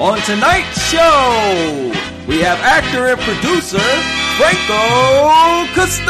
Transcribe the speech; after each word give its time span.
On 0.00 0.16
tonight's 0.20 0.80
show, 0.88 1.92
we 2.28 2.38
have 2.38 2.60
actor 2.60 3.08
and 3.08 3.18
producer 3.18 3.80
Franco 4.38 5.66
Castan. 5.74 6.06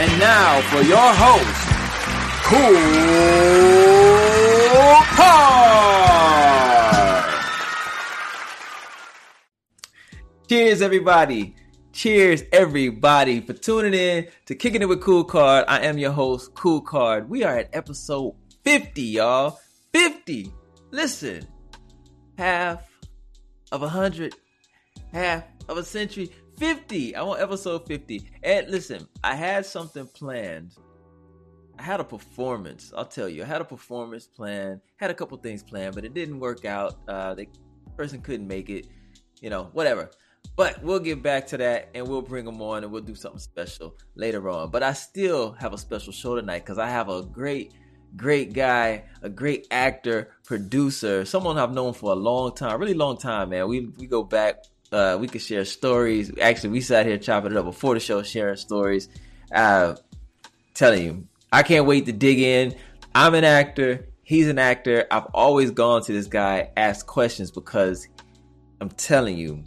And 0.00 0.18
now 0.18 0.62
for 0.70 0.80
your 0.80 1.12
host, 1.12 1.68
Cool 2.42 2.64
Card. 5.14 5.44
Cheers, 10.48 10.80
everybody. 10.80 11.54
Cheers, 11.92 12.44
everybody, 12.50 13.42
for 13.42 13.52
tuning 13.52 13.92
in 13.92 14.28
to 14.46 14.54
Kicking 14.54 14.80
It 14.80 14.88
with 14.88 15.02
Cool 15.02 15.24
Card. 15.24 15.66
I 15.68 15.80
am 15.80 15.98
your 15.98 16.12
host, 16.12 16.54
Cool 16.54 16.80
Card. 16.80 17.28
We 17.28 17.44
are 17.44 17.58
at 17.58 17.68
episode 17.74 18.36
50, 18.64 19.02
y'all. 19.02 19.58
50. 19.94 20.52
Listen, 20.90 21.46
half 22.36 22.82
of 23.70 23.82
a 23.82 23.88
hundred, 23.88 24.34
half 25.12 25.44
of 25.68 25.78
a 25.78 25.84
century. 25.84 26.30
50. 26.58 27.14
I 27.14 27.22
want 27.22 27.40
episode 27.40 27.86
50. 27.86 28.28
And 28.42 28.68
listen, 28.68 29.06
I 29.22 29.36
had 29.36 29.64
something 29.64 30.06
planned. 30.08 30.74
I 31.78 31.82
had 31.82 32.00
a 32.00 32.04
performance. 32.04 32.92
I'll 32.96 33.04
tell 33.04 33.28
you, 33.28 33.42
I 33.42 33.46
had 33.46 33.60
a 33.60 33.64
performance 33.64 34.26
plan. 34.26 34.80
Had 34.96 35.10
a 35.10 35.14
couple 35.14 35.36
things 35.38 35.62
planned, 35.62 35.94
but 35.94 36.04
it 36.04 36.12
didn't 36.12 36.40
work 36.40 36.64
out. 36.64 36.96
Uh, 37.06 37.34
the 37.34 37.46
person 37.96 38.20
couldn't 38.20 38.48
make 38.48 38.70
it. 38.70 38.88
You 39.40 39.50
know, 39.50 39.70
whatever. 39.72 40.10
But 40.56 40.82
we'll 40.82 41.00
get 41.00 41.22
back 41.22 41.46
to 41.48 41.56
that 41.58 41.90
and 41.94 42.06
we'll 42.06 42.22
bring 42.22 42.44
them 42.44 42.60
on 42.62 42.82
and 42.84 42.92
we'll 42.92 43.02
do 43.02 43.14
something 43.14 43.40
special 43.40 43.96
later 44.14 44.48
on. 44.48 44.70
But 44.70 44.82
I 44.82 44.92
still 44.92 45.52
have 45.52 45.72
a 45.72 45.78
special 45.78 46.12
show 46.12 46.36
tonight 46.36 46.60
because 46.60 46.78
I 46.78 46.88
have 46.88 47.08
a 47.08 47.22
great, 47.22 47.74
great 48.16 48.52
guy, 48.52 49.04
a 49.22 49.28
great 49.28 49.66
actor, 49.70 50.30
producer, 50.44 51.24
someone 51.24 51.58
I've 51.58 51.72
known 51.72 51.94
for 51.94 52.12
a 52.12 52.16
long 52.16 52.54
time, 52.54 52.78
really 52.80 52.94
long 52.94 53.16
time, 53.16 53.50
man. 53.50 53.68
We 53.68 53.86
we 53.98 54.06
go 54.06 54.22
back, 54.22 54.64
uh, 54.92 55.16
we 55.20 55.28
could 55.28 55.42
share 55.42 55.64
stories. 55.64 56.32
Actually, 56.40 56.70
we 56.70 56.80
sat 56.80 57.06
here 57.06 57.18
chopping 57.18 57.52
it 57.52 57.56
up 57.56 57.64
before 57.64 57.94
the 57.94 58.00
show, 58.00 58.22
sharing 58.22 58.56
stories. 58.56 59.08
Uh, 59.52 59.96
telling 60.74 61.04
you, 61.04 61.28
I 61.52 61.62
can't 61.62 61.86
wait 61.86 62.06
to 62.06 62.12
dig 62.12 62.40
in. 62.40 62.74
I'm 63.14 63.34
an 63.34 63.44
actor. 63.44 64.08
He's 64.22 64.48
an 64.48 64.58
actor. 64.58 65.06
I've 65.10 65.26
always 65.26 65.70
gone 65.70 66.02
to 66.02 66.12
this 66.12 66.26
guy, 66.26 66.70
ask 66.76 67.06
questions 67.06 67.50
because 67.50 68.08
I'm 68.80 68.88
telling 68.90 69.36
you, 69.36 69.62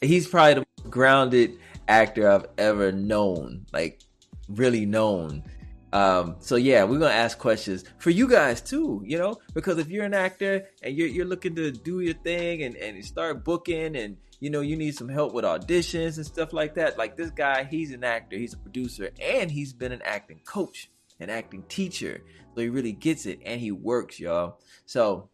he's 0.00 0.26
probably 0.26 0.54
the 0.54 0.66
most 0.78 0.90
grounded 0.90 1.58
actor 1.88 2.28
I've 2.28 2.46
ever 2.58 2.90
known, 2.90 3.66
like 3.72 4.00
really 4.48 4.86
known. 4.86 5.44
Um, 5.92 6.36
so 6.40 6.56
yeah, 6.56 6.84
we're 6.84 6.98
gonna 6.98 7.14
ask 7.14 7.38
questions 7.38 7.84
for 7.98 8.10
you 8.10 8.28
guys 8.28 8.60
too, 8.60 9.02
you 9.04 9.18
know, 9.18 9.38
because 9.54 9.78
if 9.78 9.88
you're 9.88 10.04
an 10.04 10.14
actor 10.14 10.66
and 10.82 10.96
you're 10.96 11.08
you're 11.08 11.26
looking 11.26 11.54
to 11.56 11.70
do 11.70 12.00
your 12.00 12.14
thing 12.14 12.62
and 12.62 12.76
and 12.76 13.04
start 13.04 13.44
booking 13.44 13.96
and 13.96 14.16
you 14.40 14.50
know 14.50 14.60
you 14.60 14.76
need 14.76 14.96
some 14.96 15.08
help 15.08 15.32
with 15.32 15.44
auditions 15.44 16.16
and 16.16 16.26
stuff 16.26 16.52
like 16.52 16.74
that, 16.74 16.98
like 16.98 17.16
this 17.16 17.30
guy, 17.30 17.64
he's 17.64 17.92
an 17.92 18.04
actor, 18.04 18.36
he's 18.36 18.52
a 18.52 18.58
producer, 18.58 19.10
and 19.20 19.50
he's 19.50 19.72
been 19.72 19.92
an 19.92 20.02
acting 20.04 20.40
coach, 20.44 20.90
an 21.20 21.30
acting 21.30 21.62
teacher, 21.68 22.22
so 22.54 22.60
he 22.60 22.68
really 22.68 22.92
gets 22.92 23.26
it 23.26 23.38
and 23.44 23.60
he 23.60 23.70
works, 23.70 24.18
y'all. 24.18 24.58
So 24.86 25.28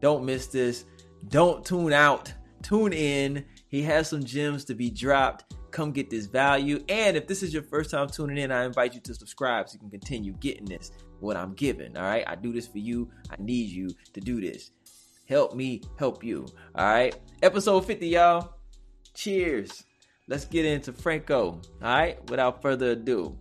don't 0.00 0.24
miss 0.24 0.48
this. 0.48 0.84
Don't 1.28 1.64
tune 1.64 1.92
out. 1.92 2.32
Tune 2.62 2.92
in. 2.92 3.44
He 3.68 3.82
has 3.82 4.08
some 4.08 4.24
gems 4.24 4.64
to 4.66 4.74
be 4.74 4.90
dropped. 4.90 5.54
Come 5.72 5.90
get 5.90 6.10
this 6.10 6.26
value. 6.26 6.84
And 6.88 7.16
if 7.16 7.26
this 7.26 7.42
is 7.42 7.52
your 7.52 7.64
first 7.64 7.90
time 7.90 8.08
tuning 8.08 8.38
in, 8.38 8.52
I 8.52 8.64
invite 8.64 8.94
you 8.94 9.00
to 9.00 9.14
subscribe 9.14 9.68
so 9.68 9.74
you 9.74 9.80
can 9.80 9.90
continue 9.90 10.34
getting 10.34 10.66
this, 10.66 10.92
what 11.20 11.36
I'm 11.36 11.54
giving. 11.54 11.96
All 11.96 12.04
right. 12.04 12.24
I 12.26 12.36
do 12.36 12.52
this 12.52 12.68
for 12.68 12.78
you. 12.78 13.10
I 13.30 13.36
need 13.38 13.70
you 13.70 13.88
to 14.12 14.20
do 14.20 14.40
this. 14.40 14.70
Help 15.28 15.54
me 15.54 15.82
help 15.98 16.22
you. 16.22 16.46
All 16.74 16.84
right. 16.84 17.18
Episode 17.42 17.86
50, 17.86 18.06
y'all. 18.06 18.54
Cheers. 19.14 19.84
Let's 20.28 20.44
get 20.44 20.64
into 20.64 20.92
Franco. 20.92 21.46
All 21.46 21.62
right. 21.82 22.30
Without 22.30 22.60
further 22.62 22.90
ado. 22.90 23.36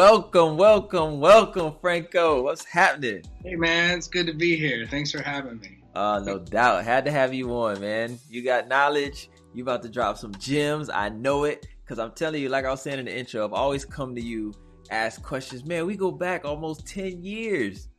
Welcome, 0.00 0.56
welcome, 0.56 1.20
welcome, 1.20 1.74
Franco. 1.78 2.42
What's 2.42 2.64
happening? 2.64 3.22
Hey 3.44 3.54
man, 3.54 3.98
it's 3.98 4.08
good 4.08 4.26
to 4.28 4.32
be 4.32 4.56
here. 4.56 4.86
Thanks 4.90 5.12
for 5.12 5.20
having 5.20 5.60
me. 5.60 5.82
Uh, 5.94 6.22
no 6.24 6.38
doubt. 6.38 6.84
Had 6.84 7.04
to 7.04 7.10
have 7.10 7.34
you 7.34 7.54
on, 7.54 7.82
man. 7.82 8.18
You 8.30 8.42
got 8.42 8.66
knowledge. 8.66 9.28
You 9.52 9.62
about 9.62 9.82
to 9.82 9.90
drop 9.90 10.16
some 10.16 10.34
gems. 10.36 10.88
I 10.88 11.10
know 11.10 11.44
it. 11.44 11.66
Cause 11.84 11.98
I'm 11.98 12.12
telling 12.12 12.40
you, 12.40 12.48
like 12.48 12.64
I 12.64 12.70
was 12.70 12.80
saying 12.80 12.98
in 12.98 13.04
the 13.04 13.14
intro, 13.14 13.44
I've 13.44 13.52
always 13.52 13.84
come 13.84 14.14
to 14.14 14.22
you, 14.22 14.54
ask 14.90 15.22
questions. 15.22 15.66
Man, 15.66 15.84
we 15.84 15.98
go 15.98 16.10
back 16.10 16.46
almost 16.46 16.86
10 16.86 17.22
years. 17.22 17.90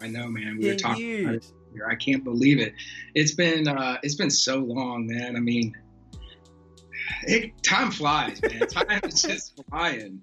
I 0.00 0.06
know, 0.06 0.28
man. 0.28 0.56
We 0.58 0.66
were 0.66 0.76
talking 0.76 1.04
years. 1.04 1.52
I 1.86 1.94
can't 1.94 2.24
believe 2.24 2.58
it. 2.58 2.72
It's 3.14 3.34
been 3.34 3.68
uh 3.68 3.98
it's 4.02 4.14
been 4.14 4.30
so 4.30 4.60
long, 4.60 5.06
man. 5.06 5.36
I 5.36 5.40
mean 5.40 5.76
it, 7.24 7.62
time 7.62 7.90
flies, 7.90 8.40
man. 8.40 8.60
time 8.66 9.00
is 9.04 9.20
just 9.20 9.60
flying 9.68 10.22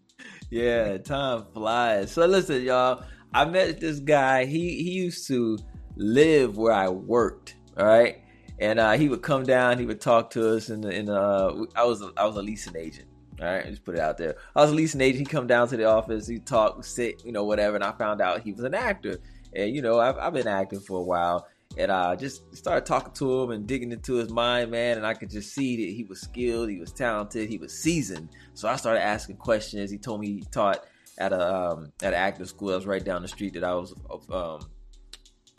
yeah, 0.50 0.98
time 0.98 1.46
flies. 1.54 2.12
So 2.12 2.26
listen, 2.26 2.64
y'all. 2.64 3.04
I 3.34 3.46
met 3.46 3.80
this 3.80 4.00
guy. 4.00 4.46
He 4.46 4.84
he 4.84 4.92
used 4.92 5.28
to 5.28 5.58
live 5.96 6.58
where 6.58 6.74
I 6.74 6.90
worked. 6.90 7.56
All 7.78 7.86
right, 7.86 8.22
and 8.60 8.80
uh, 8.80 8.94
he 8.94 9.10
would 9.10 9.22
come 9.22 9.44
down. 9.44 9.78
He 9.78 9.86
would 9.86 10.02
talk 10.02 10.30
to 10.32 10.56
us. 10.56 10.70
And 10.70 10.86
and 10.86 11.10
uh, 11.10 11.66
I 11.76 11.84
was 11.84 12.04
I 12.16 12.26
was 12.26 12.36
a 12.38 12.42
leasing 12.42 12.78
agent. 12.78 13.08
All 13.40 13.46
right, 13.46 13.66
just 13.68 13.84
put 13.84 13.96
it 13.96 14.02
out 14.02 14.18
there. 14.18 14.38
I 14.56 14.62
was 14.62 14.72
a 14.72 14.76
leasing 14.76 15.02
agent. 15.02 15.20
He 15.20 15.26
come 15.26 15.46
down 15.46 15.68
to 15.68 15.78
the 15.78 15.86
office. 15.86 16.28
He 16.28 16.40
talk, 16.40 16.84
sit, 16.84 17.24
you 17.24 17.32
know, 17.32 17.44
whatever. 17.44 17.76
And 17.76 17.84
I 17.84 17.92
found 17.92 18.20
out 18.20 18.42
he 18.42 18.52
was 18.52 18.64
an 18.64 18.74
actor. 18.74 19.20
And 19.54 19.76
you 19.76 19.82
know, 19.82 20.00
I've, 20.00 20.18
I've 20.18 20.34
been 20.34 20.48
acting 20.48 20.80
for 20.80 21.00
a 21.00 21.04
while 21.04 21.48
and 21.78 21.92
I 21.92 22.16
just 22.16 22.56
started 22.56 22.86
talking 22.86 23.14
to 23.14 23.44
him 23.44 23.52
and 23.52 23.68
digging 23.68 23.92
into 23.92 24.16
his 24.16 24.30
mind, 24.30 24.72
man. 24.72 24.98
And 24.98 25.06
I 25.06 25.14
could 25.14 25.30
just 25.30 25.54
see 25.54 25.86
that 25.86 25.94
he 25.94 26.04
was 26.04 26.20
skilled, 26.20 26.70
he 26.70 26.80
was 26.80 26.92
talented, 26.92 27.50
he 27.50 27.58
was 27.58 27.78
seasoned. 27.78 28.30
So 28.54 28.68
I 28.68 28.76
started 28.76 29.04
asking 29.04 29.38
questions. 29.38 29.92
He 29.92 29.98
told 29.98 30.22
me 30.22 30.28
he 30.28 30.44
taught 30.52 30.86
at 31.18 31.34
a 31.34 31.56
um, 31.56 31.92
at 32.02 32.14
an 32.14 32.20
acting 32.20 32.46
school 32.46 32.70
that 32.70 32.76
was 32.76 32.88
right 32.88 33.04
down 33.04 33.22
the 33.22 33.28
street 33.28 33.54
that 33.54 33.64
I 33.64 33.76
was 33.76 33.94
um, 34.32 34.60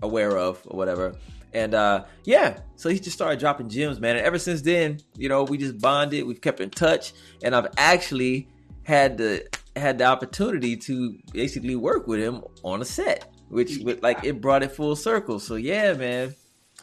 aware 0.03 0.37
of 0.37 0.61
or 0.67 0.77
whatever. 0.77 1.15
And 1.55 1.75
uh, 1.75 2.05
yeah, 2.25 2.61
so 2.77 2.89
he 2.89 2.99
just 2.99 3.17
started 3.17 3.39
dropping 3.39 3.69
gems, 3.69 4.01
man. 4.01 4.17
And 4.17 4.27
ever 4.27 4.39
since 4.39 4.61
then, 4.63 4.99
you 5.17 5.29
know, 5.29 5.45
we 5.45 5.57
just 5.57 5.79
bonded. 5.79 6.27
We've 6.27 6.41
kept 6.41 6.61
in 6.61 6.71
touch, 6.71 7.13
and 7.43 7.55
I've 7.55 7.69
actually 7.77 8.49
had 8.83 9.19
the 9.19 9.47
had 9.77 9.99
the 9.99 10.05
opportunity 10.05 10.77
to 10.77 11.17
basically 11.33 11.77
work 11.77 12.09
with 12.09 12.19
him 12.19 12.43
on 12.65 12.83
a 12.83 12.85
set 12.85 13.33
which 13.49 13.79
with 13.79 14.03
like 14.03 14.25
it 14.25 14.41
brought 14.41 14.63
it 14.63 14.73
full 14.73 14.97
circle. 14.97 15.39
So 15.39 15.57
yeah, 15.57 15.93
man, 15.95 16.35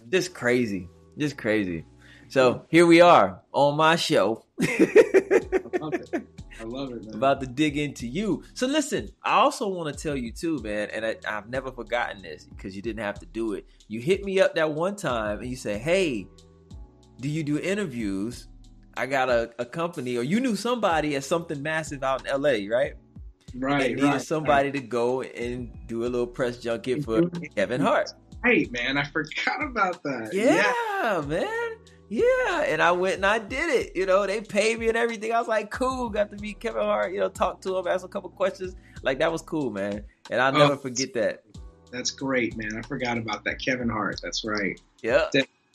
just 0.09 0.33
crazy, 0.33 0.89
just 1.17 1.37
crazy. 1.37 1.85
So 2.27 2.65
here 2.69 2.85
we 2.85 3.01
are 3.01 3.41
on 3.51 3.77
my 3.77 3.95
show. 3.95 4.45
I 4.61 4.65
love 5.79 5.93
it. 5.93 6.27
I 6.59 6.63
love 6.63 6.91
it, 6.91 7.05
man. 7.05 7.15
About 7.15 7.41
to 7.41 7.47
dig 7.47 7.77
into 7.77 8.07
you. 8.07 8.43
So 8.53 8.65
listen, 8.65 9.09
I 9.23 9.35
also 9.35 9.67
want 9.67 9.95
to 9.95 10.01
tell 10.01 10.15
you 10.15 10.31
too, 10.31 10.59
man, 10.63 10.89
and 10.91 11.05
I, 11.05 11.17
I've 11.27 11.49
never 11.49 11.71
forgotten 11.71 12.21
this 12.21 12.45
because 12.45 12.75
you 12.75 12.81
didn't 12.81 13.03
have 13.03 13.19
to 13.19 13.25
do 13.25 13.53
it. 13.53 13.65
You 13.87 13.99
hit 13.99 14.23
me 14.23 14.39
up 14.39 14.55
that 14.55 14.71
one 14.71 14.95
time 14.95 15.39
and 15.39 15.49
you 15.49 15.55
said, 15.55 15.81
"Hey, 15.81 16.27
do 17.19 17.29
you 17.29 17.43
do 17.43 17.59
interviews?" 17.59 18.47
I 18.97 19.05
got 19.05 19.29
a, 19.29 19.51
a 19.59 19.65
company, 19.65 20.15
or 20.17 20.23
you 20.23 20.39
knew 20.39 20.55
somebody 20.55 21.15
at 21.15 21.25
something 21.25 21.61
massive 21.61 22.01
out 22.01 22.25
in 22.25 22.41
LA, 22.41 22.73
right? 22.73 22.93
Right. 23.57 23.79
They 23.79 23.89
needed 23.89 24.03
right, 24.03 24.21
somebody 24.21 24.69
right. 24.69 24.73
to 24.73 24.81
go 24.81 25.21
and 25.21 25.71
do 25.87 26.03
a 26.03 26.07
little 26.07 26.27
press 26.27 26.57
junket 26.57 27.03
for 27.05 27.21
mm-hmm. 27.21 27.43
Kevin 27.55 27.81
Hart. 27.81 28.11
Hey 28.43 28.67
man, 28.69 28.97
I 28.97 29.05
forgot 29.05 29.63
about 29.63 30.03
that. 30.03 30.31
Yeah, 30.33 30.73
yeah, 31.01 31.21
man. 31.25 31.77
Yeah, 32.09 32.63
and 32.67 32.81
I 32.81 32.91
went 32.91 33.15
and 33.15 33.25
I 33.25 33.39
did 33.39 33.69
it. 33.69 33.95
You 33.95 34.05
know, 34.05 34.27
they 34.27 34.41
paid 34.41 34.77
me 34.77 34.89
and 34.89 34.97
everything. 34.97 35.31
I 35.31 35.39
was 35.39 35.47
like, 35.47 35.71
cool. 35.71 36.09
Got 36.09 36.29
to 36.31 36.37
meet 36.37 36.59
Kevin 36.59 36.83
Hart. 36.83 37.13
You 37.13 37.21
know, 37.21 37.29
talk 37.29 37.61
to 37.61 37.77
him, 37.77 37.87
ask 37.87 38.05
a 38.05 38.07
couple 38.07 38.29
questions. 38.29 38.75
Like 39.01 39.19
that 39.19 39.31
was 39.31 39.41
cool, 39.41 39.71
man. 39.71 40.03
And 40.29 40.41
I'll 40.41 40.51
never 40.51 40.73
oh, 40.73 40.77
forget 40.77 41.13
that. 41.15 41.43
That's 41.91 42.11
great, 42.11 42.57
man. 42.57 42.77
I 42.77 42.81
forgot 42.81 43.17
about 43.17 43.43
that 43.45 43.59
Kevin 43.59 43.89
Hart. 43.89 44.19
That's 44.21 44.43
right. 44.43 44.79
Yeah. 45.01 45.29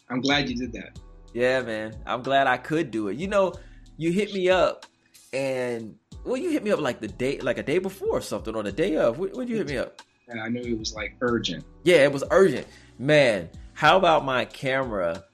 I'm 0.08 0.20
glad 0.20 0.48
you 0.48 0.56
did 0.56 0.72
that. 0.74 0.98
Yeah, 1.32 1.62
man. 1.62 1.96
I'm 2.06 2.22
glad 2.22 2.46
I 2.46 2.56
could 2.56 2.90
do 2.90 3.08
it. 3.08 3.16
You 3.16 3.28
know, 3.28 3.54
you 3.96 4.12
hit 4.12 4.34
me 4.34 4.48
up 4.50 4.86
and 5.32 5.96
well, 6.24 6.36
you 6.36 6.50
hit 6.50 6.62
me 6.62 6.70
up 6.70 6.80
like 6.80 7.00
the 7.00 7.08
day, 7.08 7.38
like 7.40 7.58
a 7.58 7.62
day 7.62 7.78
before 7.78 8.18
or 8.18 8.20
something, 8.20 8.54
or 8.54 8.62
the 8.62 8.72
day 8.72 8.96
of. 8.96 9.18
When, 9.18 9.30
when 9.30 9.48
you 9.48 9.56
hit 9.56 9.68
me 9.68 9.78
up? 9.78 10.02
And 10.28 10.40
I 10.40 10.48
knew 10.48 10.60
it 10.60 10.78
was 10.78 10.94
like 10.94 11.16
urgent. 11.20 11.64
Yeah, 11.82 12.04
it 12.04 12.12
was 12.12 12.24
urgent. 12.30 12.66
Man, 12.98 13.48
how 13.72 13.96
about 13.96 14.24
my 14.24 14.44
camera 14.44 15.24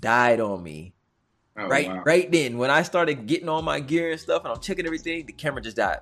died 0.00 0.40
on 0.40 0.62
me? 0.62 0.94
Oh, 1.56 1.66
right, 1.66 1.88
wow. 1.88 2.02
right 2.04 2.30
then 2.30 2.56
when 2.58 2.70
I 2.70 2.82
started 2.82 3.26
getting 3.26 3.48
all 3.48 3.62
my 3.62 3.80
gear 3.80 4.12
and 4.12 4.20
stuff, 4.20 4.44
and 4.44 4.52
I'm 4.52 4.60
checking 4.60 4.86
everything, 4.86 5.26
the 5.26 5.32
camera 5.32 5.60
just 5.60 5.76
died. 5.76 6.00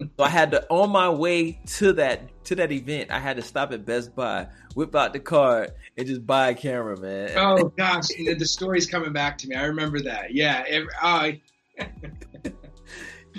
so 0.00 0.24
I 0.24 0.28
had 0.28 0.52
to 0.52 0.66
on 0.70 0.90
my 0.90 1.10
way 1.10 1.60
to 1.66 1.92
that 1.94 2.44
to 2.44 2.54
that 2.54 2.72
event, 2.72 3.10
I 3.10 3.18
had 3.18 3.36
to 3.36 3.42
stop 3.42 3.72
at 3.72 3.84
Best 3.84 4.14
Buy, 4.14 4.46
whip 4.74 4.94
out 4.94 5.12
the 5.12 5.20
card, 5.20 5.72
and 5.98 6.06
just 6.06 6.26
buy 6.26 6.50
a 6.50 6.54
camera, 6.54 6.98
man. 6.98 7.32
Oh 7.36 7.64
gosh, 7.76 8.08
the 8.08 8.46
story's 8.46 8.86
coming 8.86 9.12
back 9.12 9.36
to 9.38 9.48
me. 9.48 9.56
I 9.56 9.64
remember 9.64 10.00
that. 10.00 10.32
Yeah, 10.32 10.64
every, 10.66 10.88
uh, 11.02 11.32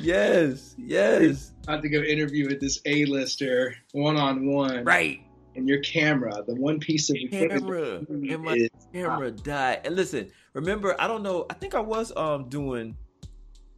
yes, 0.02 0.76
yes. 0.78 1.54
I 1.68 1.74
had 1.74 1.82
to 1.82 1.90
go 1.90 2.00
interview 2.00 2.48
with 2.48 2.60
this 2.60 2.80
A-lister 2.86 3.76
one 3.92 4.18
on 4.18 4.46
one. 4.46 4.84
Right. 4.84 5.22
And 5.56 5.68
your 5.68 5.80
camera, 5.82 6.44
the 6.46 6.56
one 6.56 6.80
piece 6.80 7.10
of 7.10 7.18
camera, 7.32 8.06
and 8.10 8.44
my 8.44 8.70
camera 8.94 9.32
died. 9.32 9.82
And 9.86 9.96
listen, 9.96 10.30
remember, 10.54 10.96
I 11.00 11.08
don't 11.08 11.24
know. 11.24 11.48
I 11.50 11.56
think 11.56 11.74
I 11.74 11.80
was 11.80 12.16
um 12.16 12.48
doing, 12.48 12.96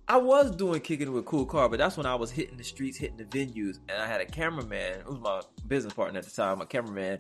I 0.08 0.18
was 0.18 0.52
doing 0.52 0.82
kicking 0.82 1.12
with 1.14 1.24
cool 1.26 1.46
car, 1.46 1.70
but 1.70 1.80
that's 1.80 1.96
when 1.96 2.06
I 2.06 2.16
was 2.16 2.32
hitting 2.32 2.58
the 2.58 2.66
streets, 2.66 2.98
hitting 2.98 3.16
the 3.16 3.24
venues, 3.24 3.80
and 3.88 4.02
I 4.02 4.08
had 4.08 4.20
a 4.20 4.26
cameraman. 4.26 5.00
It 5.00 5.06
was 5.08 5.20
my 5.20 5.42
business 5.68 5.94
partner 5.94 6.20
at 6.20 6.26
the 6.26 6.32
time, 6.32 6.60
my 6.60 6.66
cameraman, 6.66 7.20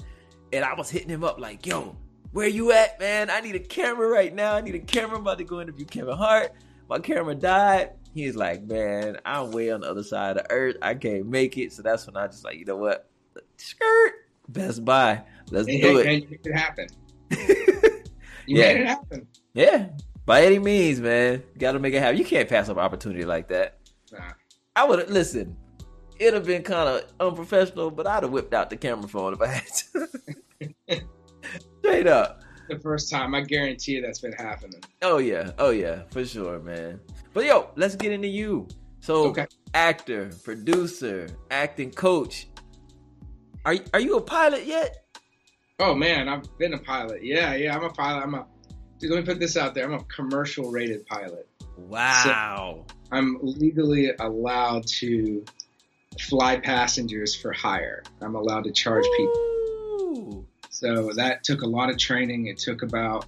and 0.52 0.66
I 0.66 0.74
was 0.74 0.90
hitting 0.90 1.10
him 1.10 1.24
up 1.24 1.40
like, 1.40 1.66
"Yo, 1.66 1.95
where 2.31 2.48
you 2.48 2.74
at, 2.74 3.00
man? 3.00 3.30
I 3.30 3.40
need 3.40 3.56
a 3.56 3.60
camera 3.60 4.10
right 4.10 4.36
now. 4.36 4.56
I 4.56 4.62
need 4.62 4.75
a 4.75 4.80
camera. 4.80 5.16
I'm 5.16 5.22
about 5.22 5.38
to 5.38 5.45
go 5.45 5.62
interview 5.62 5.86
Kevin 5.86 6.18
Hart. 6.18 6.52
My 6.90 7.00
camera 7.00 7.36
died. 7.36 7.92
He's 8.14 8.36
like, 8.36 8.64
man, 8.64 9.18
I'm 9.26 9.52
way 9.52 9.72
on 9.72 9.82
the 9.82 9.90
other 9.90 10.04
side 10.04 10.38
of 10.38 10.44
the 10.44 10.52
earth. 10.52 10.78
I 10.82 10.96
can't 10.96 11.28
make 11.28 11.58
it. 11.58 11.74
So 11.74 11.82
that's 11.82 12.08
when 12.08 12.18
I 12.18 12.28
just 12.28 12.44
like, 12.44 12.58
you 12.58 12.66
know 12.66 12.78
what? 12.78 13.08
Skirt. 13.58 14.14
Best 14.48 14.84
Buy. 14.84 15.24
Let's 15.52 15.68
and, 15.68 15.82
do 15.82 15.90
and, 15.90 16.00
it. 16.00 16.06
And 16.08 16.24
you 16.24 16.30
made 16.30 16.40
it 16.44 16.56
happen. 16.56 16.88
you 18.48 18.58
yeah. 18.58 18.74
made 18.74 18.82
it 18.82 18.88
happen. 18.88 19.28
Yeah. 19.54 19.90
By 20.26 20.44
any 20.44 20.60
means, 20.60 21.00
man. 21.00 21.44
Got 21.58 21.74
to 21.74 21.80
make 21.80 21.94
it 21.94 22.00
happen. 22.00 22.18
You 22.18 22.26
can't 22.26 22.50
pass 22.50 22.68
up 22.70 22.78
an 22.78 22.84
opportunity 22.84 23.26
like 23.26 23.48
that. 23.50 23.78
Nah. 24.12 24.20
I 24.76 24.86
would 24.86 25.00
have, 25.00 25.10
listen, 25.10 25.56
it'd 26.18 26.34
have 26.34 26.46
been 26.46 26.64
kind 26.64 26.90
of 26.90 27.04
unprofessional, 27.20 27.92
but 27.92 28.08
I'd 28.08 28.24
have 28.24 28.32
whipped 28.32 28.54
out 28.54 28.70
the 28.70 28.78
camera 28.78 29.08
phone 29.08 29.34
if 29.34 29.42
I 29.42 29.48
had 29.48 29.66
to. 30.88 31.02
Straight 31.80 32.08
up. 32.08 32.42
The 32.70 32.80
first 32.80 33.10
time, 33.10 33.34
I 33.34 33.42
guarantee 33.42 33.94
you 33.94 34.02
that's 34.02 34.20
been 34.20 34.34
happening. 34.34 34.82
Oh, 35.02 35.18
yeah. 35.18 35.52
Oh, 35.58 35.72
yeah. 35.72 36.04
For 36.12 36.24
sure, 36.24 36.60
man. 36.60 37.00
But 37.40 37.46
yo, 37.46 37.70
let's 37.78 37.96
get 37.96 38.12
into 38.12 38.28
you. 38.28 38.68
So, 39.00 39.28
okay. 39.28 39.48
actor, 39.74 40.30
producer, 40.44 41.30
acting 41.50 41.90
coach. 41.90 42.50
Are 43.64 43.78
are 43.94 44.02
you 44.02 44.18
a 44.18 44.22
pilot 44.22 44.66
yet? 44.66 45.06
Oh 45.80 45.96
man, 45.96 46.28
I've 46.28 46.44
been 46.58 46.74
a 46.74 46.78
pilot. 46.78 47.24
Yeah, 47.24 47.56
yeah, 47.56 47.78
I'm 47.78 47.86
a 47.86 47.92
pilot. 47.92 48.24
I'm 48.24 48.34
a. 48.34 48.46
Dude, 49.00 49.12
let 49.12 49.22
me 49.22 49.26
put 49.26 49.40
this 49.40 49.56
out 49.56 49.74
there. 49.74 49.86
I'm 49.86 49.94
a 49.94 50.04
commercial 50.04 50.70
rated 50.70 51.08
pilot. 51.08 51.48
Wow. 51.78 52.84
So 52.90 52.96
I'm 53.14 53.38
legally 53.42 54.12
allowed 54.20 54.86
to 55.00 55.46
fly 56.20 56.60
passengers 56.60 57.38
for 57.38 57.54
hire. 57.54 58.04
I'm 58.20 58.36
allowed 58.36 58.66
to 58.66 58.74
charge 58.74 59.06
Ooh. 59.06 59.16
people. 59.16 60.46
So 60.72 61.14
that 61.14 61.46
took 61.46 61.62
a 61.62 61.68
lot 61.68 61.90
of 61.90 61.98
training. 61.98 62.48
It 62.48 62.58
took 62.58 62.82
about 62.82 63.28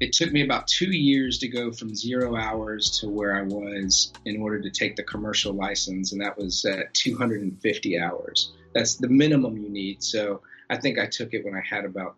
it 0.00 0.12
took 0.12 0.32
me 0.32 0.42
about 0.42 0.66
two 0.66 0.90
years 0.90 1.38
to 1.38 1.48
go 1.48 1.72
from 1.72 1.94
zero 1.94 2.36
hours 2.36 2.98
to 3.00 3.08
where 3.08 3.36
I 3.36 3.42
was 3.42 4.12
in 4.24 4.40
order 4.40 4.60
to 4.60 4.70
take 4.70 4.96
the 4.96 5.02
commercial 5.02 5.52
license, 5.52 6.12
and 6.12 6.20
that 6.20 6.36
was 6.36 6.64
at 6.64 6.92
250 6.94 7.98
hours. 7.98 8.52
That's 8.74 8.96
the 8.96 9.08
minimum 9.08 9.56
you 9.56 9.70
need. 9.70 10.02
So 10.02 10.42
I 10.68 10.76
think 10.76 10.98
I 10.98 11.06
took 11.06 11.32
it 11.32 11.44
when 11.44 11.54
I 11.54 11.62
had 11.68 11.84
about 11.84 12.16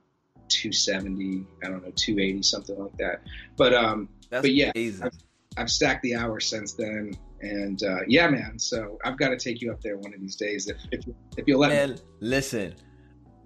270, 0.49 1.47
I 1.63 1.69
don't 1.69 1.83
know, 1.85 1.93
280, 1.95 2.43
something 2.43 2.79
like 2.79 2.97
that. 2.99 3.23
But 3.57 3.75
um, 3.75 4.09
That's 4.31 4.43
but 4.43 4.55
yeah, 4.55 4.73
I've, 4.75 5.13
I've, 5.57 5.71
stacked 5.71 6.03
the 6.03 6.17
hours 6.17 6.47
since 6.47 6.73
then, 6.73 7.15
and 7.41 7.83
uh, 7.83 8.01
yeah, 8.09 8.29
man. 8.29 8.59
So 8.59 8.99
I've 9.05 9.19
got 9.19 9.29
to 9.29 9.37
take 9.37 9.61
you 9.61 9.71
up 9.71 9.81
there 9.83 9.97
one 9.99 10.13
of 10.15 10.21
these 10.21 10.37
days 10.37 10.69
if 10.69 10.79
if, 10.91 11.05
if 11.37 11.47
you'll 11.47 11.61
let 11.61 11.71
man, 11.71 11.91
me. 11.91 11.97
Listen, 12.21 12.75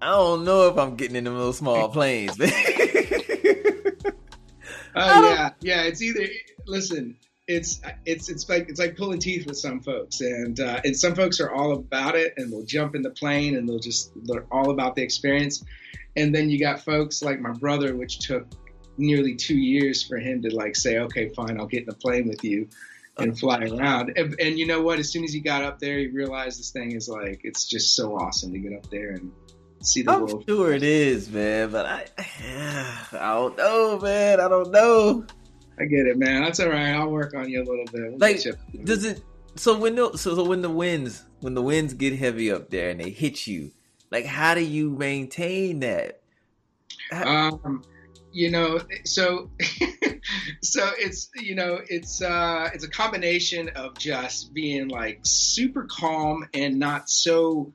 I 0.01 0.11
don't 0.11 0.43
know 0.43 0.67
if 0.69 0.77
I'm 0.77 0.95
getting 0.95 1.17
in 1.17 1.25
them 1.25 1.35
little 1.35 1.53
small 1.53 1.89
planes. 1.93 2.37
Oh 4.95 5.29
yeah, 5.29 5.49
yeah. 5.61 5.83
It's 5.83 6.01
either 6.01 6.27
listen. 6.67 7.17
It's 7.47 7.81
it's 8.05 8.29
it's 8.29 8.47
like 8.47 8.69
it's 8.69 8.79
like 8.79 8.95
pulling 8.95 9.19
teeth 9.19 9.45
with 9.45 9.57
some 9.57 9.81
folks, 9.81 10.21
and 10.21 10.59
uh, 10.59 10.81
and 10.83 10.95
some 10.95 11.15
folks 11.15 11.39
are 11.41 11.51
all 11.51 11.73
about 11.73 12.15
it, 12.15 12.33
and 12.37 12.51
they'll 12.51 12.65
jump 12.65 12.95
in 12.95 13.01
the 13.01 13.09
plane, 13.09 13.55
and 13.57 13.67
they'll 13.67 13.79
just 13.79 14.11
they're 14.23 14.45
all 14.51 14.71
about 14.71 14.95
the 14.95 15.01
experience. 15.01 15.63
And 16.15 16.33
then 16.33 16.49
you 16.49 16.59
got 16.59 16.81
folks 16.81 17.23
like 17.23 17.39
my 17.39 17.51
brother, 17.51 17.95
which 17.95 18.19
took 18.19 18.47
nearly 18.97 19.35
two 19.35 19.57
years 19.57 20.03
for 20.03 20.17
him 20.17 20.41
to 20.43 20.55
like 20.55 20.75
say, 20.75 20.99
okay, 20.99 21.29
fine, 21.29 21.59
I'll 21.59 21.67
get 21.67 21.81
in 21.81 21.85
the 21.87 21.95
plane 21.95 22.27
with 22.27 22.43
you 22.43 22.69
and 23.17 23.37
fly 23.37 23.63
around. 23.63 24.13
And, 24.15 24.35
and, 24.39 24.57
you 24.57 24.65
know 24.65 24.81
what? 24.81 24.99
As 24.99 25.11
soon 25.11 25.23
as 25.23 25.33
he 25.33 25.39
got 25.39 25.63
up 25.63 25.79
there, 25.79 25.97
he 25.99 26.07
realized 26.07 26.59
this 26.59 26.71
thing 26.71 26.93
is 26.93 27.07
like 27.07 27.41
it's 27.43 27.65
just 27.65 27.95
so 27.95 28.15
awesome 28.15 28.51
to 28.53 28.59
get 28.59 28.73
up 28.73 28.89
there 28.89 29.11
and 29.11 29.31
see 29.83 30.01
the 30.01 30.11
I'm 30.11 30.21
world. 30.21 30.43
Sure, 30.47 30.73
it 30.73 30.83
is, 30.83 31.29
man. 31.29 31.71
But 31.71 31.85
I, 31.85 32.05
I 33.13 33.33
don't 33.33 33.57
know, 33.57 33.99
man. 33.99 34.39
I 34.39 34.47
don't 34.47 34.71
know. 34.71 35.25
I 35.79 35.85
get 35.85 36.05
it, 36.07 36.17
man. 36.17 36.43
That's 36.43 36.59
all 36.59 36.69
right. 36.69 36.93
I'll 36.93 37.09
work 37.09 37.33
on 37.35 37.49
you 37.49 37.61
a 37.61 37.65
little 37.65 37.85
bit. 37.85 38.11
We'll 38.11 38.17
like, 38.17 38.41
does 38.83 39.05
it? 39.05 39.23
So 39.55 39.77
when 39.77 39.95
the 39.95 40.17
so, 40.17 40.35
so 40.35 40.43
when 40.43 40.61
the 40.61 40.69
winds 40.69 41.25
when 41.41 41.53
the 41.53 41.61
winds 41.61 41.93
get 41.93 42.17
heavy 42.17 42.51
up 42.51 42.69
there 42.69 42.89
and 42.89 42.99
they 42.99 43.09
hit 43.09 43.45
you, 43.47 43.71
like 44.11 44.25
how 44.25 44.55
do 44.55 44.61
you 44.61 44.91
maintain 44.91 45.79
that? 45.81 46.21
Um, 47.11 47.83
you 48.31 48.49
know, 48.49 48.79
so 49.05 49.51
so 50.61 50.89
it's 50.97 51.29
you 51.35 51.55
know 51.55 51.79
it's 51.87 52.21
uh 52.21 52.69
it's 52.73 52.83
a 52.83 52.89
combination 52.89 53.69
of 53.69 53.97
just 53.97 54.53
being 54.53 54.87
like 54.87 55.19
super 55.23 55.87
calm 55.89 56.47
and 56.53 56.79
not 56.79 57.09
so 57.09 57.73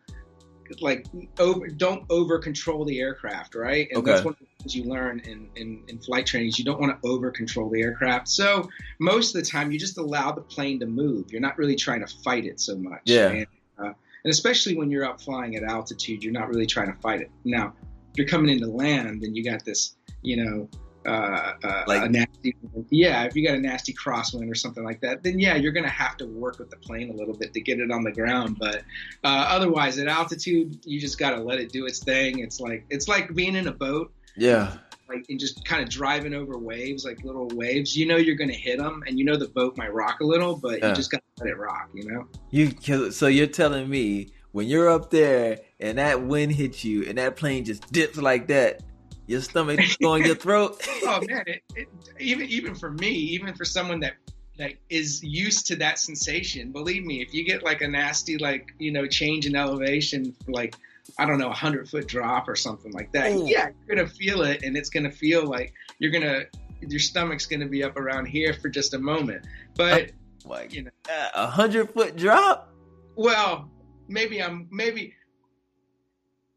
like 0.80 1.06
over 1.38 1.68
don't 1.68 2.04
over 2.10 2.38
control 2.38 2.84
the 2.84 3.00
aircraft, 3.00 3.54
right? 3.54 3.88
And 3.90 3.98
okay. 3.98 4.12
that's 4.12 4.24
one 4.24 4.34
of 4.34 4.40
the 4.40 4.46
things 4.58 4.74
you 4.74 4.84
learn 4.84 5.20
in, 5.20 5.48
in, 5.56 5.82
in 5.88 5.98
flight 5.98 6.26
training 6.26 6.48
is 6.48 6.58
you 6.58 6.64
don't 6.64 6.80
want 6.80 7.00
to 7.00 7.08
over 7.08 7.30
control 7.30 7.68
the 7.70 7.80
aircraft. 7.82 8.28
So 8.28 8.68
most 8.98 9.34
of 9.34 9.42
the 9.42 9.48
time 9.48 9.72
you 9.72 9.78
just 9.78 9.98
allow 9.98 10.32
the 10.32 10.40
plane 10.40 10.80
to 10.80 10.86
move. 10.86 11.30
You're 11.30 11.40
not 11.40 11.58
really 11.58 11.76
trying 11.76 12.04
to 12.06 12.12
fight 12.22 12.44
it 12.44 12.60
so 12.60 12.76
much. 12.76 13.02
Yeah. 13.04 13.28
And, 13.28 13.46
uh, 13.78 13.92
and 14.24 14.30
especially 14.30 14.76
when 14.76 14.90
you're 14.90 15.04
up 15.04 15.20
flying 15.20 15.56
at 15.56 15.62
altitude, 15.62 16.22
you're 16.22 16.32
not 16.32 16.48
really 16.48 16.66
trying 16.66 16.92
to 16.92 17.00
fight 17.00 17.20
it. 17.20 17.30
Now, 17.44 17.74
if 18.10 18.18
you're 18.18 18.28
coming 18.28 18.50
into 18.50 18.66
land, 18.66 19.22
then 19.22 19.34
you 19.34 19.44
got 19.44 19.64
this, 19.64 19.96
you 20.22 20.44
know, 20.44 20.68
uh, 21.08 21.54
uh, 21.64 21.84
like, 21.86 22.04
a 22.04 22.08
nasty, 22.08 22.54
yeah, 22.90 23.24
if 23.24 23.34
you 23.34 23.46
got 23.46 23.56
a 23.56 23.60
nasty 23.60 23.92
crosswind 23.92 24.50
or 24.50 24.54
something 24.54 24.84
like 24.84 25.00
that, 25.00 25.22
then 25.22 25.38
yeah, 25.38 25.54
you're 25.54 25.72
going 25.72 25.84
to 25.84 25.90
have 25.90 26.16
to 26.18 26.26
work 26.26 26.58
with 26.58 26.70
the 26.70 26.76
plane 26.76 27.10
a 27.10 27.14
little 27.14 27.34
bit 27.34 27.52
to 27.54 27.60
get 27.60 27.80
it 27.80 27.90
on 27.90 28.02
the 28.02 28.12
ground. 28.12 28.58
But 28.58 28.82
uh, 29.24 29.46
otherwise, 29.48 29.98
at 29.98 30.08
altitude, 30.08 30.78
you 30.84 31.00
just 31.00 31.18
got 31.18 31.30
to 31.30 31.42
let 31.42 31.58
it 31.58 31.72
do 31.72 31.86
its 31.86 31.98
thing. 31.98 32.40
It's 32.40 32.60
like 32.60 32.84
it's 32.90 33.08
like 33.08 33.34
being 33.34 33.56
in 33.56 33.68
a 33.68 33.72
boat. 33.72 34.12
Yeah. 34.36 34.74
Like 35.08 35.24
and 35.30 35.40
just 35.40 35.64
kind 35.64 35.82
of 35.82 35.88
driving 35.88 36.34
over 36.34 36.58
waves, 36.58 37.04
like 37.04 37.24
little 37.24 37.48
waves. 37.54 37.96
You 37.96 38.06
know 38.06 38.16
you're 38.16 38.36
going 38.36 38.50
to 38.50 38.56
hit 38.56 38.78
them, 38.78 39.02
and 39.06 39.18
you 39.18 39.24
know 39.24 39.36
the 39.36 39.48
boat 39.48 39.76
might 39.78 39.92
rock 39.94 40.20
a 40.20 40.24
little, 40.24 40.54
but 40.56 40.80
yeah. 40.80 40.90
you 40.90 40.94
just 40.94 41.10
got 41.10 41.22
to 41.36 41.44
let 41.44 41.50
it 41.50 41.56
rock. 41.56 41.88
You 41.94 42.10
know. 42.10 42.28
You 42.50 43.10
so 43.10 43.26
you're 43.26 43.46
telling 43.46 43.88
me 43.88 44.28
when 44.52 44.66
you're 44.66 44.90
up 44.90 45.10
there 45.10 45.60
and 45.80 45.98
that 45.98 46.22
wind 46.22 46.52
hits 46.52 46.84
you 46.84 47.04
and 47.04 47.18
that 47.18 47.36
plane 47.36 47.64
just 47.64 47.90
dips 47.92 48.18
like 48.18 48.48
that, 48.48 48.82
your 49.28 49.42
stomach 49.42 49.78
going 50.00 50.24
your 50.24 50.34
throat. 50.34 50.84
oh 51.04 51.20
man, 51.28 51.44
it, 51.46 51.62
it, 51.76 51.88
even 52.18 52.48
even 52.48 52.74
for 52.74 52.90
me, 52.90 53.10
even 53.10 53.54
for 53.54 53.64
someone 53.64 54.00
that 54.00 54.14
like 54.58 54.80
is 54.88 55.22
used 55.22 55.66
to 55.66 55.76
that 55.76 55.98
sensation, 55.98 56.72
believe 56.72 57.04
me, 57.04 57.20
if 57.22 57.32
you 57.32 57.44
get 57.44 57.62
like 57.62 57.82
a 57.82 57.86
nasty 57.86 58.38
like 58.38 58.74
you 58.78 58.90
know 58.90 59.06
change 59.06 59.46
in 59.46 59.54
elevation, 59.54 60.34
like 60.48 60.74
I 61.18 61.26
don't 61.26 61.38
know, 61.38 61.50
a 61.50 61.54
hundred 61.54 61.88
foot 61.88 62.08
drop 62.08 62.48
or 62.48 62.56
something 62.56 62.92
like 62.92 63.12
that, 63.12 63.32
Ooh. 63.32 63.46
yeah, 63.46 63.68
you're 63.86 63.96
gonna 63.96 64.08
feel 64.08 64.42
it, 64.42 64.62
and 64.64 64.76
it's 64.76 64.88
gonna 64.88 65.12
feel 65.12 65.46
like 65.46 65.74
you're 65.98 66.10
gonna 66.10 66.44
your 66.80 67.00
stomach's 67.00 67.46
gonna 67.46 67.68
be 67.68 67.84
up 67.84 67.96
around 67.96 68.26
here 68.26 68.54
for 68.54 68.68
just 68.68 68.94
a 68.94 68.98
moment, 68.98 69.46
but. 69.76 70.10
Oh, 70.10 70.14
like 70.44 70.72
you 70.72 70.84
know, 70.84 70.90
a 71.34 71.46
hundred 71.46 71.90
foot 71.90 72.16
drop. 72.16 72.72
Well, 73.16 73.68
maybe 74.06 74.42
I'm 74.42 74.66
maybe 74.70 75.14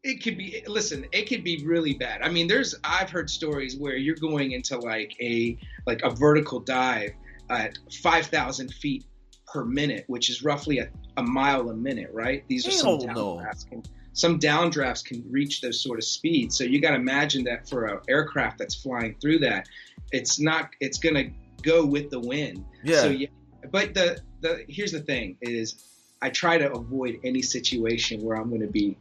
it 0.04 0.22
could 0.22 0.36
be 0.36 0.62
listen 0.66 1.06
it 1.12 1.28
could 1.28 1.44
be 1.44 1.64
really 1.64 1.94
bad. 1.94 2.22
I 2.22 2.28
mean 2.28 2.48
there's 2.48 2.74
i've 2.84 3.10
heard 3.10 3.30
stories 3.30 3.76
where 3.76 3.96
you're 3.96 4.16
going 4.16 4.52
into 4.52 4.78
like 4.78 5.14
a 5.20 5.56
like 5.86 6.02
a 6.02 6.10
vertical 6.10 6.60
dive 6.60 7.12
at 7.50 7.78
5000 8.02 8.72
feet 8.74 9.04
per 9.46 9.64
minute 9.64 10.04
which 10.06 10.30
is 10.30 10.42
roughly 10.42 10.78
a, 10.78 10.88
a 11.16 11.22
mile 11.22 11.70
a 11.70 11.74
minute 11.74 12.10
right? 12.12 12.44
These 12.48 12.66
are 12.66 12.72
some 12.72 12.98
downdrafts 12.98 13.68
can, 13.68 13.82
some 14.12 14.38
downdrafts 14.38 15.04
can 15.04 15.24
reach 15.30 15.62
those 15.62 15.82
sort 15.82 15.98
of 15.98 16.04
speeds. 16.04 16.58
So 16.58 16.64
you 16.64 16.80
got 16.80 16.90
to 16.90 16.96
imagine 16.96 17.44
that 17.44 17.68
for 17.68 17.86
an 17.86 18.00
aircraft 18.08 18.58
that's 18.58 18.74
flying 18.74 19.16
through 19.20 19.38
that 19.40 19.68
it's 20.10 20.40
not 20.40 20.70
it's 20.80 20.98
going 20.98 21.14
to 21.14 21.30
go 21.62 21.84
with 21.84 22.10
the 22.10 22.20
wind. 22.20 22.64
Yeah 22.82 23.02
so 23.02 23.08
yeah. 23.08 23.28
but 23.70 23.94
the 23.94 24.20
the 24.40 24.64
here's 24.68 24.92
the 24.92 25.00
thing 25.00 25.36
is 25.40 25.84
I 26.20 26.30
try 26.30 26.58
to 26.58 26.72
avoid 26.72 27.20
any 27.24 27.42
situation 27.42 28.20
where 28.20 28.36
I'm 28.36 28.48
going 28.48 28.62
to 28.62 28.68
be 28.68 28.96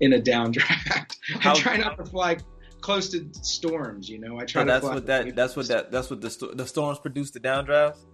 in 0.00 0.14
a 0.14 0.20
downdraft. 0.20 1.16
I 1.44 1.54
try 1.54 1.76
not 1.76 1.96
to 1.98 2.04
fly 2.04 2.38
close 2.80 3.10
to 3.10 3.28
storms. 3.42 4.08
You 4.08 4.18
know, 4.18 4.38
I 4.38 4.44
try. 4.44 4.62
So 4.62 4.66
that's 4.66 4.84
what 4.84 5.06
that. 5.06 5.36
That's 5.36 5.56
what 5.56 5.68
that. 5.68 5.92
That's 5.92 6.10
what 6.10 6.20
the 6.20 6.52
the 6.54 6.66
storms 6.66 6.98
produce 6.98 7.30
the 7.30 7.40
downdrafts. 7.40 8.04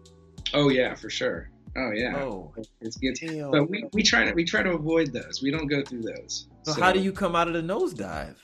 Oh 0.54 0.68
yeah, 0.68 0.94
for 0.94 1.10
sure. 1.10 1.50
Oh 1.76 1.90
yeah. 1.92 2.16
Oh, 2.16 2.54
it's 2.80 2.96
good. 2.96 3.14
Damn. 3.20 3.50
But 3.50 3.68
we, 3.68 3.84
we 3.92 4.02
try 4.02 4.24
to 4.24 4.32
we 4.32 4.44
try 4.44 4.62
to 4.62 4.72
avoid 4.72 5.12
those. 5.12 5.40
We 5.42 5.50
don't 5.50 5.66
go 5.66 5.82
through 5.82 6.02
those. 6.02 6.48
So, 6.62 6.72
so 6.72 6.80
how 6.80 6.92
do 6.92 7.00
you 7.00 7.12
come 7.12 7.36
out 7.36 7.48
of 7.48 7.54
the 7.54 7.62
nosedive? 7.62 8.36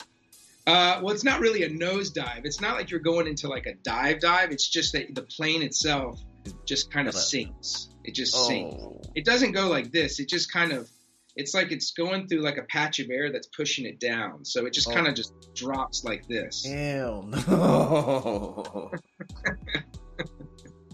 Uh, 0.64 1.00
well, 1.02 1.12
it's 1.12 1.24
not 1.24 1.40
really 1.40 1.64
a 1.64 1.68
nosedive. 1.68 2.44
It's 2.44 2.60
not 2.60 2.76
like 2.76 2.90
you're 2.90 3.00
going 3.00 3.26
into 3.26 3.48
like 3.48 3.66
a 3.66 3.74
dive 3.74 4.20
dive. 4.20 4.52
It's 4.52 4.68
just 4.68 4.92
that 4.92 5.14
the 5.14 5.22
plane 5.22 5.62
itself 5.62 6.20
just 6.66 6.92
kind 6.92 7.08
of 7.08 7.14
sinks. 7.14 7.88
It 8.04 8.14
just 8.14 8.34
oh. 8.36 8.48
sinks. 8.48 9.08
It 9.14 9.24
doesn't 9.24 9.52
go 9.52 9.68
like 9.68 9.90
this. 9.90 10.20
It 10.20 10.28
just 10.28 10.52
kind 10.52 10.72
of 10.72 10.88
it's 11.36 11.54
like 11.54 11.72
it's 11.72 11.92
going 11.92 12.28
through 12.28 12.40
like 12.40 12.58
a 12.58 12.62
patch 12.64 12.98
of 12.98 13.10
air 13.10 13.32
that's 13.32 13.46
pushing 13.48 13.86
it 13.86 13.98
down. 13.98 14.44
So 14.44 14.66
it 14.66 14.72
just 14.72 14.88
oh. 14.88 14.92
kind 14.92 15.06
of 15.06 15.14
just 15.14 15.32
drops 15.54 16.04
like 16.04 16.26
this. 16.28 16.64
Hell 16.64 17.22
no. 17.22 18.90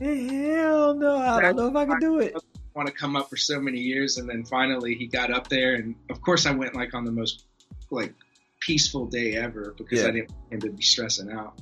Hell 0.00 0.94
no. 0.94 1.16
I 1.16 1.40
don't 1.40 1.56
know 1.56 1.66
if 1.68 1.76
I 1.76 1.86
can 1.86 1.98
do 1.98 2.20
it. 2.20 2.36
want 2.74 2.86
to 2.86 2.94
come 2.94 3.16
up 3.16 3.28
for 3.28 3.36
so 3.36 3.60
many 3.60 3.78
years 3.78 4.18
and 4.18 4.28
then 4.28 4.44
finally 4.44 4.94
he 4.94 5.08
got 5.08 5.32
up 5.32 5.48
there 5.48 5.74
and 5.74 5.96
of 6.10 6.20
course 6.20 6.46
I 6.46 6.52
went 6.52 6.76
like 6.76 6.94
on 6.94 7.04
the 7.04 7.10
most 7.10 7.46
like 7.90 8.14
peaceful 8.60 9.06
day 9.06 9.34
ever 9.34 9.74
because 9.76 10.02
yeah. 10.02 10.08
I 10.08 10.10
didn't 10.12 10.30
want 10.30 10.52
him 10.52 10.60
to 10.60 10.70
be 10.70 10.82
stressing 10.82 11.32
out. 11.32 11.58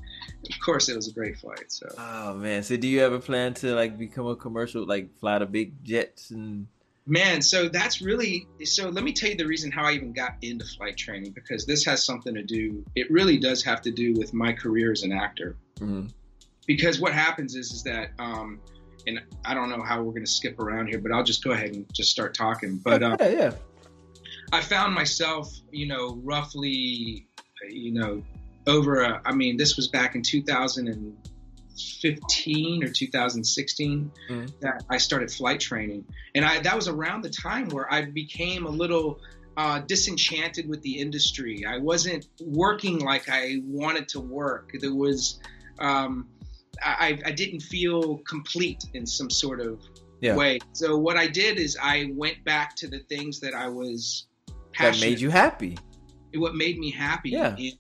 Of 0.50 0.61
course, 0.64 0.88
it 0.88 0.97
was 0.97 1.09
a 1.09 1.12
great 1.12 1.38
flight. 1.38 1.73
So. 1.73 1.87
Oh 1.99 2.35
man! 2.35 2.62
So 2.62 2.76
do 2.76 2.87
you 2.87 3.00
ever 3.00 3.18
plan 3.18 3.54
to 3.54 3.75
like 3.75 3.99
become 3.99 4.26
a 4.26 4.37
commercial, 4.37 4.87
like 4.87 5.18
fly 5.18 5.38
the 5.38 5.47
big 5.47 5.83
jets 5.85 6.30
and? 6.30 6.68
Man, 7.09 7.41
so 7.41 7.69
that's 7.69 8.03
really 8.03 8.49
so. 8.65 8.89
Let 8.89 9.05
me 9.05 9.13
tell 9.13 9.31
you 9.31 9.37
the 9.37 9.47
reason 9.47 9.71
how 9.71 9.85
I 9.85 9.93
even 9.93 10.13
got 10.13 10.35
into 10.43 10.65
flight 10.65 10.97
training 10.97 11.33
because 11.33 11.65
this 11.65 11.85
has 11.85 12.05
something 12.05 12.35
to 12.35 12.43
do. 12.43 12.85
It 12.97 13.09
really 13.13 13.39
does 13.39 13.63
have 13.63 13.81
to 13.83 13.93
do 13.93 14.15
with 14.15 14.35
my 14.35 14.53
career 14.53 14.91
as 14.91 15.05
an 15.05 15.13
actor. 15.13 15.57
Mm-hmm. 15.79 16.09
Because 16.67 16.99
what 16.99 17.13
happens 17.13 17.55
is 17.55 17.71
is 17.71 17.85
that, 17.85 18.11
um, 18.19 18.61
and 19.07 19.21
I 19.45 19.55
don't 19.55 19.71
know 19.71 19.83
how 19.83 20.03
we're 20.03 20.11
going 20.11 20.25
to 20.25 20.31
skip 20.31 20.59
around 20.59 20.89
here, 20.89 20.99
but 20.99 21.13
I'll 21.13 21.23
just 21.23 21.45
go 21.45 21.53
ahead 21.53 21.77
and 21.77 21.87
just 21.95 22.11
start 22.11 22.35
talking. 22.35 22.79
But 22.79 23.05
um, 23.05 23.17
yeah, 23.21 23.29
yeah. 23.29 23.53
I 24.53 24.61
found 24.61 24.93
myself, 24.93 25.53
you 25.71 25.87
know, 25.87 26.21
roughly, 26.25 27.29
you 27.69 27.93
know, 27.93 28.23
over 28.67 29.03
a, 29.03 29.23
I 29.25 29.33
mean, 29.33 29.57
this 29.57 29.77
was 29.77 29.87
back 29.87 30.17
in 30.17 30.23
2015 31.76 32.85
or 32.85 32.88
2016 32.88 34.11
mm-hmm. 34.28 34.47
that 34.61 34.85
I 34.88 34.99
started 34.99 35.30
flight 35.30 35.61
training. 35.61 36.04
And 36.35 36.45
I, 36.45 36.61
that 36.61 36.75
was 36.75 36.88
around 36.88 37.23
the 37.23 37.30
time 37.30 37.68
where 37.68 37.92
I 37.92 38.06
became 38.06 38.66
a 38.66 38.71
little 38.71 39.21
uh, 39.56 39.80
disenchanted 39.80 40.68
with 40.68 40.83
the 40.83 40.99
industry. 40.99 41.64
I 41.66 41.78
wasn't 41.78 42.26
working 42.40 42.99
like 42.99 43.28
I 43.28 43.62
wanted 43.64 44.09
to 44.11 44.21
work. 44.21 44.73
There 44.80 44.95
was, 44.95 45.40
um, 45.78 46.28
I, 46.83 47.18
I 47.25 47.33
didn't 47.33 47.61
feel 47.61 48.18
complete 48.18 48.85
in 48.95 49.06
some 49.06 49.30
sort 49.30 49.61
of 49.61 49.80
yeah. 50.21 50.37
way. 50.37 50.59
So 50.73 50.97
what 50.97 51.16
I 51.16 51.26
did 51.26 51.59
is 51.59 51.76
I 51.80 52.11
went 52.14 52.45
back 52.45 52.76
to 52.76 52.88
the 52.88 53.00
things 53.00 53.40
that 53.40 53.54
I 53.54 53.68
was 53.68 54.26
passionate. 54.73 55.00
that 55.00 55.06
made 55.06 55.21
you 55.21 55.30
happy. 55.30 55.78
What 56.35 56.54
made 56.54 56.78
me 56.78 56.90
happy 56.90 57.30
yeah. 57.30 57.56
in 57.56 57.73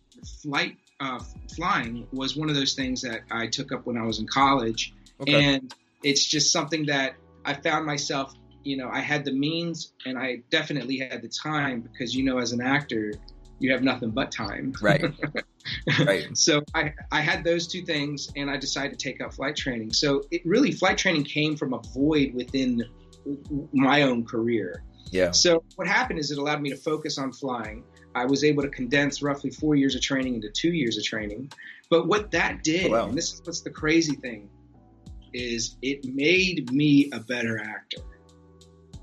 flight 0.42 0.76
uh, 1.00 1.20
flying 1.54 2.06
was 2.12 2.36
one 2.36 2.48
of 2.48 2.54
those 2.54 2.74
things 2.74 3.02
that 3.02 3.22
I 3.30 3.46
took 3.46 3.72
up 3.72 3.86
when 3.86 3.96
I 3.96 4.04
was 4.04 4.18
in 4.18 4.26
college, 4.26 4.94
okay. 5.20 5.54
and 5.54 5.74
it's 6.02 6.24
just 6.24 6.52
something 6.52 6.86
that 6.86 7.14
I 7.44 7.54
found 7.54 7.86
myself. 7.86 8.34
You 8.64 8.76
know, 8.76 8.88
I 8.90 9.00
had 9.00 9.24
the 9.24 9.32
means, 9.32 9.92
and 10.04 10.18
I 10.18 10.42
definitely 10.50 10.98
had 10.98 11.22
the 11.22 11.28
time 11.28 11.80
because 11.82 12.14
you 12.14 12.24
know, 12.24 12.38
as 12.38 12.52
an 12.52 12.60
actor, 12.60 13.12
you 13.58 13.72
have 13.72 13.82
nothing 13.82 14.10
but 14.10 14.30
time. 14.30 14.72
Right. 14.80 15.04
right. 16.04 16.36
So 16.36 16.62
I, 16.74 16.92
I 17.10 17.20
had 17.20 17.44
those 17.44 17.66
two 17.66 17.82
things 17.82 18.30
and 18.36 18.50
I 18.50 18.56
decided 18.56 18.98
to 18.98 19.02
take 19.02 19.20
up 19.20 19.34
flight 19.34 19.56
training. 19.56 19.92
So 19.92 20.24
it 20.30 20.42
really, 20.44 20.72
flight 20.72 20.98
training 20.98 21.24
came 21.24 21.56
from 21.56 21.72
a 21.72 21.80
void 21.94 22.34
within 22.34 22.84
my 23.72 24.02
own 24.02 24.24
career. 24.24 24.82
Yeah. 25.10 25.30
So 25.30 25.62
what 25.76 25.86
happened 25.86 26.18
is 26.18 26.30
it 26.30 26.38
allowed 26.38 26.60
me 26.60 26.70
to 26.70 26.76
focus 26.76 27.18
on 27.18 27.32
flying. 27.32 27.84
I 28.16 28.24
was 28.24 28.44
able 28.44 28.62
to 28.62 28.70
condense 28.70 29.20
roughly 29.20 29.50
four 29.50 29.74
years 29.74 29.94
of 29.94 30.00
training 30.00 30.36
into 30.36 30.48
two 30.48 30.72
years 30.72 30.96
of 30.96 31.04
training. 31.04 31.52
But 31.90 32.08
what 32.08 32.30
that 32.30 32.64
did, 32.64 32.90
wow. 32.90 33.08
and 33.08 33.16
this 33.16 33.34
is 33.34 33.42
what's 33.44 33.60
the 33.60 33.70
crazy 33.70 34.16
thing, 34.16 34.48
is 35.34 35.76
it 35.82 36.02
made 36.06 36.72
me 36.72 37.10
a 37.12 37.20
better 37.20 37.60
actor. 37.60 38.00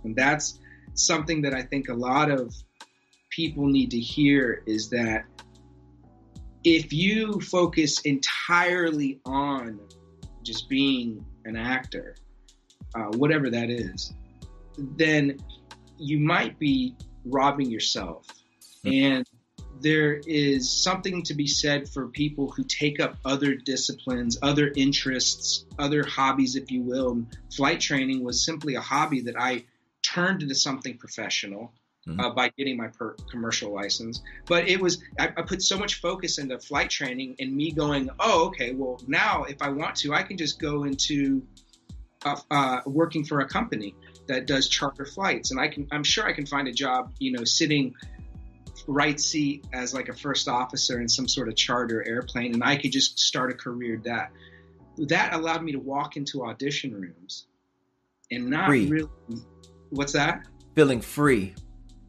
And 0.03 0.15
that's 0.15 0.60
something 0.96 1.43
that 1.43 1.53
I 1.53 1.62
think 1.62 1.89
a 1.89 1.93
lot 1.93 2.32
of 2.32 2.55
people 3.29 3.67
need 3.67 3.91
to 3.91 4.00
hear 4.00 4.63
is 4.65 4.89
that 4.89 5.25
if 6.63 6.91
you 6.91 7.39
focus 7.39 8.01
entirely 8.01 9.20
on 9.25 9.79
just 10.41 10.67
being 10.70 11.24
an 11.46 11.55
actor, 11.55 12.15
uh, 12.96 13.12
whatever 13.17 13.51
that 13.51 13.70
is, 13.70 14.13
then 14.98 15.38
you 16.00 16.17
might 16.17 16.58
be 16.58 16.96
robbing 17.25 17.70
yourself. 17.70 18.25
And 18.86 19.25
there 19.82 20.22
is 20.25 20.72
something 20.72 21.24
to 21.24 21.34
be 21.34 21.48
said 21.48 21.90
for 21.90 22.08
people 22.08 22.50
who 22.50 22.63
take 22.63 23.00
up 23.00 23.18
other 23.25 23.56
disciplines, 23.56 24.38
other 24.42 24.72
interests, 24.75 25.66
other 25.78 26.04
hobbies, 26.06 26.56
if 26.56 26.72
you 26.72 26.82
will. 26.82 27.25
Flight 27.56 27.82
training 27.82 28.24
was 28.24 28.46
simply 28.46 28.75
a 28.75 28.82
hobby 28.82 29.22
that 29.22 29.36
I 29.38 29.66
turned 30.02 30.42
into 30.42 30.56
something 30.56 30.98
professional. 30.98 31.74
Mm-hmm. 32.06 32.20
Uh, 32.20 32.30
by 32.32 32.52
getting 32.58 32.75
my 32.75 32.90
per- 32.90 33.16
commercial 33.32 33.74
license. 33.74 34.22
But 34.46 34.68
it 34.68 34.82
was, 34.82 35.02
I, 35.18 35.30
I, 35.38 35.42
put 35.44 35.62
so 35.62 35.78
much 35.78 36.02
focus 36.02 36.38
into 36.38 36.60
flight 36.60 36.90
training 36.90 37.38
and 37.40 37.56
me 37.56 37.72
going, 37.72 38.10
oh, 38.20 38.48
okay, 38.48 38.74
well, 38.74 39.00
now 39.08 39.46
if 39.46 39.62
I 39.62 39.70
want 39.70 39.96
to, 40.00 40.13
I 40.13 40.24
can 40.24 40.36
just 40.36 40.60
go 40.60 40.84
into 40.84 41.48
uh, 42.25 42.36
uh, 42.52 42.82
working 42.86 43.24
for 43.24 43.40
a 43.40 43.48
company 43.48 43.96
that 44.28 44.48
does 44.48 44.68
charter 44.68 45.06
flights, 45.06 45.52
and 45.52 45.60
I 45.60 45.68
can 45.68 45.88
I'm 45.92 46.04
sure 46.04 46.25
I 46.25 46.34
can 46.34 46.46
find 46.46 46.68
a 46.68 46.72
job, 46.72 47.12
you 47.20 47.32
know, 47.32 47.44
sitting 47.44 47.96
right 48.88 49.20
seat 49.20 49.66
as 49.74 49.94
like 49.94 50.10
a 50.10 50.13
first 50.13 50.48
officer 50.48 51.00
in 51.00 51.08
some 51.08 51.28
sort 51.28 51.48
of 51.48 51.56
charter 51.56 52.06
airplane, 52.08 52.54
and 52.54 52.63
I 52.63 52.75
could 52.78 52.92
just 52.92 53.20
start 53.20 53.52
a 53.52 53.56
career 53.56 54.02
that 54.06 54.32
that 54.98 55.34
allowed 55.34 55.63
me 55.63 55.72
to 55.72 55.80
walk 55.80 56.18
into 56.18 56.46
audition 56.46 56.94
rooms 56.94 57.48
and 58.32 58.48
not 58.50 58.68
free. 58.68 58.88
really 58.88 59.10
what's 59.90 60.13
that 60.13 60.46
feeling 60.75 61.02
free 61.02 61.56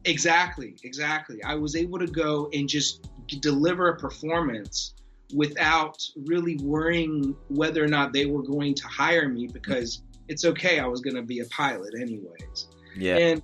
exactly 0.03 0.75
exactly 0.83 1.43
i 1.43 1.55
was 1.55 1.75
able 1.75 1.97
to 1.97 2.05
go 2.05 2.47
and 2.53 2.69
just 2.69 3.09
deliver 3.41 3.89
a 3.89 3.97
performance 3.97 4.93
without 5.33 5.97
really 6.27 6.57
worrying 6.57 7.35
whether 7.47 7.83
or 7.83 7.87
not 7.87 8.13
they 8.13 8.25
were 8.25 8.43
going 8.43 8.75
to 8.75 8.87
hire 8.87 9.27
me 9.27 9.47
because 9.47 10.03
it's 10.27 10.45
okay. 10.45 10.79
I 10.79 10.87
was 10.87 11.01
going 11.01 11.15
to 11.15 11.21
be 11.21 11.39
a 11.39 11.45
pilot 11.45 11.93
anyways. 11.99 12.67
Yeah. 12.95 13.17
And 13.17 13.43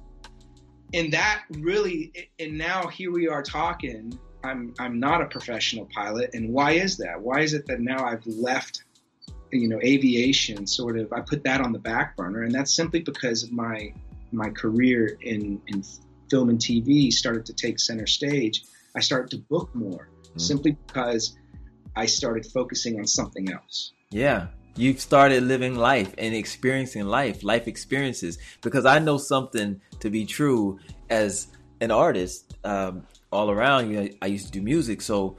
and 0.94 1.14
that 1.14 1.44
really 1.50 2.30
and 2.40 2.58
now 2.58 2.88
here 2.88 3.12
we 3.12 3.28
are 3.28 3.44
talking. 3.44 4.18
I'm 4.44 4.74
I'm 4.80 5.00
not 5.00 5.22
a 5.22 5.26
professional 5.26 5.88
pilot, 5.94 6.32
and 6.34 6.52
why 6.52 6.72
is 6.72 6.98
that? 6.98 7.22
Why 7.22 7.42
is 7.42 7.54
it 7.54 7.68
that 7.68 7.80
now 7.80 8.06
I've 8.06 8.26
left, 8.26 8.84
you 9.52 9.68
know, 9.68 9.80
aviation? 9.84 10.66
Sort 10.66 10.98
of, 10.98 11.14
I 11.14 11.22
put 11.22 11.44
that 11.44 11.62
on 11.62 11.72
the 11.72 11.80
back 11.80 12.18
burner, 12.18 12.44
and 12.44 12.54
that's 12.54 12.76
simply 12.76 13.02
because 13.02 13.52
my 13.52 13.94
my 14.32 14.50
career 14.50 15.18
in 15.22 15.62
in 15.68 15.84
film 16.30 16.50
and 16.50 16.60
TV 16.60 17.12
started 17.12 17.46
to 17.48 17.54
take 17.54 17.80
center 17.80 18.08
stage. 18.08 18.64
I 18.96 19.00
started 19.00 19.30
to 19.32 19.38
book 19.38 19.74
more 19.76 20.10
mm. 20.34 20.42
simply 20.42 20.78
because 20.88 21.38
I 21.96 22.06
started 22.06 22.46
focusing 22.46 22.98
on 23.00 23.06
something 23.06 23.52
else. 23.52 23.94
Yeah, 24.10 24.48
you 24.76 24.98
started 24.98 25.44
living 25.44 25.76
life 25.76 26.14
and 26.18 26.34
experiencing 26.34 27.06
life, 27.06 27.44
life 27.44 27.68
experiences. 27.68 28.38
Because 28.62 28.86
I 28.86 29.00
know 29.00 29.18
something 29.18 29.82
to 30.00 30.10
be 30.10 30.26
true 30.26 30.80
as 31.10 31.48
an 31.82 31.92
artist 31.92 32.56
um, 32.64 33.06
all 33.32 33.52
around. 33.52 33.92
You 33.92 34.16
I 34.22 34.28
used 34.28 34.46
to 34.48 34.52
do 34.52 34.62
music, 34.62 35.02
so 35.02 35.38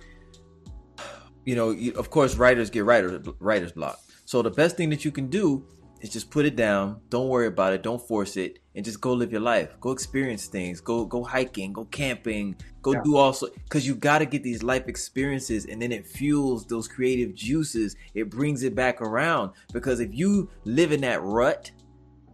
you 1.44 1.56
know, 1.56 1.70
of 1.96 2.10
course, 2.10 2.36
writers 2.36 2.70
get 2.70 2.84
writer 2.84 3.22
writer's 3.40 3.72
block. 3.72 3.98
So 4.24 4.42
the 4.42 4.50
best 4.50 4.76
thing 4.76 4.90
that 4.90 5.04
you 5.04 5.10
can 5.10 5.28
do 5.28 5.66
is 6.02 6.10
just 6.10 6.30
put 6.30 6.44
it 6.44 6.56
down. 6.56 7.00
Don't 7.08 7.28
worry 7.28 7.46
about 7.46 7.72
it. 7.72 7.82
Don't 7.82 8.06
force 8.06 8.36
it, 8.36 8.58
and 8.74 8.84
just 8.84 9.00
go 9.00 9.12
live 9.12 9.32
your 9.32 9.40
life. 9.40 9.80
Go 9.80 9.92
experience 9.92 10.46
things. 10.46 10.80
Go 10.80 11.04
go 11.04 11.22
hiking. 11.22 11.72
Go 11.72 11.84
camping. 11.86 12.56
Go 12.82 12.92
yeah. 12.92 13.00
do 13.04 13.16
also 13.16 13.48
because 13.64 13.86
you 13.86 13.94
got 13.94 14.18
to 14.18 14.26
get 14.26 14.42
these 14.42 14.62
life 14.62 14.88
experiences, 14.88 15.66
and 15.66 15.80
then 15.80 15.92
it 15.92 16.06
fuels 16.06 16.66
those 16.66 16.88
creative 16.88 17.34
juices. 17.34 17.96
It 18.14 18.28
brings 18.28 18.64
it 18.64 18.74
back 18.74 19.00
around 19.00 19.52
because 19.72 20.00
if 20.00 20.12
you 20.12 20.50
live 20.64 20.92
in 20.92 21.00
that 21.02 21.22
rut, 21.22 21.70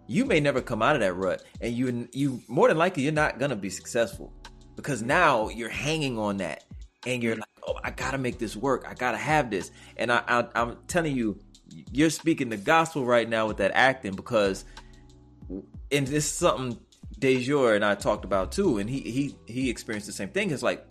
you 0.07 0.25
may 0.25 0.41
never 0.41 0.63
come 0.63 0.83
out 0.83 0.97
of 0.97 1.01
that 1.03 1.15
rut, 1.15 1.45
and 1.61 1.75
you 1.75 2.09
you 2.13 2.43
more 2.49 2.69
than 2.69 2.79
likely 2.79 3.03
you're 3.03 3.13
not 3.13 3.39
gonna 3.39 3.57
be 3.57 3.71
successful 3.71 4.33
because 4.77 5.03
now 5.03 5.51
you're 5.51 5.69
hanging 5.69 6.19
on 6.19 6.39
that, 6.39 6.65
and 7.07 7.23
you're 7.23 7.37
like, 7.37 7.45
oh, 7.67 7.79
I 7.85 7.91
gotta 7.91 8.17
make 8.17 8.39
this 8.39 8.57
work. 8.57 8.87
I 8.89 8.95
gotta 8.95 9.19
have 9.19 9.51
this, 9.51 9.73
and 9.99 10.11
I, 10.11 10.23
I 10.27 10.47
I'm 10.55 10.79
telling 10.87 11.15
you 11.15 11.39
you're 11.93 12.11
speaking 12.11 12.49
the 12.49 12.57
gospel 12.57 13.05
right 13.05 13.29
now 13.29 13.47
with 13.47 13.59
that 13.59 13.73
acting 13.75 14.15
because 14.15 14.65
and 15.91 16.07
this 16.07 16.25
is 16.25 16.31
something 16.31 16.79
Dejor 17.19 17.75
and 17.75 17.85
I 17.85 17.95
talked 17.95 18.25
about 18.25 18.53
too, 18.53 18.79
and 18.79 18.89
he 18.89 19.01
he 19.01 19.35
he 19.47 19.71
experienced 19.71 20.07
the 20.07 20.13
same 20.13 20.29
thing. 20.29 20.51
It's 20.51 20.63
like 20.63 20.87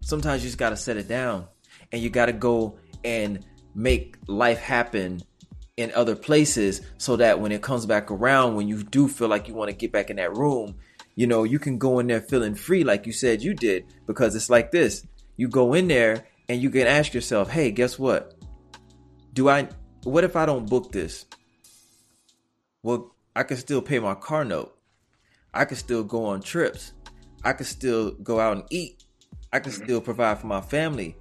sometimes 0.00 0.42
you 0.42 0.48
just 0.48 0.58
got 0.58 0.70
to 0.70 0.76
set 0.76 0.96
it 0.96 1.08
down, 1.08 1.46
and 1.92 2.00
you 2.00 2.10
got 2.10 2.26
to 2.26 2.32
go 2.32 2.78
and 3.04 3.44
make 3.74 4.16
life 4.28 4.60
happen 4.60 5.20
in 5.76 5.92
other 5.94 6.14
places, 6.14 6.82
so 6.98 7.16
that 7.16 7.40
when 7.40 7.50
it 7.50 7.62
comes 7.62 7.84
back 7.84 8.10
around, 8.10 8.54
when 8.54 8.68
you 8.68 8.84
do 8.84 9.08
feel 9.08 9.28
like 9.28 9.48
you 9.48 9.54
want 9.54 9.70
to 9.70 9.76
get 9.76 9.90
back 9.90 10.08
in 10.08 10.16
that 10.16 10.36
room, 10.36 10.76
you 11.16 11.26
know 11.26 11.42
you 11.42 11.58
can 11.58 11.78
go 11.78 11.98
in 11.98 12.06
there 12.06 12.20
feeling 12.20 12.54
free, 12.54 12.84
like 12.84 13.06
you 13.06 13.12
said 13.12 13.42
you 13.42 13.54
did, 13.54 13.86
because 14.06 14.36
it's 14.36 14.50
like 14.50 14.70
this: 14.70 15.04
you 15.36 15.48
go 15.48 15.74
in 15.74 15.88
there 15.88 16.26
and 16.48 16.62
you 16.62 16.70
can 16.70 16.86
ask 16.86 17.12
yourself, 17.12 17.50
"Hey, 17.50 17.72
guess 17.72 17.98
what? 17.98 18.34
Do 19.32 19.48
I? 19.48 19.68
What 20.04 20.24
if 20.24 20.36
I 20.36 20.46
don't 20.46 20.68
book 20.68 20.92
this? 20.92 21.26
Well, 22.82 23.14
I 23.34 23.42
can 23.42 23.56
still 23.56 23.82
pay 23.82 23.98
my 23.98 24.14
car 24.14 24.44
note." 24.44 24.74
I 25.54 25.64
could 25.64 25.78
still 25.78 26.02
go 26.02 26.24
on 26.26 26.42
trips. 26.42 26.92
I 27.44 27.52
could 27.52 27.66
still 27.66 28.12
go 28.14 28.40
out 28.40 28.56
and 28.56 28.66
eat. 28.70 29.04
I 29.52 29.60
could 29.60 29.72
mm-hmm. 29.72 29.84
still 29.84 30.00
provide 30.00 30.40
for 30.40 30.48
my 30.48 30.60
family. 30.60 31.16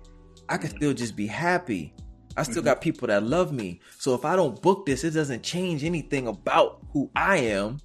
I 0.49 0.57
could 0.57 0.71
still 0.71 0.93
just 0.93 1.15
be 1.15 1.27
happy. 1.27 1.93
I 2.35 2.43
still 2.43 2.55
mm-hmm. 2.55 2.65
got 2.65 2.81
people 2.81 3.07
that 3.07 3.23
love 3.23 3.53
me. 3.53 3.79
So 3.99 4.15
if 4.15 4.25
I 4.25 4.35
don't 4.35 4.59
book 4.61 4.87
this, 4.87 5.03
it 5.03 5.11
doesn't 5.11 5.43
change 5.43 5.83
anything 5.83 6.27
about 6.27 6.81
who 6.91 7.11
I 7.15 7.37
am 7.37 7.77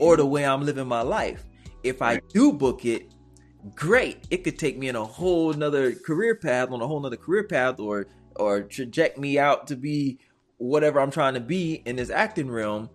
or 0.00 0.16
the 0.16 0.24
mm-hmm. 0.24 0.32
way 0.32 0.46
I'm 0.46 0.62
living 0.62 0.88
my 0.88 1.02
life. 1.02 1.44
If 1.84 2.02
I 2.02 2.20
do 2.30 2.52
book 2.52 2.84
it, 2.84 3.12
great. 3.76 4.26
It 4.30 4.42
could 4.42 4.58
take 4.58 4.76
me 4.76 4.88
in 4.88 4.96
a 4.96 5.04
whole 5.04 5.52
nother 5.52 5.94
career 5.94 6.34
path, 6.34 6.70
on 6.70 6.82
a 6.82 6.86
whole 6.86 7.00
nother 7.00 7.16
career 7.16 7.44
path, 7.44 7.78
or 7.78 8.06
or 8.36 8.62
traject 8.62 9.16
me 9.16 9.38
out 9.38 9.68
to 9.68 9.76
be 9.76 10.18
whatever 10.58 11.00
I'm 11.00 11.10
trying 11.10 11.34
to 11.34 11.40
be 11.40 11.82
in 11.84 11.96
this 11.96 12.10
acting 12.10 12.50
realm 12.50 12.88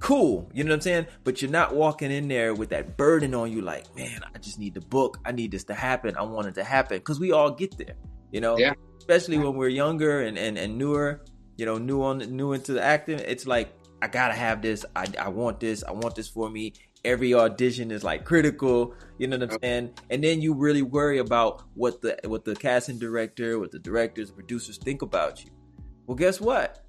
cool. 0.00 0.50
You 0.52 0.64
know 0.64 0.70
what 0.70 0.76
I'm 0.76 0.80
saying? 0.80 1.06
But 1.22 1.40
you're 1.40 1.50
not 1.50 1.74
walking 1.74 2.10
in 2.10 2.26
there 2.26 2.54
with 2.54 2.70
that 2.70 2.96
burden 2.96 3.34
on 3.34 3.52
you, 3.52 3.60
like, 3.60 3.94
man, 3.94 4.20
I 4.34 4.38
just 4.38 4.58
need 4.58 4.74
the 4.74 4.80
book. 4.80 5.18
I 5.24 5.32
need 5.32 5.52
this 5.52 5.64
to 5.64 5.74
happen. 5.74 6.16
I 6.16 6.22
want 6.22 6.48
it 6.48 6.54
to 6.56 6.64
happen. 6.64 6.98
Because 6.98 7.20
we 7.20 7.30
all 7.30 7.50
get 7.50 7.78
there, 7.78 7.94
you 8.32 8.40
know? 8.40 8.58
Yeah. 8.58 8.72
Especially 8.98 9.38
when 9.38 9.54
we're 9.54 9.68
younger 9.68 10.22
and, 10.22 10.36
and, 10.36 10.58
and 10.58 10.76
newer, 10.76 11.24
you 11.56 11.66
know, 11.66 11.78
new 11.78 12.02
on 12.02 12.18
new 12.18 12.52
into 12.52 12.72
the 12.72 12.82
acting. 12.82 13.18
It's 13.20 13.46
like, 13.46 13.72
I 14.02 14.08
gotta 14.08 14.34
have 14.34 14.62
this. 14.62 14.84
I, 14.96 15.06
I 15.18 15.28
want 15.28 15.60
this. 15.60 15.84
I 15.84 15.92
want 15.92 16.14
this 16.14 16.28
for 16.28 16.48
me. 16.48 16.72
Every 17.04 17.34
audition 17.34 17.90
is 17.90 18.04
like 18.04 18.24
critical, 18.24 18.94
you 19.18 19.26
know 19.26 19.38
what 19.38 19.52
I'm 19.52 19.58
saying? 19.62 19.94
And 20.10 20.22
then 20.22 20.42
you 20.42 20.54
really 20.54 20.82
worry 20.82 21.18
about 21.18 21.62
what 21.74 22.02
the 22.02 22.18
what 22.24 22.44
the 22.44 22.54
casting 22.54 22.98
director, 22.98 23.58
what 23.58 23.72
the 23.72 23.78
directors, 23.78 24.28
the 24.28 24.34
producers 24.34 24.76
think 24.76 25.00
about 25.00 25.42
you. 25.44 25.50
Well, 26.10 26.16
guess 26.16 26.40
what? 26.40 26.82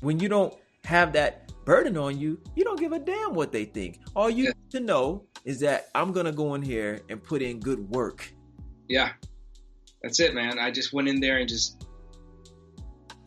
When 0.00 0.18
you 0.18 0.28
don't 0.28 0.52
have 0.82 1.12
that 1.12 1.52
burden 1.64 1.96
on 1.96 2.18
you, 2.18 2.40
you 2.56 2.64
don't 2.64 2.80
give 2.80 2.90
a 2.90 2.98
damn 2.98 3.32
what 3.32 3.52
they 3.52 3.64
think. 3.64 4.00
All 4.16 4.28
you 4.28 4.46
yeah. 4.46 4.50
need 4.50 4.70
to 4.72 4.80
know 4.80 5.22
is 5.44 5.60
that 5.60 5.90
I'm 5.94 6.10
gonna 6.10 6.32
go 6.32 6.54
in 6.54 6.62
here 6.62 6.98
and 7.08 7.22
put 7.22 7.40
in 7.40 7.60
good 7.60 7.88
work. 7.88 8.34
Yeah, 8.88 9.12
that's 10.02 10.18
it, 10.18 10.34
man. 10.34 10.58
I 10.58 10.72
just 10.72 10.92
went 10.92 11.06
in 11.06 11.20
there 11.20 11.36
and 11.36 11.48
just 11.48 11.86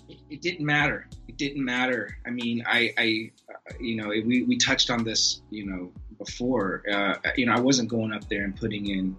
it, 0.10 0.18
it 0.30 0.42
didn't 0.42 0.66
matter. 0.66 1.08
It 1.30 1.38
didn't 1.38 1.64
matter. 1.64 2.18
I 2.28 2.30
mean, 2.30 2.66
I, 2.68 2.94
I, 2.98 3.32
you 3.80 3.96
know, 3.96 4.10
we 4.10 4.44
we 4.44 4.58
touched 4.58 4.90
on 4.90 5.06
this, 5.06 5.44
you 5.50 5.66
know, 5.66 5.94
before. 6.18 6.84
Uh, 6.92 7.16
you 7.38 7.46
know, 7.46 7.54
I 7.54 7.60
wasn't 7.62 7.88
going 7.88 8.12
up 8.12 8.28
there 8.28 8.44
and 8.44 8.54
putting 8.54 8.88
in 8.88 9.16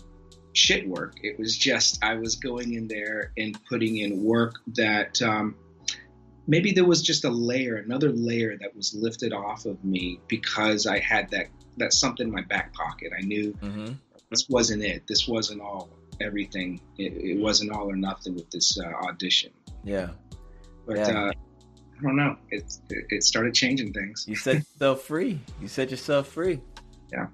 shit 0.53 0.87
work. 0.87 1.15
It 1.23 1.39
was 1.39 1.57
just 1.57 2.05
I 2.05 2.17
was 2.17 2.37
going 2.37 2.75
in 2.75 2.87
there 2.87 3.33
and 3.39 3.59
putting 3.65 3.97
in 3.97 4.23
work 4.23 4.57
that. 4.75 5.23
Um, 5.23 5.55
maybe 6.47 6.73
there 6.73 6.85
was 6.85 7.03
just 7.03 7.25
a 7.25 7.31
layer, 7.31 7.77
another 7.77 8.11
layer 8.11 8.57
that 8.59 8.75
was 8.75 8.95
lifted 8.95 9.33
off 9.33 9.67
of 9.67 9.83
me 9.85 10.21
because 10.29 10.87
I 10.87 10.99
had 10.99 11.31
that 11.31 11.47
that 11.79 11.93
something 11.93 12.27
in 12.27 12.33
my 12.33 12.43
back 12.43 12.75
pocket. 12.75 13.13
I 13.17 13.23
knew 13.23 13.53
mm-hmm. 13.55 13.93
this 14.31 14.49
wasn't 14.49 14.83
it. 14.83 15.07
This 15.07 15.27
wasn't 15.27 15.61
all 15.61 15.89
everything. 16.21 16.81
It, 16.99 17.13
it 17.15 17.41
wasn't 17.41 17.73
all 17.73 17.91
or 17.91 17.97
nothing 17.97 18.35
with 18.35 18.51
this 18.51 18.79
uh, 18.79 18.89
audition. 19.07 19.53
Yeah, 19.85 20.11
but 20.87 20.99
yeah. 20.99 21.27
Uh, 21.27 21.33
I 21.99 22.03
don't 22.03 22.17
know. 22.17 22.37
It, 22.51 22.65
it 22.91 23.05
it 23.11 23.25
started 23.25 23.55
changing 23.55 23.93
things. 23.93 24.25
You 24.29 24.37
set 24.37 24.57
yourself 24.57 25.03
free. 25.03 25.41
You 25.61 25.69
set 25.69 25.91
yourself 25.91 26.29
free. 26.29 26.61
Yeah. 27.13 27.27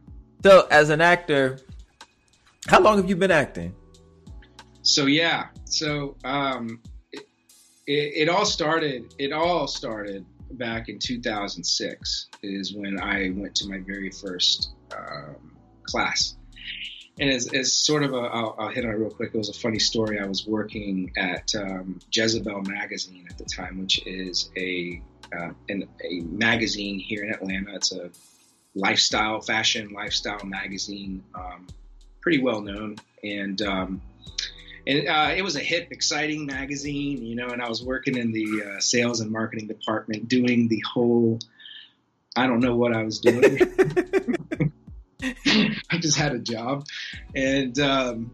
So 0.42 0.68
as 0.70 0.90
an 0.90 1.00
actor, 1.00 1.58
how 2.68 2.80
long 2.80 2.98
have 2.98 3.08
you 3.08 3.16
been 3.16 3.30
acting? 3.30 3.74
So 4.82 5.06
yeah, 5.06 5.48
so 5.64 6.16
um, 6.24 6.80
it, 7.88 8.12
it 8.14 8.28
all 8.28 8.44
started. 8.44 9.14
It 9.18 9.32
all 9.32 9.66
started 9.66 10.24
back 10.52 10.88
in 10.88 10.98
2006. 10.98 12.28
Is 12.42 12.74
when 12.74 13.00
I 13.00 13.32
went 13.34 13.56
to 13.56 13.68
my 13.68 13.78
very 13.78 14.10
first 14.10 14.70
um, 14.96 15.56
class. 15.84 16.36
And 17.20 17.30
as, 17.30 17.52
as 17.52 17.72
sort 17.72 18.04
of 18.04 18.12
a, 18.12 18.18
I'll, 18.18 18.54
I'll, 18.60 18.68
hit 18.68 18.84
on 18.84 18.92
it 18.92 18.94
real 18.94 19.10
quick. 19.10 19.30
It 19.34 19.38
was 19.38 19.48
a 19.48 19.58
funny 19.58 19.80
story. 19.80 20.20
I 20.20 20.26
was 20.26 20.46
working 20.46 21.10
at 21.16 21.52
um, 21.56 21.98
Jezebel 22.12 22.62
magazine 22.62 23.26
at 23.28 23.38
the 23.38 23.44
time, 23.44 23.80
which 23.80 24.06
is 24.06 24.50
a 24.56 25.02
uh, 25.36 25.50
an, 25.68 25.88
a 26.04 26.20
magazine 26.20 27.00
here 27.00 27.24
in 27.24 27.30
Atlanta. 27.30 27.74
It's 27.74 27.92
a 27.92 28.10
lifestyle, 28.74 29.40
fashion 29.40 29.92
lifestyle 29.92 30.44
magazine, 30.44 31.24
um, 31.34 31.66
pretty 32.20 32.40
well 32.40 32.60
known. 32.60 32.96
And 33.24 33.60
um, 33.62 34.02
and 34.88 35.06
uh, 35.06 35.34
it 35.36 35.42
was 35.42 35.54
a 35.54 35.60
hip, 35.60 35.88
exciting 35.90 36.46
magazine, 36.46 37.22
you 37.24 37.36
know. 37.36 37.48
And 37.48 37.60
I 37.62 37.68
was 37.68 37.84
working 37.84 38.16
in 38.16 38.32
the 38.32 38.64
uh, 38.64 38.80
sales 38.80 39.20
and 39.20 39.30
marketing 39.30 39.68
department, 39.68 40.28
doing 40.28 40.66
the 40.68 40.82
whole. 40.92 41.38
I 42.34 42.46
don't 42.46 42.60
know 42.60 42.76
what 42.76 42.94
I 42.94 43.02
was 43.02 43.20
doing. 43.20 43.58
I 45.22 45.98
just 45.98 46.16
had 46.16 46.32
a 46.32 46.38
job, 46.38 46.86
and 47.34 47.78
um, 47.80 48.30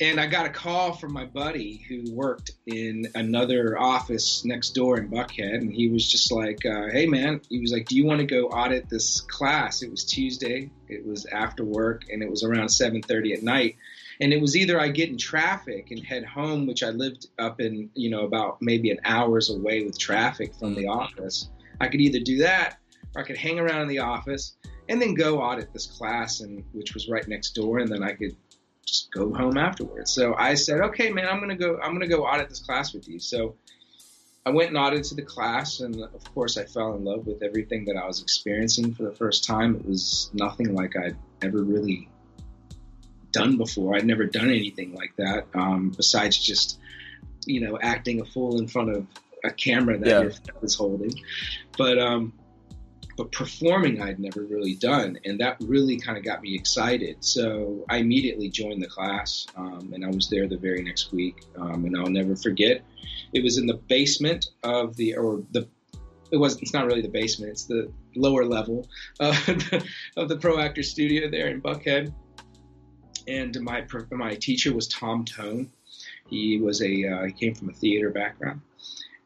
and 0.00 0.18
I 0.18 0.26
got 0.26 0.46
a 0.46 0.50
call 0.50 0.94
from 0.94 1.12
my 1.12 1.26
buddy 1.26 1.84
who 1.88 2.12
worked 2.12 2.52
in 2.66 3.06
another 3.14 3.78
office 3.78 4.44
next 4.44 4.70
door 4.70 4.98
in 4.98 5.10
Buckhead, 5.10 5.58
and 5.58 5.72
he 5.72 5.88
was 5.88 6.10
just 6.10 6.32
like, 6.32 6.66
uh, 6.66 6.88
"Hey, 6.90 7.06
man," 7.06 7.40
he 7.48 7.60
was 7.60 7.72
like, 7.72 7.86
"Do 7.86 7.96
you 7.96 8.04
want 8.04 8.20
to 8.20 8.26
go 8.26 8.48
audit 8.48 8.88
this 8.88 9.20
class?" 9.20 9.82
It 9.82 9.90
was 9.90 10.04
Tuesday. 10.04 10.70
It 10.88 11.06
was 11.06 11.26
after 11.26 11.64
work, 11.64 12.04
and 12.10 12.22
it 12.22 12.30
was 12.30 12.42
around 12.42 12.68
7:30 12.68 13.34
at 13.34 13.42
night 13.42 13.76
and 14.20 14.32
it 14.32 14.40
was 14.40 14.56
either 14.56 14.80
I 14.80 14.88
get 14.88 15.10
in 15.10 15.18
traffic 15.18 15.90
and 15.90 16.04
head 16.04 16.24
home, 16.24 16.66
which 16.66 16.82
I 16.82 16.90
lived 16.90 17.26
up 17.38 17.60
in, 17.60 17.90
you 17.94 18.10
know, 18.10 18.24
about 18.24 18.58
maybe 18.60 18.90
an 18.90 19.00
hour's 19.04 19.50
away 19.50 19.82
with 19.82 19.98
traffic 19.98 20.54
from 20.54 20.74
the 20.74 20.84
mm. 20.84 20.96
office. 20.96 21.50
I 21.80 21.88
could 21.88 22.00
either 22.00 22.20
do 22.20 22.38
that 22.38 22.78
or 23.14 23.22
I 23.22 23.26
could 23.26 23.36
hang 23.36 23.58
around 23.58 23.82
in 23.82 23.88
the 23.88 23.98
office 23.98 24.56
and 24.88 25.00
then 25.00 25.14
go 25.14 25.40
audit 25.40 25.72
this 25.72 25.86
class 25.86 26.40
and 26.40 26.64
which 26.72 26.94
was 26.94 27.08
right 27.08 27.26
next 27.26 27.52
door 27.52 27.78
and 27.78 27.90
then 27.90 28.02
I 28.02 28.12
could 28.12 28.36
just 28.84 29.10
go 29.12 29.32
home 29.32 29.56
afterwards. 29.56 30.12
So 30.12 30.34
I 30.34 30.54
said, 30.54 30.80
"Okay, 30.80 31.10
man, 31.10 31.26
I'm 31.26 31.38
going 31.38 31.48
to 31.48 31.56
go 31.56 31.78
I'm 31.82 31.90
going 31.90 32.00
to 32.00 32.06
go 32.06 32.24
audit 32.24 32.48
this 32.48 32.60
class 32.60 32.92
with 32.92 33.08
you." 33.08 33.18
So 33.18 33.56
I 34.46 34.50
went 34.50 34.68
and 34.68 34.78
audited 34.78 35.16
the 35.16 35.22
class, 35.22 35.80
and 35.80 36.02
of 36.02 36.34
course, 36.34 36.58
I 36.58 36.64
fell 36.64 36.94
in 36.94 37.04
love 37.04 37.26
with 37.26 37.42
everything 37.42 37.86
that 37.86 37.96
I 37.96 38.06
was 38.06 38.20
experiencing 38.20 38.92
for 38.92 39.04
the 39.04 39.12
first 39.12 39.44
time. 39.44 39.74
It 39.74 39.86
was 39.86 40.30
nothing 40.34 40.74
like 40.74 40.96
I'd 40.96 41.16
ever 41.40 41.62
really 41.62 42.10
done 43.34 43.56
before. 43.56 43.96
I'd 43.96 44.06
never 44.06 44.24
done 44.24 44.48
anything 44.48 44.94
like 44.94 45.14
that 45.16 45.46
um, 45.54 45.92
besides 45.96 46.38
just, 46.38 46.78
you 47.44 47.60
know, 47.60 47.78
acting 47.82 48.20
a 48.20 48.24
fool 48.24 48.58
in 48.58 48.68
front 48.68 48.90
of 48.90 49.06
a 49.44 49.50
camera 49.50 49.98
that 49.98 50.08
yeah. 50.08 50.20
your 50.20 50.32
was 50.62 50.74
holding. 50.74 51.12
But 51.76 51.98
um, 51.98 52.32
but 53.16 53.30
performing 53.30 54.02
I'd 54.02 54.18
never 54.18 54.42
really 54.42 54.74
done, 54.74 55.18
and 55.24 55.38
that 55.40 55.56
really 55.60 55.98
kind 55.98 56.18
of 56.18 56.24
got 56.24 56.42
me 56.42 56.54
excited. 56.54 57.22
So 57.24 57.84
I 57.88 57.98
immediately 57.98 58.48
joined 58.48 58.82
the 58.82 58.88
class, 58.88 59.46
um, 59.56 59.92
and 59.94 60.04
I 60.04 60.08
was 60.08 60.28
there 60.28 60.48
the 60.48 60.56
very 60.56 60.82
next 60.82 61.12
week. 61.12 61.44
Um, 61.56 61.84
and 61.84 61.96
I'll 61.96 62.06
never 62.06 62.34
forget. 62.34 62.82
It 63.32 63.42
was 63.42 63.58
in 63.58 63.66
the 63.66 63.74
basement 63.74 64.46
of 64.62 64.96
the 64.96 65.16
or 65.16 65.42
the 65.52 65.68
it 66.30 66.38
was 66.38 66.60
it's 66.60 66.72
not 66.72 66.86
really 66.86 67.02
the 67.02 67.08
basement 67.08 67.52
it's 67.52 67.64
the 67.64 67.92
lower 68.16 68.44
level 68.44 68.88
of 69.20 69.34
the, 69.46 69.86
of 70.16 70.28
the 70.28 70.36
pro 70.36 70.58
actor 70.58 70.82
studio 70.82 71.30
there 71.30 71.48
in 71.48 71.60
buckhead 71.60 72.12
and 73.26 73.58
my 73.60 73.86
my 74.10 74.34
teacher 74.34 74.74
was 74.74 74.88
Tom 74.88 75.24
Tone. 75.24 75.70
He 76.28 76.60
was 76.60 76.82
a 76.82 77.06
uh, 77.06 77.24
he 77.24 77.32
came 77.32 77.54
from 77.54 77.70
a 77.70 77.72
theater 77.72 78.10
background, 78.10 78.60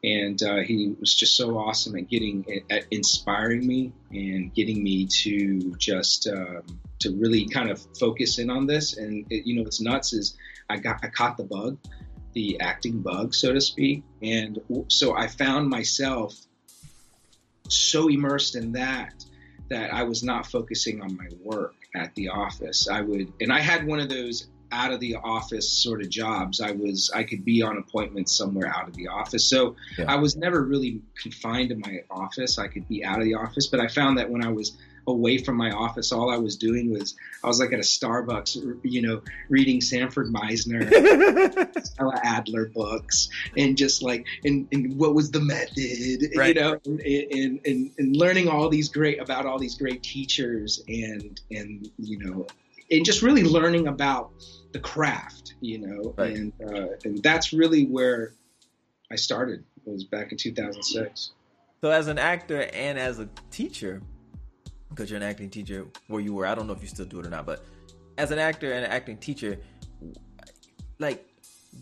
and 0.03 0.41
uh, 0.41 0.57
he 0.57 0.95
was 0.99 1.13
just 1.13 1.35
so 1.35 1.57
awesome 1.57 1.95
at 1.95 2.09
getting 2.09 2.63
at 2.69 2.85
inspiring 2.91 3.65
me 3.65 3.91
and 4.11 4.53
getting 4.53 4.83
me 4.83 5.07
to 5.23 5.75
just 5.77 6.27
um, 6.27 6.63
to 6.99 7.15
really 7.15 7.47
kind 7.47 7.69
of 7.69 7.85
focus 7.97 8.39
in 8.39 8.49
on 8.49 8.67
this. 8.67 8.97
And 8.97 9.25
it, 9.29 9.45
you 9.45 9.55
know, 9.55 9.63
what's 9.63 9.81
nuts 9.81 10.13
is 10.13 10.37
I 10.69 10.77
got 10.77 11.03
I 11.03 11.07
caught 11.07 11.37
the 11.37 11.43
bug, 11.43 11.77
the 12.33 12.59
acting 12.59 13.01
bug, 13.01 13.33
so 13.33 13.53
to 13.53 13.61
speak, 13.61 14.03
and 14.21 14.59
so 14.87 15.15
I 15.15 15.27
found 15.27 15.69
myself 15.69 16.35
so 17.67 18.07
immersed 18.07 18.55
in 18.55 18.73
that 18.73 19.13
that 19.69 19.93
I 19.93 20.03
was 20.03 20.23
not 20.23 20.47
focusing 20.47 21.01
on 21.01 21.15
my 21.15 21.27
work 21.43 21.75
at 21.95 22.13
the 22.15 22.29
office. 22.29 22.87
I 22.87 23.01
would, 23.01 23.33
and 23.39 23.51
I 23.51 23.59
had 23.59 23.85
one 23.85 23.99
of 23.99 24.09
those 24.09 24.47
out 24.71 24.91
of 24.91 24.99
the 24.99 25.15
office 25.15 25.69
sort 25.69 26.01
of 26.01 26.09
jobs. 26.09 26.61
I 26.61 26.71
was, 26.71 27.11
I 27.13 27.23
could 27.23 27.43
be 27.43 27.61
on 27.63 27.77
appointments 27.77 28.37
somewhere 28.37 28.67
out 28.67 28.87
of 28.87 28.95
the 28.95 29.07
office. 29.07 29.49
So 29.49 29.75
yeah. 29.97 30.05
I 30.07 30.15
was 30.17 30.35
never 30.35 30.63
really 30.63 31.01
confined 31.19 31.69
to 31.69 31.75
my 31.75 32.03
office. 32.11 32.59
I 32.59 32.67
could 32.67 32.87
be 32.87 33.03
out 33.03 33.17
of 33.17 33.25
the 33.25 33.35
office, 33.35 33.67
but 33.67 33.79
I 33.79 33.87
found 33.87 34.17
that 34.19 34.29
when 34.29 34.45
I 34.45 34.49
was 34.49 34.77
away 35.07 35.37
from 35.37 35.55
my 35.55 35.71
office. 35.71 36.11
All 36.11 36.29
I 36.29 36.37
was 36.37 36.57
doing 36.57 36.91
was 36.91 37.15
I 37.43 37.47
was 37.47 37.59
like 37.59 37.73
at 37.73 37.79
a 37.79 37.83
Starbucks, 37.83 38.79
you 38.83 39.01
know, 39.01 39.21
reading 39.49 39.81
Sanford 39.81 40.27
Meisner, 40.27 40.85
Stella 41.85 42.19
Adler 42.23 42.65
books, 42.67 43.29
and 43.57 43.77
just 43.77 44.01
like 44.01 44.25
and, 44.43 44.67
and 44.71 44.97
what 44.97 45.13
was 45.13 45.31
the 45.31 45.41
method, 45.41 46.31
right. 46.35 46.55
you 46.55 46.61
know, 46.61 46.79
and, 46.85 46.99
and, 46.99 47.59
and 47.65 47.91
and 47.97 48.15
learning 48.15 48.47
all 48.47 48.69
these 48.69 48.89
great 48.89 49.19
about 49.19 49.45
all 49.45 49.59
these 49.59 49.75
great 49.75 50.03
teachers 50.03 50.83
and 50.87 51.39
and 51.51 51.89
you 51.97 52.19
know, 52.19 52.47
and 52.91 53.05
just 53.05 53.21
really 53.21 53.43
learning 53.43 53.87
about 53.87 54.31
the 54.71 54.79
craft, 54.79 55.55
you 55.61 55.79
know, 55.79 56.13
right. 56.17 56.35
and 56.35 56.53
uh, 56.61 56.87
and 57.03 57.21
that's 57.23 57.53
really 57.53 57.85
where 57.85 58.33
I 59.11 59.15
started. 59.15 59.63
It 59.85 59.91
was 59.91 60.03
back 60.03 60.31
in 60.31 60.37
2006. 60.37 61.31
So, 61.81 61.89
as 61.89 62.07
an 62.07 62.17
actor 62.17 62.61
and 62.73 62.99
as 62.99 63.19
a 63.19 63.29
teacher, 63.51 64.01
because 64.89 65.09
you're 65.09 65.17
an 65.17 65.23
acting 65.23 65.49
teacher 65.49 65.87
where 66.07 66.21
you 66.21 66.33
were. 66.33 66.45
I 66.45 66.55
don't 66.55 66.67
know 66.67 66.73
if 66.73 66.81
you 66.81 66.87
still 66.87 67.05
do 67.05 67.19
it 67.19 67.25
or 67.25 67.29
not, 67.29 67.45
but 67.45 67.65
as 68.17 68.31
an 68.31 68.39
actor 68.39 68.73
and 68.73 68.85
an 68.85 68.91
acting 68.91 69.17
teacher, 69.17 69.59
like, 70.99 71.25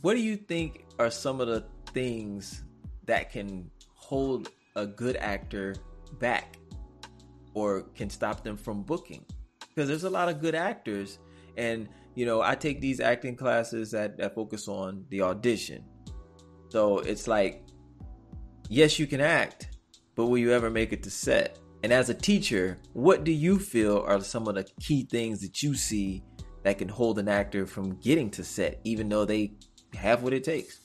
what 0.02 0.14
do 0.14 0.22
you 0.22 0.36
think 0.36 0.86
are 1.00 1.10
some 1.10 1.42
of 1.42 1.48
the 1.48 1.66
things 1.94 2.64
that 3.06 3.32
can 3.32 3.70
hold 3.94 4.50
a 4.76 4.86
good 4.86 5.16
actor 5.18 5.76
back 6.20 6.58
or 7.54 7.82
can 7.96 8.10
stop 8.10 8.44
them 8.44 8.58
from 8.58 8.84
booking? 8.84 9.26
Because 9.70 9.88
there's 9.88 10.04
a 10.04 10.10
lot 10.10 10.30
of 10.30 10.42
good 10.42 10.56
actors, 10.56 11.20
and 11.58 11.88
you 12.16 12.26
know, 12.26 12.42
I 12.42 12.56
take 12.56 12.82
these 12.82 13.00
acting 13.00 13.36
classes 13.36 13.92
that, 13.92 14.18
that 14.18 14.34
focus 14.34 14.68
on 14.68 15.06
the 15.10 15.22
audition. 15.22 15.84
So 16.70 16.98
it's 16.98 17.28
like, 17.28 17.64
yes, 18.70 18.98
you 18.98 19.06
can 19.08 19.22
act, 19.22 19.78
but 20.16 20.26
will 20.26 20.40
you 20.40 20.52
ever 20.52 20.72
make 20.72 20.94
it 20.94 21.04
to 21.04 21.12
set? 21.12 21.60
And 21.84 21.94
as 21.94 22.10
a 22.10 22.14
teacher, 22.14 22.78
what 22.94 23.24
do 23.24 23.32
you 23.32 23.60
feel 23.60 24.04
are 24.08 24.20
some 24.22 24.48
of 24.48 24.56
the 24.56 24.64
key 24.80 25.04
things 25.04 25.42
that 25.42 25.62
you 25.62 25.76
see 25.76 26.24
that 26.64 26.80
can 26.80 26.90
hold 26.90 27.20
an 27.20 27.28
actor 27.28 27.66
from 27.66 27.98
getting 27.98 28.30
to 28.32 28.44
set, 28.44 28.80
even 28.84 29.10
though 29.10 29.26
they 29.26 29.54
have 29.94 30.24
what 30.24 30.34
it 30.34 30.44
takes? 30.44 30.80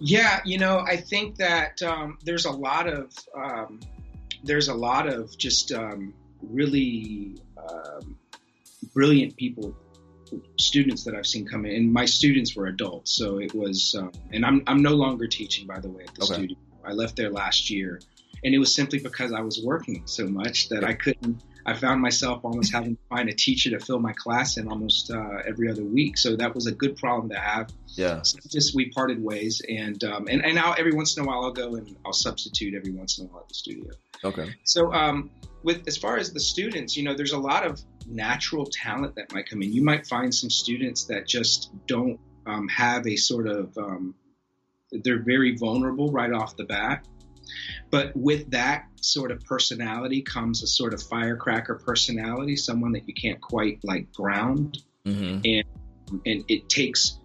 Yeah, 0.00 0.40
you 0.44 0.58
know, 0.58 0.78
I 0.78 0.96
think 0.96 1.36
that 1.36 1.80
um, 1.82 2.18
there's 2.24 2.46
a 2.46 2.50
lot 2.50 2.88
of 2.88 3.12
um, 3.36 3.78
there's 4.42 4.68
a 4.68 4.74
lot 4.74 5.06
of 5.06 5.36
just 5.38 5.70
um, 5.70 6.12
really 6.42 7.36
um, 7.56 8.18
brilliant 8.94 9.36
people, 9.36 9.76
students 10.58 11.04
that 11.04 11.14
I've 11.14 11.26
seen 11.26 11.46
come 11.46 11.66
in. 11.66 11.76
And 11.76 11.92
my 11.92 12.04
students 12.04 12.56
were 12.56 12.66
adults, 12.66 13.12
so 13.12 13.38
it 13.38 13.54
was. 13.54 13.94
Um, 13.96 14.10
and 14.32 14.44
I'm 14.44 14.64
I'm 14.66 14.82
no 14.82 14.94
longer 14.94 15.28
teaching, 15.28 15.66
by 15.66 15.78
the 15.78 15.88
way, 15.88 16.04
at 16.04 16.14
the 16.14 16.24
okay. 16.24 16.34
studio. 16.34 16.56
I 16.84 16.92
left 16.92 17.14
there 17.14 17.30
last 17.30 17.70
year 17.70 18.00
and 18.44 18.54
it 18.54 18.58
was 18.58 18.74
simply 18.74 18.98
because 18.98 19.32
I 19.32 19.40
was 19.40 19.62
working 19.62 20.02
so 20.06 20.26
much 20.26 20.68
that 20.70 20.84
I 20.84 20.94
couldn't. 20.94 21.42
I 21.64 21.74
found 21.74 22.00
myself 22.00 22.44
almost 22.44 22.72
having 22.72 22.96
to 22.96 23.02
find 23.08 23.28
a 23.28 23.32
teacher 23.32 23.70
to 23.70 23.78
fill 23.78 24.00
my 24.00 24.12
class 24.12 24.56
in 24.56 24.66
almost 24.66 25.12
uh, 25.12 25.38
every 25.46 25.70
other 25.70 25.84
week. 25.84 26.18
So 26.18 26.34
that 26.36 26.54
was 26.54 26.66
a 26.66 26.72
good 26.72 26.96
problem 26.96 27.28
to 27.30 27.38
have. 27.38 27.70
Yeah. 27.86 28.22
So 28.22 28.38
just 28.48 28.74
we 28.74 28.90
parted 28.90 29.22
ways, 29.22 29.62
and 29.68 30.02
um, 30.02 30.26
and 30.28 30.44
and 30.44 30.54
now 30.56 30.72
every 30.72 30.92
once 30.92 31.16
in 31.16 31.22
a 31.22 31.26
while 31.26 31.44
I'll 31.44 31.52
go 31.52 31.76
and 31.76 31.96
I'll 32.04 32.12
substitute 32.12 32.74
every 32.74 32.92
once 32.92 33.18
in 33.18 33.26
a 33.26 33.28
while 33.28 33.42
at 33.42 33.48
the 33.48 33.54
studio. 33.54 33.92
Okay. 34.24 34.52
So 34.64 34.92
um, 34.92 35.30
with 35.62 35.86
as 35.86 35.96
far 35.96 36.16
as 36.16 36.32
the 36.32 36.40
students, 36.40 36.96
you 36.96 37.04
know, 37.04 37.14
there's 37.14 37.32
a 37.32 37.38
lot 37.38 37.64
of 37.64 37.80
natural 38.06 38.66
talent 38.66 39.14
that 39.14 39.32
might 39.32 39.48
come 39.48 39.62
in. 39.62 39.72
You 39.72 39.84
might 39.84 40.06
find 40.06 40.34
some 40.34 40.50
students 40.50 41.04
that 41.04 41.28
just 41.28 41.70
don't 41.86 42.18
um, 42.46 42.66
have 42.68 43.06
a 43.06 43.14
sort 43.14 43.46
of 43.46 43.76
um, 43.78 44.16
they're 44.90 45.22
very 45.22 45.56
vulnerable 45.56 46.10
right 46.10 46.32
off 46.32 46.56
the 46.56 46.64
bat 46.64 47.06
but 47.92 48.16
with 48.16 48.50
that 48.50 48.86
sort 49.02 49.30
of 49.30 49.44
personality 49.44 50.22
comes 50.22 50.62
a 50.62 50.66
sort 50.66 50.94
of 50.94 51.02
firecracker 51.02 51.74
personality, 51.74 52.56
someone 52.56 52.92
that 52.92 53.06
you 53.06 53.12
can't 53.14 53.40
quite 53.40 53.78
like 53.84 54.10
ground. 54.12 54.82
Mm-hmm. 55.06 55.40
And 55.44 56.22
and 56.26 56.44
it 56.48 56.68
takes 56.68 57.18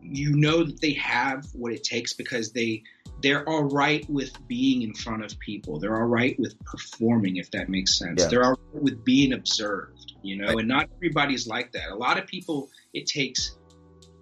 you 0.00 0.32
know 0.32 0.64
that 0.64 0.80
they 0.80 0.92
have 0.92 1.46
what 1.54 1.72
it 1.72 1.82
takes 1.82 2.12
because 2.12 2.52
they 2.52 2.82
they're 3.20 3.48
all 3.48 3.64
right 3.64 4.08
with 4.08 4.32
being 4.46 4.82
in 4.82 4.94
front 4.94 5.24
of 5.24 5.38
people. 5.38 5.78
They're 5.80 5.96
all 5.96 6.06
right 6.06 6.38
with 6.38 6.58
performing, 6.64 7.36
if 7.36 7.50
that 7.52 7.68
makes 7.68 7.98
sense. 7.98 8.22
Yeah. 8.22 8.28
They're 8.28 8.44
all 8.44 8.50
right 8.72 8.82
with 8.82 9.04
being 9.04 9.32
observed, 9.32 10.14
you 10.22 10.36
know, 10.36 10.48
right. 10.48 10.58
and 10.58 10.68
not 10.68 10.88
everybody's 10.96 11.46
like 11.46 11.72
that. 11.72 11.90
A 11.90 11.94
lot 11.94 12.18
of 12.18 12.26
people, 12.26 12.68
it 12.92 13.06
takes 13.06 13.56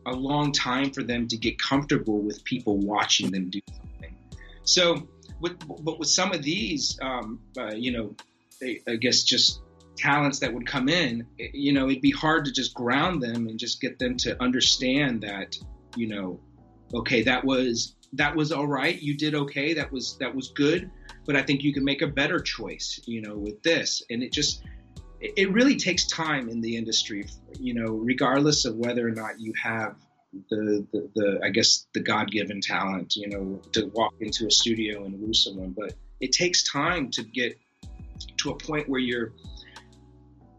a 0.06 0.12
long 0.12 0.52
time 0.52 0.92
for 0.92 1.02
them 1.02 1.26
to 1.28 1.36
get 1.36 1.58
comfortable 1.58 2.20
with 2.20 2.44
people 2.44 2.78
watching 2.78 3.30
them 3.30 3.50
do 3.50 3.60
something. 3.72 4.16
So 4.62 5.08
with, 5.42 5.58
but 5.84 5.98
with 5.98 6.08
some 6.08 6.32
of 6.32 6.42
these, 6.42 6.98
um, 7.02 7.40
uh, 7.58 7.74
you 7.74 7.92
know, 7.92 8.14
I 8.88 8.96
guess 8.96 9.24
just 9.24 9.60
talents 9.96 10.38
that 10.38 10.54
would 10.54 10.66
come 10.66 10.88
in, 10.88 11.26
you 11.36 11.72
know, 11.72 11.88
it'd 11.88 12.00
be 12.00 12.12
hard 12.12 12.44
to 12.46 12.52
just 12.52 12.74
ground 12.74 13.22
them 13.22 13.48
and 13.48 13.58
just 13.58 13.80
get 13.80 13.98
them 13.98 14.16
to 14.18 14.40
understand 14.42 15.22
that, 15.22 15.56
you 15.96 16.06
know, 16.06 16.40
okay, 16.94 17.22
that 17.24 17.44
was 17.44 17.96
that 18.14 18.36
was 18.36 18.52
all 18.52 18.66
right. 18.66 19.00
You 19.00 19.16
did 19.16 19.34
okay. 19.34 19.74
That 19.74 19.90
was 19.90 20.16
that 20.18 20.34
was 20.34 20.48
good. 20.50 20.90
But 21.24 21.36
I 21.36 21.42
think 21.42 21.62
you 21.62 21.72
can 21.72 21.84
make 21.84 22.02
a 22.02 22.06
better 22.06 22.40
choice, 22.40 23.00
you 23.06 23.22
know, 23.22 23.36
with 23.36 23.62
this. 23.62 24.02
And 24.10 24.22
it 24.22 24.32
just 24.32 24.62
it 25.20 25.52
really 25.52 25.76
takes 25.76 26.06
time 26.06 26.48
in 26.48 26.60
the 26.60 26.76
industry, 26.76 27.26
you 27.58 27.74
know, 27.74 27.92
regardless 27.92 28.64
of 28.64 28.76
whether 28.76 29.06
or 29.06 29.12
not 29.12 29.40
you 29.40 29.52
have 29.62 29.96
the, 30.50 30.86
the, 30.92 31.10
the 31.14 31.40
I 31.42 31.50
guess 31.50 31.86
the 31.92 32.00
God 32.00 32.30
given 32.30 32.60
talent, 32.60 33.16
you 33.16 33.28
know, 33.28 33.60
to 33.72 33.86
walk 33.86 34.14
into 34.20 34.46
a 34.46 34.50
studio 34.50 35.04
and 35.04 35.20
woo 35.20 35.34
someone. 35.34 35.70
But 35.70 35.94
it 36.20 36.32
takes 36.32 36.70
time 36.70 37.10
to 37.12 37.22
get 37.22 37.58
to 38.38 38.50
a 38.50 38.56
point 38.56 38.88
where 38.88 39.00
you're 39.00 39.32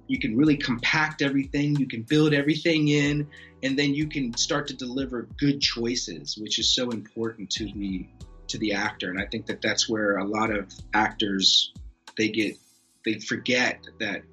you 0.07 0.19
can 0.19 0.35
really 0.35 0.57
compact 0.57 1.21
everything, 1.21 1.75
you 1.77 1.87
can 1.87 2.03
build 2.03 2.33
everything 2.33 2.89
in, 2.89 3.27
and 3.63 3.79
then 3.79 3.93
you 3.93 4.07
can 4.07 4.35
start 4.35 4.67
to 4.67 4.75
deliver 4.75 5.27
good 5.37 5.61
choices, 5.61 6.37
which 6.37 6.59
is 6.59 6.73
so 6.73 6.91
important 6.91 7.49
to 7.51 7.65
the 7.65 8.05
to 8.47 8.57
the 8.57 8.73
actor. 8.73 9.09
And 9.09 9.19
I 9.19 9.25
think 9.25 9.45
that 9.47 9.61
that's 9.61 9.89
where 9.89 10.17
a 10.17 10.25
lot 10.25 10.51
of 10.51 10.71
actors 10.93 11.73
they 12.17 12.29
get 12.29 12.57
they 13.05 13.19
forget 13.19 13.79
that 13.99 14.23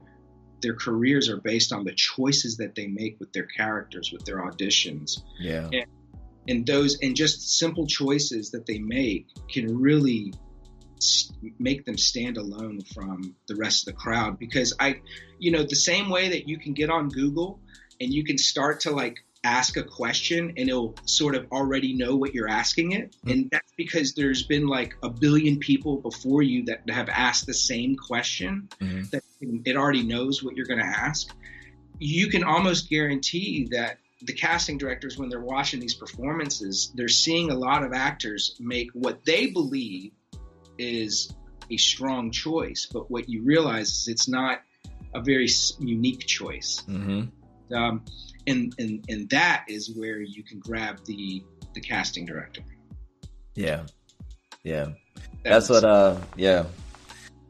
their 0.63 0.75
careers 0.75 1.29
are 1.29 1.39
based 1.39 1.73
on 1.73 1.85
the 1.85 1.93
choices 1.93 2.59
that 2.59 2.75
they 2.75 2.87
make 2.87 3.19
with 3.21 3.33
their 3.33 3.47
characters, 3.47 4.13
with 4.13 4.25
their 4.25 4.39
auditions. 4.39 5.23
Yeah. 5.39 5.69
And, 5.73 5.87
and 6.49 6.67
those 6.67 6.99
and 7.01 7.15
just 7.15 7.59
simple 7.59 7.87
choices 7.87 8.51
that 8.51 8.67
they 8.67 8.79
make 8.79 9.27
can 9.49 9.81
really 9.81 10.33
make 11.59 11.87
them 11.87 11.97
stand 11.97 12.37
alone 12.37 12.81
from 12.95 13.35
the 13.47 13.57
rest 13.57 13.87
of 13.87 13.95
the 13.95 14.01
crowd 14.01 14.39
because 14.39 14.75
I 14.79 15.01
you 15.39 15.51
know 15.51 15.63
the 15.63 15.77
same 15.77 16.11
way 16.11 16.31
that 16.31 16.47
you 16.47 16.59
can 16.59 16.75
get 16.75 16.91
on 16.91 17.09
Google 17.09 17.59
and 18.01 18.13
you 18.13 18.25
can 18.25 18.37
start 18.37 18.81
to 18.81 18.91
like 18.91 19.25
ask 19.43 19.77
a 19.77 19.83
question 19.83 20.53
and 20.57 20.69
it'll 20.69 20.95
sort 21.05 21.35
of 21.35 21.47
already 21.51 21.95
know 21.95 22.17
what 22.17 22.35
you're 22.35 22.49
asking 22.49 22.93
it. 22.93 23.13
Mm-hmm. 23.13 23.31
And 23.31 23.51
that's 23.51 23.73
because 23.77 24.15
there's 24.15 24.43
been 24.43 24.67
like 24.67 24.95
a 25.03 25.09
billion 25.09 25.59
people 25.59 25.97
before 25.97 26.43
you 26.43 26.65
that 26.65 26.89
have 26.91 27.09
asked 27.09 27.47
the 27.47 27.55
same 27.55 27.97
question 27.97 28.69
mm-hmm. 28.81 29.03
that 29.13 29.23
it 29.65 29.77
already 29.77 30.03
knows 30.03 30.43
what 30.43 30.57
you're 30.57 30.67
going 30.67 30.81
to 30.81 30.85
ask. 30.85 31.35
You 31.99 32.29
can 32.29 32.45
almost 32.45 32.91
guarantee 32.91 33.69
that 33.71 33.99
the 34.23 34.35
casting 34.35 34.77
directors, 34.77 35.17
when 35.17 35.31
they're 35.31 35.41
watching 35.41 35.81
these 35.81 35.95
performances, 35.95 36.93
they're 36.95 37.09
seeing 37.09 37.51
a 37.51 37.55
lot 37.55 37.83
of 37.83 37.93
actors 37.95 38.57
make 38.61 38.91
what 38.93 39.25
they 39.25 39.47
believe 39.47 40.13
is 40.79 41.33
a 41.71 41.77
strong 41.79 42.31
choice. 42.31 42.87
But 42.93 43.11
what 43.11 43.29
you 43.29 43.43
realize 43.43 43.89
is 43.89 44.09
it's 44.09 44.29
not 44.29 44.61
a 45.15 45.23
very 45.23 45.49
unique 45.79 46.27
choice. 46.27 46.83
Mm-hmm. 46.87 47.75
Um, 47.75 48.05
and 48.47 48.75
and 48.79 49.05
and 49.09 49.29
that 49.31 49.65
is 49.69 49.95
where 49.97 50.21
you 50.21 50.43
can 50.43 50.59
grab 50.59 51.05
the 51.05 51.43
the 51.75 51.81
casting 51.81 52.27
director. 52.27 52.63
Yeah, 53.55 53.83
yeah, 54.65 54.87
that's, 55.45 55.69
that's 55.69 55.71
what. 55.71 55.85
Uh, 55.85 56.17
yeah, 56.37 56.65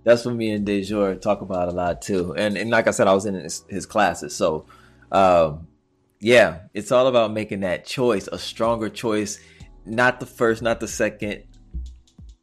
that's 0.05 0.25
what 0.25 0.35
me 0.35 0.51
and 0.51 0.65
Dejour 0.65 1.15
talk 1.17 1.41
about 1.41 1.69
a 1.69 1.73
lot 1.73 2.03
too. 2.03 2.35
And 2.35 2.57
and 2.57 2.71
like 2.71 2.89
I 2.89 2.91
said, 2.91 3.07
I 3.07 3.15
was 3.15 3.27
in 3.27 3.35
his, 3.35 3.65
his 3.69 3.87
classes, 3.87 4.35
so 4.35 4.67
um, 5.13 5.69
yeah, 6.21 6.61
it's 6.75 6.93
all 6.93 7.07
about 7.07 7.33
making 7.33 7.61
that 7.61 7.85
choice, 7.85 8.29
a 8.29 8.39
stronger 8.39 8.89
choice, 8.89 9.41
not 9.87 10.21
the 10.21 10.27
first, 10.27 10.63
not 10.63 10.81
the 10.81 10.89
second, 10.89 11.45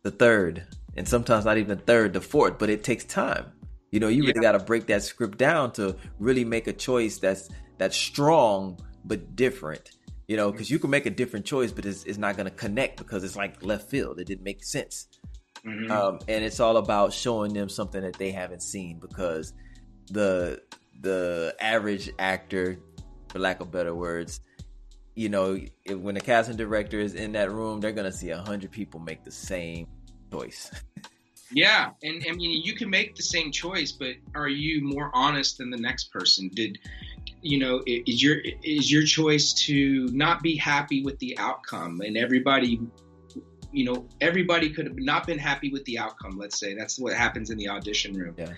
the 0.03 0.12
third, 0.12 0.65
and 0.95 1.07
sometimes 1.07 1.45
not 1.45 1.57
even 1.57 1.77
third, 1.77 2.13
the 2.13 2.21
fourth. 2.21 2.57
But 2.57 2.69
it 2.69 2.83
takes 2.83 3.05
time. 3.05 3.51
You 3.91 4.01
know, 4.01 4.10
you 4.10 4.23
really 4.23 4.41
got 4.41 4.51
to 4.51 4.60
break 4.60 4.88
that 4.88 5.03
script 5.03 5.38
down 5.38 5.71
to 5.73 5.95
really 6.19 6.43
make 6.43 6.67
a 6.67 6.73
choice 6.73 7.19
that's 7.19 7.49
that's 7.77 7.97
strong 7.97 8.79
but 9.05 9.35
different. 9.35 9.91
You 10.27 10.35
know, 10.35 10.51
because 10.51 10.69
you 10.69 10.77
can 10.77 10.89
make 10.89 11.05
a 11.05 11.09
different 11.09 11.45
choice, 11.45 11.71
but 11.71 11.85
it's, 11.85 12.03
it's 12.03 12.17
not 12.17 12.35
going 12.35 12.49
to 12.49 12.55
connect 12.55 12.97
because 12.97 13.23
it's 13.23 13.37
like 13.37 13.63
left 13.63 13.89
field. 13.89 14.19
It 14.19 14.27
didn't 14.27 14.43
make 14.43 14.63
sense. 14.63 15.07
Mm-hmm. 15.65 15.91
Um, 15.91 16.19
and 16.27 16.43
it's 16.43 16.59
all 16.59 16.77
about 16.77 17.13
showing 17.13 17.53
them 17.53 17.69
something 17.69 18.01
that 18.01 18.15
they 18.15 18.31
haven't 18.31 18.61
seen 18.61 18.99
because 18.99 19.53
the 20.11 20.61
the 20.99 21.55
average 21.59 22.09
actor, 22.19 22.77
for 23.29 23.39
lack 23.39 23.61
of 23.61 23.71
better 23.71 23.93
words, 23.95 24.41
you 25.15 25.29
know, 25.29 25.59
if, 25.85 25.97
when 25.97 26.15
the 26.15 26.21
casting 26.21 26.57
director 26.57 26.99
is 26.99 27.15
in 27.15 27.33
that 27.33 27.51
room, 27.51 27.79
they're 27.79 27.91
gonna 27.91 28.11
see 28.11 28.29
a 28.29 28.37
hundred 28.37 28.71
people 28.71 28.99
make 28.99 29.23
the 29.23 29.31
same 29.31 29.87
choice. 30.31 30.71
Yeah, 31.51 31.91
and 32.03 32.25
I 32.29 32.33
mean, 32.33 32.61
you 32.63 32.75
can 32.75 32.89
make 32.89 33.15
the 33.15 33.23
same 33.23 33.53
choice, 33.53 33.93
but 33.93 34.15
are 34.35 34.49
you 34.49 34.83
more 34.83 35.09
honest 35.13 35.57
than 35.57 35.69
the 35.69 35.77
next 35.77 36.11
person? 36.11 36.49
Did 36.53 36.77
you 37.47 37.60
know 37.60 37.81
is 37.86 38.21
your 38.21 38.38
is 38.63 38.91
your 38.91 39.03
choice 39.03 39.53
to 39.53 40.07
not 40.12 40.41
be 40.41 40.55
happy 40.55 41.03
with 41.03 41.17
the 41.19 41.38
outcome, 41.38 42.01
and 42.01 42.17
everybody, 42.17 42.79
you 43.71 43.86
know, 43.86 44.07
everybody 44.21 44.69
could 44.69 44.86
have 44.86 44.97
not 44.97 45.25
been 45.25 45.39
happy 45.39 45.71
with 45.71 45.86
the 45.86 45.97
outcome. 45.99 46.38
Let's 46.38 46.60
say 46.60 46.75
that's 46.75 46.99
what 46.99 47.13
happens 47.13 47.49
in 47.49 47.57
the 47.57 47.69
audition 47.69 48.13
room. 48.13 48.36
Yeah. 48.38 48.53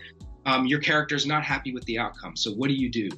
Um, 0.46 0.66
your 0.66 0.80
character 0.80 1.16
is 1.16 1.26
not 1.26 1.44
happy 1.44 1.74
with 1.74 1.86
the 1.86 2.00
outcome, 2.00 2.36
so 2.36 2.52
what 2.52 2.68
do 2.68 2.74
you 2.74 2.90
do? 2.90 3.10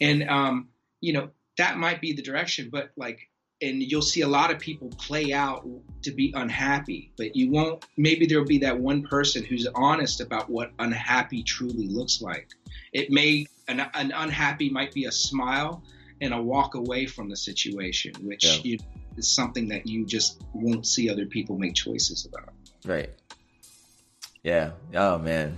And 0.00 0.28
um, 0.28 0.68
you 1.00 1.12
know 1.12 1.30
that 1.58 1.76
might 1.76 2.00
be 2.00 2.12
the 2.12 2.22
direction, 2.22 2.70
but 2.72 2.90
like 2.96 3.28
and 3.60 3.82
you'll 3.82 4.02
see 4.02 4.20
a 4.20 4.28
lot 4.28 4.50
of 4.52 4.58
people 4.58 4.88
play 4.98 5.32
out 5.32 5.66
to 6.02 6.12
be 6.12 6.32
unhappy, 6.36 7.12
but 7.16 7.34
you 7.34 7.50
won't. 7.50 7.84
Maybe 7.96 8.26
there'll 8.26 8.44
be 8.44 8.58
that 8.58 8.78
one 8.78 9.02
person 9.02 9.44
who's 9.44 9.66
honest 9.74 10.20
about 10.20 10.48
what 10.48 10.70
unhappy 10.78 11.42
truly 11.42 11.88
looks 11.88 12.22
like. 12.22 12.48
It 12.92 13.10
may 13.10 13.46
an, 13.68 13.80
an 13.94 14.12
unhappy 14.14 14.70
might 14.70 14.92
be 14.92 15.04
a 15.04 15.12
smile 15.12 15.82
and 16.20 16.34
a 16.34 16.42
walk 16.42 16.74
away 16.74 17.06
from 17.06 17.28
the 17.28 17.36
situation, 17.36 18.12
which 18.22 18.44
yeah. 18.44 18.60
you, 18.62 18.78
is 19.16 19.28
something 19.28 19.68
that 19.68 19.86
you 19.86 20.04
just 20.04 20.42
won't 20.52 20.86
see 20.86 21.10
other 21.10 21.26
people 21.26 21.58
make 21.58 21.74
choices 21.74 22.26
about. 22.26 22.52
Right. 22.84 23.10
Yeah. 24.42 24.72
Oh 24.94 25.18
man, 25.18 25.56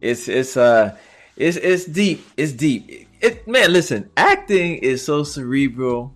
it's 0.00 0.28
it's 0.28 0.56
uh 0.56 0.96
it's 1.36 1.56
it's 1.56 1.84
deep. 1.84 2.26
It's 2.36 2.52
deep. 2.52 3.08
It 3.20 3.48
man, 3.48 3.72
listen, 3.72 4.10
acting 4.16 4.76
is 4.76 5.04
so 5.04 5.24
cerebral 5.24 6.14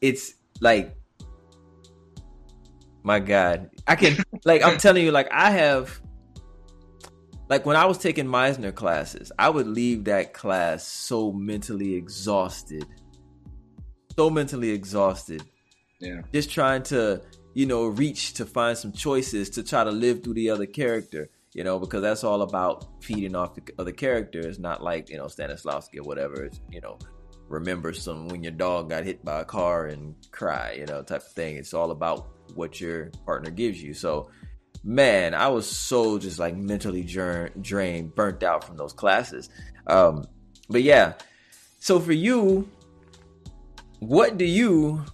it's 0.00 0.34
like 0.60 0.94
my 3.02 3.18
god 3.18 3.70
i 3.86 3.94
can 3.94 4.16
like 4.44 4.62
i'm 4.62 4.78
telling 4.78 5.04
you 5.04 5.10
like 5.10 5.28
i 5.32 5.50
have 5.50 6.00
like 7.48 7.64
when 7.66 7.76
i 7.76 7.84
was 7.84 7.98
taking 7.98 8.26
meisner 8.26 8.74
classes 8.74 9.32
i 9.38 9.48
would 9.48 9.66
leave 9.66 10.04
that 10.04 10.32
class 10.32 10.86
so 10.86 11.32
mentally 11.32 11.94
exhausted. 11.94 12.84
So 14.16 14.30
mentally 14.30 14.70
exhausted. 14.70 15.42
Yeah. 16.00 16.22
Just 16.32 16.50
trying 16.50 16.82
to 16.84 17.22
you 17.54 17.66
know 17.66 17.86
reach 17.86 18.34
to 18.34 18.46
find 18.46 18.76
some 18.76 18.92
choices 18.92 19.50
to 19.50 19.62
try 19.62 19.84
to 19.84 19.90
live 19.90 20.22
through 20.22 20.34
the 20.34 20.50
other 20.50 20.66
character 20.66 21.30
you 21.54 21.64
know 21.64 21.78
because 21.78 22.02
that's 22.02 22.22
all 22.22 22.42
about 22.42 22.86
feeding 23.02 23.34
off 23.34 23.54
the 23.54 23.62
other 23.78 23.92
character. 23.92 24.40
It's 24.40 24.58
not 24.58 24.82
like 24.82 25.10
you 25.10 25.16
know 25.16 25.26
stanislavski 25.26 25.98
or 25.98 26.02
whatever. 26.02 26.44
It's 26.44 26.60
you 26.70 26.80
know 26.80 26.98
remember 27.48 27.92
some 27.92 28.28
when 28.28 28.42
your 28.42 28.52
dog 28.52 28.90
got 28.90 29.04
hit 29.04 29.24
by 29.24 29.40
a 29.40 29.44
car 29.44 29.86
and 29.86 30.14
cry, 30.30 30.72
you 30.78 30.86
know, 30.86 31.02
type 31.02 31.22
of 31.22 31.32
thing. 31.32 31.56
It's 31.56 31.74
all 31.74 31.90
about 31.90 32.28
what 32.54 32.80
your 32.80 33.10
partner 33.24 33.50
gives 33.50 33.82
you. 33.82 33.94
So, 33.94 34.30
man, 34.84 35.34
I 35.34 35.48
was 35.48 35.68
so 35.68 36.18
just 36.18 36.38
like 36.38 36.56
mentally 36.56 37.02
drained, 37.02 38.14
burnt 38.14 38.42
out 38.42 38.64
from 38.64 38.76
those 38.76 38.92
classes. 38.92 39.48
Um, 39.86 40.26
but 40.68 40.82
yeah, 40.82 41.14
so 41.78 42.00
for 42.00 42.12
you, 42.12 42.68
what 44.00 44.36
do 44.36 44.44
you, 44.44 45.04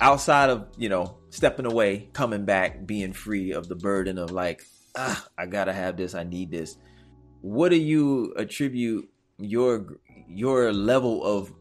outside 0.00 0.50
of, 0.50 0.68
you 0.76 0.88
know, 0.88 1.16
stepping 1.30 1.66
away, 1.66 2.08
coming 2.12 2.44
back, 2.44 2.86
being 2.86 3.12
free 3.12 3.52
of 3.52 3.68
the 3.68 3.74
burden 3.74 4.18
of 4.18 4.30
like, 4.30 4.62
ah, 4.96 5.26
I 5.38 5.46
gotta 5.46 5.72
have 5.72 5.96
this, 5.96 6.14
I 6.14 6.24
need 6.24 6.50
this. 6.50 6.76
What 7.40 7.70
do 7.70 7.76
you 7.76 8.32
attribute 8.36 9.08
your 9.38 9.98
your 10.28 10.72
level 10.72 11.24
of 11.24 11.52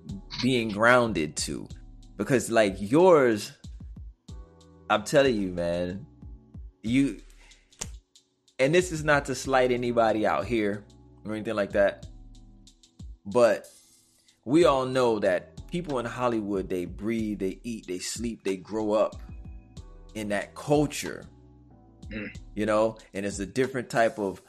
being 0.42 0.70
grounded 0.70 1.36
to 1.36 1.68
because 2.18 2.50
like 2.52 2.76
yours 2.78 3.52
i'm 4.92 5.04
telling 5.04 5.36
you 5.36 5.50
man 5.52 6.06
you 6.84 7.20
and 8.60 8.74
this 8.74 8.92
is 8.92 9.04
not 9.04 9.26
to 9.26 9.36
slight 9.36 9.72
anybody 9.72 10.26
out 10.26 10.46
here 10.46 10.84
or 11.26 11.34
anything 11.34 11.56
like 11.56 11.72
that 11.72 12.06
but 13.26 13.68
we 14.46 14.66
all 14.66 14.86
know 14.86 15.20
that 15.20 15.68
people 15.68 16.00
in 16.00 16.06
hollywood 16.06 16.70
they 16.70 16.86
breathe 16.86 17.40
they 17.40 17.60
eat 17.64 17.86
they 17.88 18.00
sleep 18.00 18.44
they 18.44 18.58
grow 18.58 18.94
up 18.94 19.16
in 20.16 20.30
that 20.30 20.54
culture 20.56 21.24
mm. 22.10 22.28
you 22.56 22.66
know 22.66 22.98
and 23.14 23.26
it's 23.26 23.40
a 23.40 23.46
different 23.46 23.90
type 23.90 24.20
of 24.20 24.42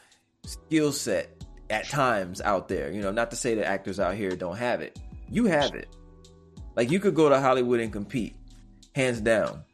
skill 0.45 0.93
set 0.93 1.43
at 1.71 1.89
times 1.89 2.41
out 2.41 2.69
there. 2.69 2.93
You 2.93 3.01
know, 3.01 3.11
not 3.11 3.31
to 3.31 3.37
say 3.37 3.55
that 3.55 3.67
actors 3.67 3.99
out 3.99 4.15
here 4.15 4.31
don't 4.37 4.57
have 4.57 4.81
it. 4.81 4.99
You 5.29 5.47
have 5.47 5.75
it. 5.75 5.89
Like 6.77 6.91
you 6.91 7.01
could 7.01 7.15
go 7.15 7.29
to 7.29 7.41
Hollywood 7.41 7.81
and 7.81 7.93
compete, 7.93 8.37
hands 8.95 9.21
down. 9.21 9.65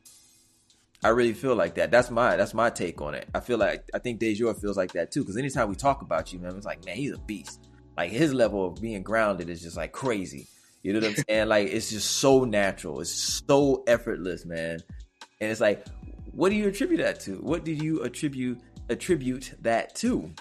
I 1.04 1.08
really 1.11 1.32
feel 1.32 1.54
like 1.54 1.76
that. 1.76 1.90
That's 1.90 2.11
my 2.11 2.37
that's 2.37 2.54
my 2.54 2.70
take 2.70 3.00
on 3.00 3.14
it. 3.14 3.28
I 3.34 3.40
feel 3.40 3.58
like 3.58 3.88
I 3.94 3.98
think 3.98 4.20
Dejor 4.20 4.61
feels 4.61 4.76
like 4.76 4.92
that 4.92 5.12
too. 5.12 5.20
Because 5.20 5.37
anytime 5.37 5.68
we 5.68 5.76
talk 5.76 6.02
about 6.02 6.32
you, 6.32 6.40
man, 6.40 6.56
it's 6.56 6.66
like, 6.66 6.84
man, 6.84 6.96
he's 6.96 7.12
a 7.12 7.18
beast. 7.18 7.68
Like 7.96 8.11
his 8.11 8.34
level 8.34 8.66
of 8.66 8.80
being 8.80 9.02
grounded 9.02 9.48
is 9.48 9.62
just 9.62 9.76
like 9.76 9.92
crazy. 9.92 10.48
You 10.82 10.92
know 10.92 11.00
what 11.00 11.11
I'm 11.11 11.24
saying? 11.28 11.48
like 11.48 11.68
it's 11.68 11.90
just 11.90 12.11
so 12.12 12.44
natural. 12.44 13.00
It's 13.00 13.42
so 13.46 13.84
effortless, 13.87 14.44
man. 14.44 14.80
And 15.40 15.50
it's 15.50 15.61
like, 15.61 15.87
what 16.32 16.50
do 16.50 16.56
you 16.56 16.68
attribute 16.68 17.00
that 17.00 17.20
to? 17.20 17.37
What 17.37 17.64
do 17.64 17.72
you 17.72 18.02
attribute 18.02 18.61
attribute 18.88 19.54
that 19.61 19.94
to? 19.96 20.32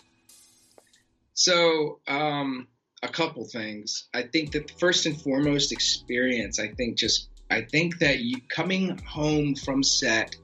So, 1.33 1.99
um, 2.07 2.67
a 3.03 3.07
couple 3.07 3.45
things. 3.45 4.07
I 4.13 4.23
think 4.23 4.53
that 4.53 4.71
first 4.79 5.05
and 5.05 5.19
foremost, 5.21 5.71
experience. 5.71 6.59
I 6.59 6.69
think 6.69 6.97
just, 6.97 7.29
I 7.51 7.61
think 7.61 7.99
that 7.99 8.19
you 8.19 8.37
coming 8.49 8.97
home 9.05 9.53
from 9.53 9.83
set 9.83 10.35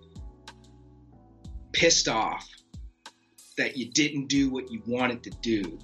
pissed 1.73 2.07
off 2.07 2.47
that 3.57 3.77
you 3.77 3.91
didn't 3.91 4.27
do 4.27 4.49
what 4.49 4.71
you 4.71 4.81
wanted 4.87 5.23
to 5.23 5.29
do 5.41 5.77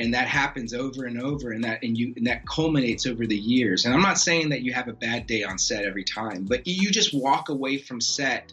and 0.00 0.12
that 0.12 0.26
happens 0.26 0.74
over 0.74 1.04
and 1.04 1.20
over 1.22 1.52
and 1.52 1.64
that 1.64 1.82
and 1.82 1.96
you 1.96 2.12
and 2.16 2.26
that 2.26 2.46
culminates 2.46 3.06
over 3.06 3.26
the 3.26 3.36
years 3.36 3.84
and 3.84 3.94
i'm 3.94 4.02
not 4.02 4.18
saying 4.18 4.48
that 4.48 4.62
you 4.62 4.72
have 4.72 4.88
a 4.88 4.92
bad 4.92 5.26
day 5.26 5.42
on 5.42 5.58
set 5.58 5.84
every 5.84 6.04
time 6.04 6.44
but 6.44 6.66
you 6.66 6.90
just 6.90 7.14
walk 7.14 7.48
away 7.48 7.78
from 7.78 8.00
set 8.00 8.52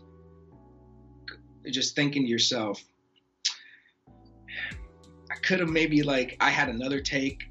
just 1.69 1.95
thinking 1.95 2.23
to 2.23 2.29
yourself 2.29 2.83
I 5.31 5.35
could 5.35 5.61
have 5.61 5.69
maybe 5.69 6.03
like 6.03 6.35
I 6.41 6.49
had 6.49 6.67
another 6.67 6.99
take 6.99 7.43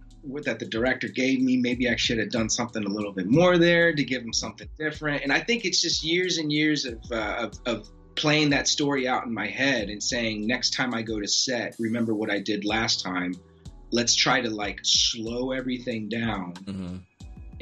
that 0.44 0.58
the 0.58 0.66
director 0.66 1.08
gave 1.08 1.40
me. 1.40 1.56
Maybe 1.56 1.88
I 1.88 1.96
should 1.96 2.18
have 2.18 2.30
done 2.30 2.50
something 2.50 2.84
a 2.84 2.88
little 2.88 3.12
bit 3.12 3.26
more 3.26 3.56
there 3.56 3.94
to 3.94 4.04
give 4.04 4.22
him 4.22 4.34
something 4.34 4.68
different. 4.78 5.22
And 5.22 5.32
I 5.32 5.40
think 5.40 5.64
it's 5.64 5.80
just 5.80 6.04
years 6.04 6.36
and 6.36 6.52
years 6.52 6.84
of, 6.84 6.98
uh, 7.10 7.48
of, 7.48 7.54
of 7.64 7.90
playing 8.20 8.50
that 8.50 8.68
story 8.68 9.08
out 9.08 9.24
in 9.24 9.32
my 9.32 9.46
head 9.46 9.88
and 9.88 10.02
saying 10.02 10.46
next 10.46 10.74
time 10.74 10.92
I 10.92 11.00
go 11.00 11.18
to 11.18 11.26
set, 11.26 11.74
remember 11.78 12.14
what 12.14 12.30
I 12.30 12.38
did 12.38 12.66
last 12.66 13.02
time. 13.02 13.34
Let's 13.90 14.14
try 14.14 14.42
to 14.42 14.50
like 14.50 14.80
slow 14.82 15.52
everything 15.52 16.10
down 16.10 16.52
mm-hmm. 16.52 16.96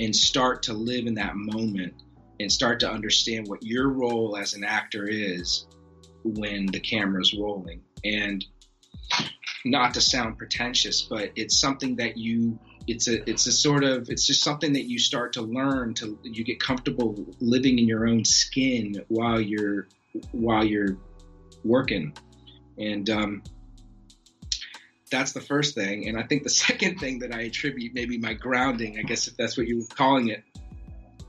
and 0.00 0.16
start 0.16 0.64
to 0.64 0.72
live 0.72 1.06
in 1.06 1.14
that 1.14 1.36
moment 1.36 1.94
and 2.40 2.50
start 2.50 2.80
to 2.80 2.90
understand 2.90 3.46
what 3.46 3.62
your 3.62 3.88
role 3.88 4.36
as 4.36 4.54
an 4.54 4.64
actor 4.64 5.06
is 5.08 5.68
when 6.24 6.66
the 6.66 6.80
camera's 6.80 7.32
rolling. 7.32 7.82
And 8.04 8.44
not 9.64 9.94
to 9.94 10.00
sound 10.00 10.38
pretentious, 10.38 11.02
but 11.02 11.30
it's 11.36 11.56
something 11.56 11.96
that 11.96 12.16
you 12.16 12.58
it's 12.88 13.06
a 13.06 13.28
it's 13.30 13.46
a 13.46 13.52
sort 13.52 13.84
of 13.84 14.08
it's 14.10 14.26
just 14.26 14.42
something 14.42 14.72
that 14.72 14.88
you 14.88 14.98
start 14.98 15.34
to 15.34 15.42
learn 15.42 15.94
to 15.94 16.18
you 16.22 16.42
get 16.42 16.58
comfortable 16.58 17.26
living 17.38 17.78
in 17.78 17.86
your 17.86 18.08
own 18.08 18.24
skin 18.24 19.04
while 19.08 19.40
you're 19.40 19.88
while 20.32 20.64
you're 20.64 20.96
working 21.64 22.12
and 22.78 23.10
um, 23.10 23.42
that's 25.10 25.32
the 25.32 25.40
first 25.40 25.74
thing 25.74 26.08
and 26.08 26.18
i 26.18 26.22
think 26.22 26.42
the 26.42 26.50
second 26.66 26.98
thing 26.98 27.18
that 27.18 27.34
i 27.34 27.42
attribute 27.42 27.94
maybe 27.94 28.18
my 28.18 28.34
grounding 28.34 28.98
i 28.98 29.02
guess 29.02 29.26
if 29.28 29.36
that's 29.36 29.56
what 29.56 29.66
you're 29.66 29.84
calling 29.94 30.28
it 30.28 30.42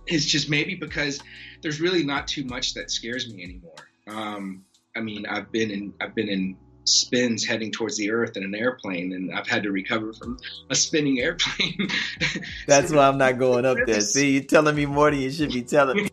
is 0.07 0.25
just 0.25 0.49
maybe 0.49 0.75
because 0.75 1.19
there's 1.61 1.79
really 1.79 2.03
not 2.03 2.27
too 2.27 2.43
much 2.45 2.73
that 2.73 2.89
scares 2.89 3.31
me 3.31 3.43
anymore 3.43 3.75
um, 4.07 4.63
i 4.95 4.99
mean 4.99 5.25
i've 5.27 5.51
been 5.51 5.71
in 5.71 5.93
i've 6.01 6.15
been 6.15 6.29
in 6.29 6.57
spins 6.89 7.45
heading 7.45 7.71
towards 7.71 7.97
the 7.97 8.11
earth 8.11 8.35
in 8.35 8.43
an 8.43 8.55
airplane 8.55 9.13
and 9.13 9.33
I've 9.33 9.47
had 9.47 9.63
to 9.63 9.71
recover 9.71 10.13
from 10.13 10.37
a 10.69 10.75
spinning 10.75 11.19
airplane. 11.19 11.87
That's 12.67 12.91
why 12.91 13.07
I'm 13.07 13.17
not 13.17 13.37
going 13.37 13.65
up 13.65 13.77
there. 13.85 14.01
See, 14.01 14.33
you're 14.33 14.43
telling 14.43 14.75
me 14.75 14.85
more 14.85 15.11
than 15.11 15.19
you 15.19 15.31
should 15.31 15.51
be 15.51 15.61
telling 15.61 15.97
me. 15.97 16.09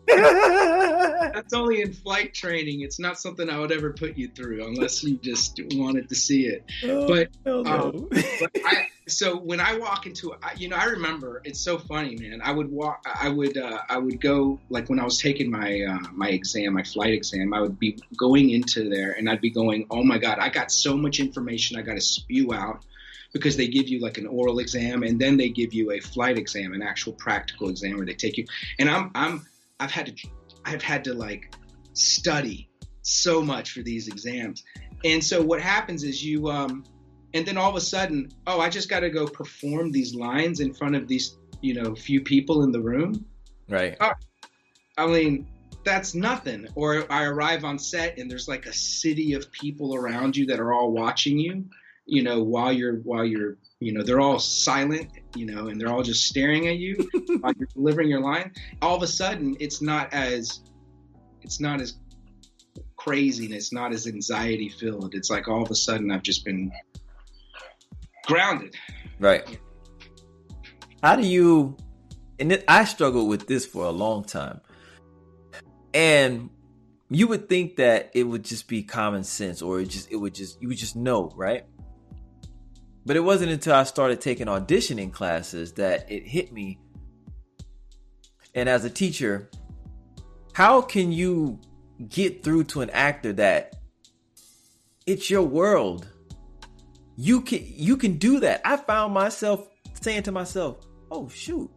That's 1.47 1.61
only 1.61 1.81
in 1.81 1.93
flight 1.93 2.33
training. 2.33 2.81
It's 2.81 2.99
not 2.99 3.17
something 3.17 3.49
I 3.49 3.57
would 3.57 3.71
ever 3.71 3.93
put 3.93 4.17
you 4.17 4.27
through 4.27 4.67
unless 4.67 5.01
you 5.01 5.17
just 5.17 5.57
wanted 5.75 6.09
to 6.09 6.15
see 6.15 6.45
it. 6.45 6.65
Oh, 6.83 7.07
but, 7.07 7.29
no. 7.45 7.63
um, 7.65 8.09
but 8.11 8.51
I, 8.65 8.87
so 9.07 9.37
when 9.37 9.61
I 9.61 9.77
walk 9.77 10.05
into, 10.05 10.33
you 10.57 10.67
know, 10.67 10.75
I 10.75 10.85
remember 10.85 11.41
it's 11.45 11.61
so 11.61 11.77
funny, 11.77 12.17
man. 12.17 12.41
I 12.43 12.51
would 12.51 12.69
walk, 12.69 13.05
I 13.05 13.29
would, 13.29 13.57
uh, 13.57 13.79
I 13.87 13.97
would 13.97 14.19
go 14.19 14.59
like 14.69 14.89
when 14.89 14.99
I 14.99 15.05
was 15.05 15.19
taking 15.19 15.49
my 15.49 15.83
uh, 15.83 16.09
my 16.11 16.27
exam, 16.27 16.73
my 16.73 16.83
flight 16.83 17.13
exam. 17.13 17.53
I 17.53 17.61
would 17.61 17.79
be 17.79 17.97
going 18.17 18.49
into 18.49 18.89
there, 18.89 19.13
and 19.13 19.29
I'd 19.29 19.39
be 19.39 19.49
going, 19.49 19.87
"Oh 19.89 20.03
my 20.03 20.17
god, 20.17 20.39
I 20.39 20.49
got 20.49 20.69
so 20.69 20.97
much 20.97 21.21
information 21.21 21.79
I 21.79 21.81
got 21.81 21.93
to 21.93 22.01
spew 22.01 22.53
out." 22.53 22.83
Because 23.33 23.55
they 23.55 23.67
give 23.67 23.87
you 23.87 23.99
like 23.99 24.17
an 24.17 24.25
oral 24.25 24.59
exam, 24.59 25.03
and 25.03 25.19
then 25.19 25.37
they 25.37 25.49
give 25.49 25.73
you 25.73 25.91
a 25.91 25.99
flight 25.99 26.37
exam, 26.37 26.73
an 26.73 26.81
actual 26.81 27.13
practical 27.13 27.69
exam 27.69 27.97
where 27.97 28.05
they 28.05 28.13
take 28.13 28.37
you. 28.37 28.45
And 28.79 28.89
I'm, 28.89 29.11
I'm, 29.13 29.45
I've 29.79 29.91
had 29.91 30.07
to, 30.07 30.27
I've 30.67 30.83
had 30.83 31.05
to 31.05 31.13
like 31.13 31.55
study 31.93 32.69
so 33.01 33.41
much 33.41 33.71
for 33.71 33.81
these 33.81 34.09
exams. 34.09 34.63
And 35.05 35.23
so 35.23 35.41
what 35.41 35.61
happens 35.61 36.03
is 36.03 36.23
you, 36.23 36.49
um, 36.49 36.83
and 37.33 37.45
then 37.45 37.57
all 37.57 37.69
of 37.69 37.75
a 37.77 37.81
sudden, 37.81 38.29
oh, 38.47 38.59
I 38.59 38.69
just 38.69 38.89
got 38.89 38.99
to 38.99 39.09
go 39.09 39.25
perform 39.25 39.91
these 39.91 40.13
lines 40.13 40.59
in 40.59 40.73
front 40.73 40.95
of 40.95 41.07
these, 41.07 41.37
you 41.61 41.73
know, 41.73 41.95
few 41.95 42.21
people 42.21 42.63
in 42.63 42.71
the 42.71 42.81
room. 42.81 43.25
Right. 43.69 43.95
Oh, 44.01 44.11
I 44.97 45.07
mean, 45.07 45.47
that's 45.85 46.13
nothing. 46.13 46.67
Or 46.75 47.09
I 47.09 47.23
arrive 47.23 47.63
on 47.63 47.79
set 47.79 48.17
and 48.17 48.29
there's 48.29 48.49
like 48.49 48.65
a 48.65 48.73
city 48.73 49.33
of 49.33 49.49
people 49.53 49.95
around 49.95 50.35
you 50.35 50.47
that 50.47 50.59
are 50.59 50.73
all 50.73 50.91
watching 50.91 51.39
you, 51.39 51.63
you 52.07 52.23
know, 52.23 52.41
while 52.41 52.71
you're 52.71 52.97
while 52.97 53.25
you're 53.25 53.57
you 53.79 53.93
know 53.93 54.01
they're 54.01 54.19
all 54.19 54.39
silent 54.39 55.07
you 55.35 55.45
know 55.45 55.67
and 55.67 55.79
they're 55.79 55.89
all 55.89 56.01
just 56.01 56.25
staring 56.25 56.67
at 56.67 56.77
you 56.77 56.95
while 57.41 57.53
you're 57.59 57.67
delivering 57.75 58.09
your 58.09 58.21
line 58.21 58.51
all 58.81 58.95
of 58.95 59.03
a 59.03 59.07
sudden 59.07 59.55
it's 59.59 59.83
not 59.83 60.11
as 60.11 60.61
it's 61.43 61.59
not 61.59 61.79
as 61.79 61.99
crazy 62.95 63.45
and 63.45 63.53
it's 63.53 63.71
not 63.71 63.93
as 63.93 64.07
anxiety 64.07 64.67
filled 64.67 65.13
it's 65.13 65.29
like 65.29 65.47
all 65.47 65.61
of 65.61 65.69
a 65.69 65.75
sudden 65.75 66.09
i've 66.09 66.23
just 66.23 66.43
been 66.43 66.71
grounded. 68.27 68.75
Right. 69.19 69.59
How 71.01 71.15
do 71.15 71.25
you 71.25 71.75
and 72.39 72.51
it, 72.51 72.63
i 72.67 72.83
struggled 72.83 73.27
with 73.27 73.47
this 73.47 73.65
for 73.65 73.85
a 73.85 73.89
long 73.89 74.23
time. 74.23 74.61
And 75.93 76.51
you 77.09 77.27
would 77.27 77.49
think 77.49 77.77
that 77.77 78.11
it 78.13 78.23
would 78.23 78.43
just 78.43 78.67
be 78.67 78.83
common 78.83 79.23
sense 79.23 79.63
or 79.63 79.79
it 79.79 79.89
just 79.89 80.11
it 80.11 80.17
would 80.17 80.35
just 80.35 80.61
you 80.61 80.67
would 80.67 80.77
just 80.77 80.95
know 80.95 81.31
right 81.35 81.65
but 83.07 83.15
it 83.15 83.21
wasn't 83.21 83.49
until 83.49 83.73
I 83.73 83.83
started 83.83 84.19
taking 84.19 84.47
auditioning 84.47 85.13
classes 85.13 85.71
that 85.73 86.11
it 86.11 86.27
hit 86.27 86.51
me. 86.51 86.77
And 88.53 88.67
as 88.67 88.83
a 88.83 88.89
teacher, 88.89 89.49
how 90.51 90.81
can 90.81 91.13
you 91.13 91.57
get 92.09 92.43
through 92.43 92.65
to 92.65 92.81
an 92.81 92.89
actor 92.89 93.31
that 93.33 93.77
it's 95.05 95.29
your 95.29 95.43
world? 95.43 96.05
You 97.15 97.39
can 97.39 97.61
you 97.65 97.95
can 97.95 98.17
do 98.17 98.41
that. 98.41 98.59
I 98.65 98.75
found 98.75 99.13
myself 99.13 99.69
saying 100.01 100.23
to 100.23 100.33
myself, 100.33 100.85
"Oh 101.09 101.29
shoot. 101.29 101.71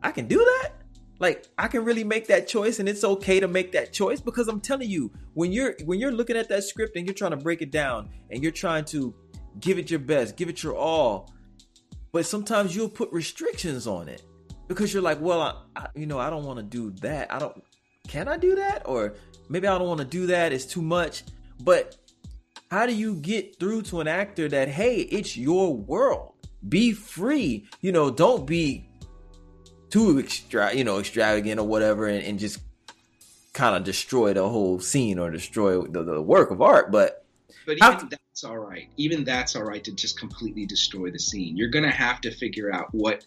I 0.00 0.12
can 0.12 0.28
do 0.28 0.38
that?" 0.38 0.74
Like 1.18 1.48
I 1.58 1.66
can 1.66 1.84
really 1.84 2.04
make 2.04 2.28
that 2.28 2.46
choice 2.46 2.78
and 2.78 2.88
it's 2.88 3.02
okay 3.02 3.40
to 3.40 3.48
make 3.48 3.72
that 3.72 3.92
choice 3.92 4.20
because 4.20 4.46
I'm 4.46 4.60
telling 4.60 4.88
you, 4.88 5.10
when 5.34 5.50
you're 5.50 5.74
when 5.86 5.98
you're 5.98 6.12
looking 6.12 6.36
at 6.36 6.48
that 6.50 6.62
script 6.62 6.96
and 6.96 7.04
you're 7.04 7.14
trying 7.14 7.32
to 7.32 7.36
break 7.36 7.62
it 7.62 7.72
down 7.72 8.10
and 8.30 8.44
you're 8.44 8.52
trying 8.52 8.84
to 8.86 9.12
give 9.60 9.78
it 9.78 9.90
your 9.90 10.00
best, 10.00 10.36
give 10.36 10.48
it 10.48 10.62
your 10.62 10.76
all. 10.76 11.32
But 12.12 12.26
sometimes 12.26 12.76
you'll 12.76 12.88
put 12.88 13.10
restrictions 13.12 13.86
on 13.86 14.08
it 14.08 14.22
because 14.68 14.92
you're 14.92 15.02
like, 15.02 15.20
well, 15.20 15.40
I, 15.40 15.80
I, 15.80 15.86
you 15.94 16.06
know, 16.06 16.18
I 16.18 16.30
don't 16.30 16.44
want 16.44 16.58
to 16.58 16.62
do 16.62 16.90
that. 17.00 17.32
I 17.32 17.38
don't. 17.38 17.62
Can 18.08 18.28
I 18.28 18.36
do 18.36 18.56
that? 18.56 18.82
Or 18.84 19.14
maybe 19.48 19.66
I 19.66 19.78
don't 19.78 19.88
want 19.88 20.00
to 20.00 20.06
do 20.06 20.26
that. 20.26 20.52
It's 20.52 20.66
too 20.66 20.82
much. 20.82 21.22
But 21.60 21.96
how 22.70 22.86
do 22.86 22.94
you 22.94 23.14
get 23.16 23.58
through 23.58 23.82
to 23.82 24.00
an 24.00 24.08
actor 24.08 24.48
that 24.48 24.68
hey, 24.68 24.96
it's 24.96 25.36
your 25.36 25.76
world. 25.76 26.32
Be 26.68 26.92
free. 26.92 27.66
You 27.80 27.92
know, 27.92 28.10
don't 28.10 28.46
be 28.46 28.88
too 29.90 30.18
extra, 30.18 30.74
you 30.74 30.84
know, 30.84 30.98
extravagant 30.98 31.60
or 31.60 31.66
whatever, 31.66 32.06
and, 32.06 32.24
and 32.24 32.38
just 32.38 32.60
kind 33.52 33.76
of 33.76 33.84
destroy 33.84 34.32
the 34.32 34.48
whole 34.48 34.80
scene 34.80 35.18
or 35.18 35.30
destroy 35.30 35.82
the, 35.82 36.02
the 36.02 36.22
work 36.22 36.50
of 36.50 36.62
art. 36.62 36.90
But 36.90 37.21
but 37.66 37.72
even 37.72 37.82
How- 37.82 38.08
that's 38.08 38.44
all 38.44 38.58
right. 38.58 38.88
Even 38.96 39.24
that's 39.24 39.56
all 39.56 39.64
right 39.64 39.82
to 39.84 39.92
just 39.92 40.18
completely 40.18 40.66
destroy 40.66 41.10
the 41.10 41.18
scene. 41.18 41.56
You're 41.56 41.70
gonna 41.70 41.90
have 41.90 42.20
to 42.22 42.30
figure 42.30 42.72
out 42.72 42.88
what 42.92 43.26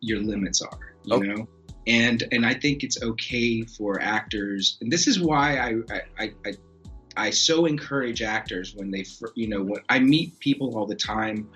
your 0.00 0.20
limits 0.20 0.62
are. 0.62 0.96
You 1.04 1.16
okay. 1.16 1.26
know, 1.26 1.48
and 1.86 2.22
and 2.32 2.46
I 2.46 2.54
think 2.54 2.82
it's 2.82 3.02
okay 3.02 3.62
for 3.62 4.00
actors. 4.00 4.78
And 4.80 4.90
this 4.92 5.06
is 5.06 5.20
why 5.20 5.58
I 5.58 6.02
I, 6.18 6.32
I, 6.44 6.54
I 7.16 7.30
so 7.30 7.66
encourage 7.66 8.22
actors 8.22 8.74
when 8.74 8.90
they 8.90 9.04
you 9.34 9.48
know 9.48 9.62
when 9.62 9.82
I 9.88 9.98
meet 9.98 10.38
people 10.40 10.76
all 10.76 10.86
the 10.86 10.96
time 10.96 11.48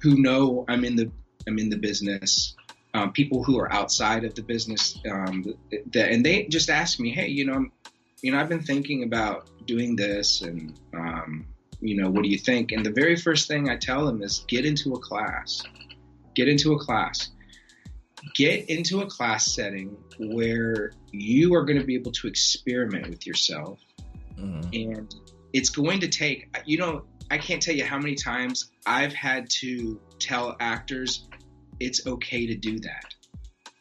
who 0.00 0.20
know 0.20 0.64
I'm 0.68 0.84
in 0.84 0.96
the 0.96 1.10
I'm 1.46 1.58
in 1.58 1.70
the 1.70 1.78
business. 1.78 2.56
Um, 2.94 3.10
people 3.10 3.42
who 3.42 3.58
are 3.58 3.72
outside 3.72 4.22
of 4.24 4.34
the 4.34 4.42
business, 4.42 4.98
um, 5.10 5.54
that, 5.92 6.10
and 6.10 6.22
they 6.22 6.44
just 6.44 6.68
ask 6.68 7.00
me, 7.00 7.10
"Hey, 7.10 7.28
you 7.28 7.46
know, 7.46 7.66
you 8.22 8.32
know, 8.32 8.38
I've 8.38 8.50
been 8.50 8.62
thinking 8.62 9.02
about 9.02 9.48
doing 9.66 9.96
this, 9.96 10.42
and 10.42 10.78
um, 10.94 11.11
you 11.82 12.00
know, 12.00 12.08
what 12.08 12.22
do 12.22 12.28
you 12.28 12.38
think? 12.38 12.72
And 12.72 12.86
the 12.86 12.92
very 12.92 13.16
first 13.16 13.48
thing 13.48 13.68
I 13.68 13.76
tell 13.76 14.06
them 14.06 14.22
is 14.22 14.44
get 14.46 14.64
into 14.64 14.94
a 14.94 14.98
class. 14.98 15.62
Get 16.34 16.48
into 16.48 16.72
a 16.72 16.78
class. 16.78 17.30
Get 18.34 18.70
into 18.70 19.02
a 19.02 19.06
class 19.06 19.52
setting 19.52 19.96
where 20.18 20.92
you 21.10 21.54
are 21.54 21.64
going 21.64 21.78
to 21.78 21.84
be 21.84 21.96
able 21.96 22.12
to 22.12 22.28
experiment 22.28 23.10
with 23.10 23.26
yourself. 23.26 23.80
Mm-hmm. 24.38 24.90
And 24.90 25.14
it's 25.52 25.70
going 25.70 26.00
to 26.00 26.08
take, 26.08 26.56
you 26.64 26.78
know, 26.78 27.04
I 27.30 27.38
can't 27.38 27.60
tell 27.60 27.74
you 27.74 27.84
how 27.84 27.98
many 27.98 28.14
times 28.14 28.70
I've 28.86 29.12
had 29.12 29.50
to 29.60 30.00
tell 30.20 30.56
actors 30.60 31.26
it's 31.80 32.06
okay 32.06 32.46
to 32.46 32.54
do 32.54 32.78
that. 32.80 33.14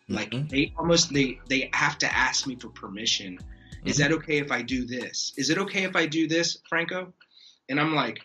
Mm-hmm. 0.10 0.16
Like 0.16 0.50
they 0.50 0.74
almost 0.78 1.14
they 1.14 1.40
they 1.50 1.70
have 1.74 2.00
to 2.00 2.12
ask 2.14 2.48
me 2.48 2.56
for 2.56 2.70
permission. 2.70 3.38
Mm-hmm. 3.38 3.88
Is 3.88 3.98
that 3.98 4.12
okay 4.12 4.40
if 4.40 4.52
I 4.52 4.64
do 4.64 4.86
this? 4.86 5.34
Is 5.38 5.52
it 5.52 5.60
okay 5.60 5.84
if 5.84 5.96
I 5.96 6.08
do 6.08 6.28
this, 6.28 6.58
Franco? 6.68 7.14
And 7.72 7.80
I'm 7.80 7.96
like, 7.96 8.20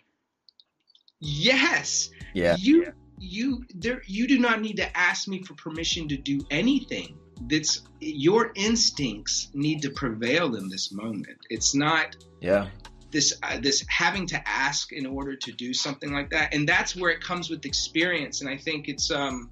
yes. 1.21 2.11
Yeah. 2.35 2.57
You 2.59 2.93
you 3.19 3.65
there 3.75 4.03
you 4.07 4.29
do 4.29 4.39
not 4.39 4.61
need 4.61 4.77
to 4.77 4.97
ask 4.97 5.27
me 5.27 5.43
for 5.43 5.55
permission 5.55 6.09
to 6.09 6.17
do 6.19 6.41
anything. 6.51 7.17
That's 7.49 7.83
your 8.01 8.53
instincts 8.55 9.49
need 9.55 9.81
to 9.83 9.91
prevail 9.91 10.57
in 10.57 10.69
this 10.69 10.93
moment. 10.93 11.39
It's 11.49 11.75
not 11.75 12.17
yeah 12.41 12.69
this 13.13 13.33
uh, 13.43 13.59
this 13.61 13.85
having 13.89 14.27
to 14.27 14.49
ask 14.49 14.93
in 14.93 15.07
order 15.07 15.37
to 15.37 15.53
do 15.53 15.73
something 15.73 16.13
like 16.13 16.31
that, 16.31 16.53
and 16.53 16.69
that's 16.69 16.95
where 16.95 17.11
it 17.11 17.23
comes 17.23 17.49
with 17.49 17.65
experience. 17.65 18.43
And 18.43 18.51
I 18.51 18.59
think 18.59 18.89
it's 18.89 19.11
um 19.11 19.51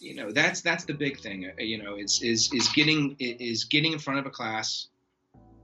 you 0.00 0.16
know 0.16 0.32
that's 0.32 0.62
that's 0.62 0.84
the 0.84 0.94
big 0.94 1.20
thing. 1.20 1.46
Uh, 1.46 1.62
you 1.62 1.80
know 1.80 1.96
is 1.96 2.20
is 2.22 2.50
is 2.52 2.68
getting 2.68 3.16
is 3.20 3.64
getting 3.64 3.92
in 3.92 3.98
front 3.98 4.18
of 4.18 4.26
a 4.26 4.30
class 4.30 4.88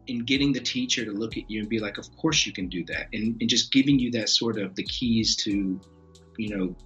in 0.07 0.25
getting 0.25 0.53
the 0.53 0.61
teacher 0.61 1.05
to 1.05 1.11
look 1.11 1.37
at 1.37 1.51
you 1.51 1.61
and 1.61 1.69
be 1.69 1.79
like, 1.79 1.99
of 1.99 2.15
course 2.17 2.47
you 2.47 2.53
can 2.53 2.69
do 2.69 2.85
that, 2.87 3.09
and, 3.13 3.37
and 3.41 3.49
just 3.49 3.73
giving 3.73 3.99
you 3.99 4.11
that 4.13 4.29
sort 4.29 4.59
of 4.59 4.75
the 4.75 4.85
keys 4.85 5.37
to, 5.37 5.81
you 6.39 6.57
know, 6.57 6.77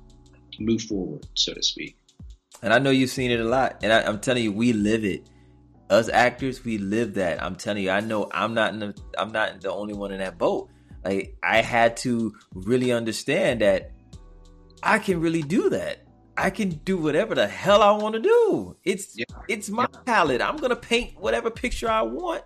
move 0.59 0.83
forward, 0.83 1.27
so 1.35 1.55
to 1.55 1.63
speak. 1.63 1.97
And 2.63 2.73
I 2.73 2.79
know 2.79 2.91
you've 2.91 3.11
seen 3.11 3.31
it 3.31 3.41
a 3.41 3.45
lot, 3.45 3.79
and 3.83 3.93
I, 3.93 4.03
am 4.03 4.21
telling 4.21 4.45
you, 4.45 4.53
we 4.53 4.73
live 4.73 5.05
it. 5.05 5.29
Us 5.89 6.09
actors, 6.09 6.65
we 6.65 6.79
live 6.79 7.15
that. 7.15 7.43
I'm 7.43 7.57
telling 7.57 7.83
you, 7.83 7.91
I 7.91 8.01
know 8.01 8.29
I'm 8.33 8.55
not 8.55 8.73
in 8.73 8.81
the, 8.81 8.95
I'm 9.19 9.33
not 9.33 9.61
the 9.61 9.73
only 9.73 9.95
one 9.95 10.13
in 10.13 10.19
that 10.19 10.39
boat. 10.39 10.71
Like 11.05 11.37
I 11.43 11.63
had 11.63 11.97
to 11.99 12.35
really 12.55 12.93
understand 12.93 13.63
that 13.63 13.91
I 14.83 14.99
can 14.99 15.21
really 15.21 15.43
do 15.43 15.71
that. 15.71 16.07
I 16.37 16.51
can 16.51 16.71
do 16.85 16.97
whatever 16.97 17.35
the 17.35 17.47
hell 17.47 17.83
I 17.83 17.91
want 17.93 18.15
to 18.15 18.21
do. 18.21 18.77
It's 18.85 19.19
yeah. 19.19 19.25
it's 19.49 19.69
my 19.69 19.87
yeah. 19.93 20.01
palette. 20.07 20.41
I'm 20.41 20.57
gonna 20.57 20.77
paint 20.77 21.19
whatever 21.19 21.51
picture 21.51 21.91
I 21.91 22.03
want 22.03 22.45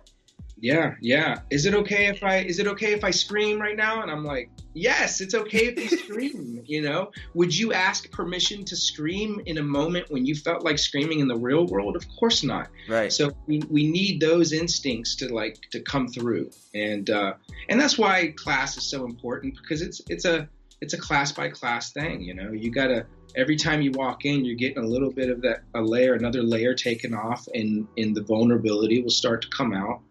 yeah, 0.57 0.95
yeah. 1.01 1.39
Is 1.49 1.65
it 1.65 1.73
okay 1.73 2.07
if 2.07 2.23
I 2.23 2.37
is 2.37 2.59
it 2.59 2.67
okay 2.67 2.93
if 2.93 3.03
I 3.03 3.11
scream 3.11 3.61
right 3.61 3.75
now? 3.75 4.01
And 4.01 4.09
I'm 4.09 4.23
like, 4.23 4.49
yes, 4.73 5.19
it's 5.19 5.33
okay 5.33 5.67
if 5.67 5.91
you 5.91 5.97
scream. 5.97 6.51
You 6.65 6.81
know, 6.81 7.11
would 7.35 7.55
you 7.55 7.73
ask 7.73 8.09
permission 8.11 8.65
to 8.65 8.75
scream 8.75 9.39
in 9.45 9.59
a 9.59 9.63
moment 9.63 10.09
when 10.09 10.25
you 10.25 10.33
felt 10.33 10.63
like 10.63 10.79
screaming 10.79 11.19
in 11.19 11.27
the 11.27 11.35
real 11.35 11.67
world? 11.67 11.95
Of 11.95 12.05
course 12.17 12.43
not. 12.43 12.69
Right. 12.89 13.13
So 13.13 13.31
we, 13.45 13.61
we 13.69 13.89
need 13.89 14.19
those 14.19 14.51
instincts 14.51 15.15
to 15.17 15.31
like 15.31 15.59
to 15.71 15.79
come 15.81 16.07
through, 16.07 16.49
and 16.73 17.09
uh, 17.09 17.33
and 17.69 17.79
that's 17.79 17.97
why 17.97 18.33
class 18.35 18.77
is 18.77 18.83
so 18.83 19.05
important 19.05 19.55
because 19.61 19.81
it's 19.81 20.01
it's 20.09 20.25
a 20.25 20.49
it's 20.81 20.93
a 20.93 20.97
class 20.97 21.31
by 21.31 21.49
class 21.49 21.91
thing. 21.91 22.21
You 22.21 22.33
know, 22.33 22.51
you 22.51 22.71
gotta 22.71 23.05
every 23.35 23.57
time 23.57 23.81
you 23.81 23.91
walk 23.91 24.25
in, 24.25 24.43
you're 24.43 24.55
getting 24.55 24.83
a 24.83 24.87
little 24.87 25.11
bit 25.11 25.29
of 25.29 25.41
that 25.41 25.63
a 25.75 25.81
layer, 25.81 26.15
another 26.15 26.41
layer 26.41 26.73
taken 26.73 27.13
off, 27.13 27.47
and 27.53 27.87
and 27.97 28.15
the 28.15 28.23
vulnerability 28.23 29.03
will 29.03 29.11
start 29.11 29.43
to 29.43 29.49
come 29.49 29.73
out 29.73 30.01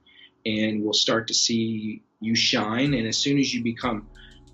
and 0.46 0.82
we'll 0.82 0.92
start 0.92 1.28
to 1.28 1.34
see 1.34 2.02
you 2.20 2.34
shine. 2.34 2.94
And 2.94 3.06
as 3.06 3.16
soon 3.16 3.38
as 3.38 3.52
you 3.52 3.62
become 3.62 4.08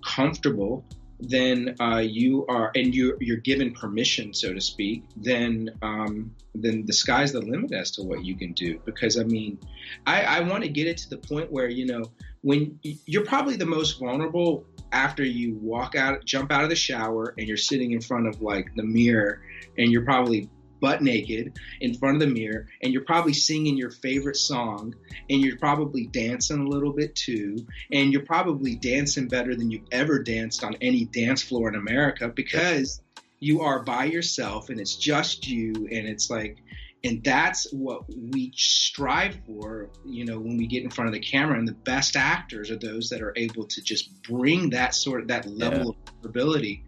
comfortable, 0.05 0.85
then 1.19 1.75
uh, 1.79 1.99
you 1.99 2.45
are, 2.47 2.71
and 2.75 2.93
you're, 2.93 3.15
you're 3.19 3.37
given 3.37 3.73
permission, 3.73 4.33
so 4.33 4.53
to 4.53 4.61
speak. 4.61 5.03
Then, 5.15 5.69
um, 5.81 6.35
then 6.55 6.85
the 6.85 6.93
sky's 6.93 7.31
the 7.31 7.41
limit 7.41 7.73
as 7.73 7.91
to 7.91 8.03
what 8.03 8.25
you 8.25 8.35
can 8.35 8.53
do. 8.53 8.79
Because 8.85 9.19
I 9.19 9.23
mean, 9.23 9.59
I, 10.07 10.23
I 10.23 10.39
want 10.41 10.63
to 10.63 10.69
get 10.69 10.87
it 10.87 10.97
to 10.97 11.09
the 11.09 11.17
point 11.17 11.51
where 11.51 11.69
you 11.69 11.85
know 11.85 12.05
when 12.41 12.79
you're 12.81 13.25
probably 13.25 13.55
the 13.55 13.65
most 13.65 13.99
vulnerable 13.99 14.65
after 14.91 15.23
you 15.23 15.55
walk 15.61 15.95
out, 15.95 16.25
jump 16.25 16.51
out 16.51 16.63
of 16.63 16.69
the 16.69 16.75
shower, 16.75 17.33
and 17.37 17.47
you're 17.47 17.55
sitting 17.57 17.91
in 17.91 18.01
front 18.01 18.27
of 18.27 18.41
like 18.41 18.73
the 18.75 18.83
mirror, 18.83 19.41
and 19.77 19.91
you're 19.91 20.05
probably 20.05 20.49
butt 20.81 21.01
naked 21.01 21.57
in 21.79 21.93
front 21.93 22.21
of 22.21 22.27
the 22.27 22.33
mirror 22.33 22.67
and 22.81 22.91
you're 22.91 23.05
probably 23.05 23.33
singing 23.33 23.77
your 23.77 23.91
favorite 23.91 24.35
song 24.35 24.93
and 25.29 25.41
you're 25.41 25.57
probably 25.57 26.07
dancing 26.07 26.59
a 26.59 26.67
little 26.67 26.91
bit 26.91 27.15
too 27.15 27.65
and 27.91 28.11
you're 28.11 28.25
probably 28.25 28.75
dancing 28.75 29.27
better 29.27 29.55
than 29.55 29.71
you've 29.71 29.87
ever 29.91 30.19
danced 30.19 30.63
on 30.63 30.75
any 30.81 31.05
dance 31.05 31.41
floor 31.41 31.69
in 31.69 31.75
America 31.75 32.27
because 32.27 33.01
you 33.39 33.61
are 33.61 33.83
by 33.83 34.05
yourself 34.05 34.69
and 34.69 34.79
it's 34.79 34.95
just 34.95 35.47
you 35.47 35.73
and 35.91 36.07
it's 36.07 36.29
like 36.29 36.57
and 37.03 37.23
that's 37.23 37.71
what 37.71 38.03
we 38.07 38.51
strive 38.55 39.35
for 39.45 39.89
you 40.05 40.25
know 40.25 40.39
when 40.39 40.57
we 40.57 40.67
get 40.67 40.83
in 40.83 40.89
front 40.89 41.07
of 41.07 41.13
the 41.13 41.19
camera 41.19 41.57
and 41.57 41.67
the 41.67 41.73
best 41.73 42.15
actors 42.15 42.69
are 42.69 42.77
those 42.77 43.09
that 43.09 43.21
are 43.21 43.33
able 43.35 43.65
to 43.65 43.81
just 43.81 44.21
bring 44.23 44.69
that 44.71 44.93
sort 44.93 45.21
of 45.21 45.27
that 45.27 45.47
level 45.47 45.97
yeah. 46.05 46.11
of 46.19 46.25
ability 46.25 46.83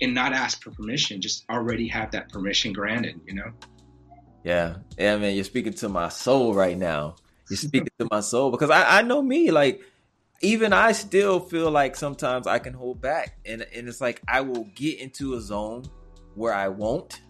and 0.00 0.14
not 0.14 0.32
ask 0.32 0.62
for 0.62 0.70
permission 0.70 1.20
just 1.20 1.44
already 1.50 1.88
have 1.88 2.10
that 2.10 2.28
permission 2.30 2.72
granted 2.72 3.20
you 3.26 3.34
know 3.34 3.52
yeah 4.44 4.76
yeah 4.98 5.16
man 5.16 5.34
you're 5.34 5.44
speaking 5.44 5.72
to 5.72 5.88
my 5.88 6.08
soul 6.08 6.54
right 6.54 6.78
now 6.78 7.14
you're 7.48 7.56
speaking 7.68 7.88
to 7.98 8.06
my 8.10 8.20
soul 8.20 8.50
because 8.50 8.70
I, 8.70 8.98
I 8.98 9.02
know 9.02 9.22
me 9.22 9.50
like 9.50 9.82
even 10.42 10.72
I 10.72 10.92
still 10.92 11.38
feel 11.38 11.70
like 11.70 11.96
sometimes 11.96 12.46
I 12.46 12.58
can 12.58 12.72
hold 12.72 13.00
back 13.00 13.38
and 13.44 13.66
and 13.74 13.88
it's 13.88 14.00
like 14.00 14.22
I 14.26 14.40
will 14.40 14.64
get 14.74 14.98
into 14.98 15.34
a 15.34 15.40
zone 15.40 15.84
where 16.34 16.54
I 16.54 16.68
won't 16.68 17.20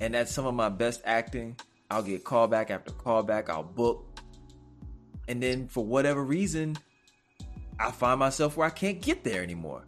and 0.00 0.14
that's 0.14 0.32
some 0.32 0.46
of 0.46 0.54
my 0.54 0.68
best 0.68 1.02
acting. 1.04 1.56
I'll 1.90 2.02
get 2.02 2.24
callback 2.24 2.70
after 2.70 2.92
callback. 2.92 3.48
I'll 3.48 3.62
book, 3.62 4.20
and 5.26 5.42
then 5.42 5.68
for 5.68 5.84
whatever 5.84 6.22
reason, 6.22 6.76
I 7.80 7.90
find 7.90 8.20
myself 8.20 8.56
where 8.56 8.66
I 8.66 8.70
can't 8.70 9.00
get 9.00 9.24
there 9.24 9.42
anymore. 9.42 9.84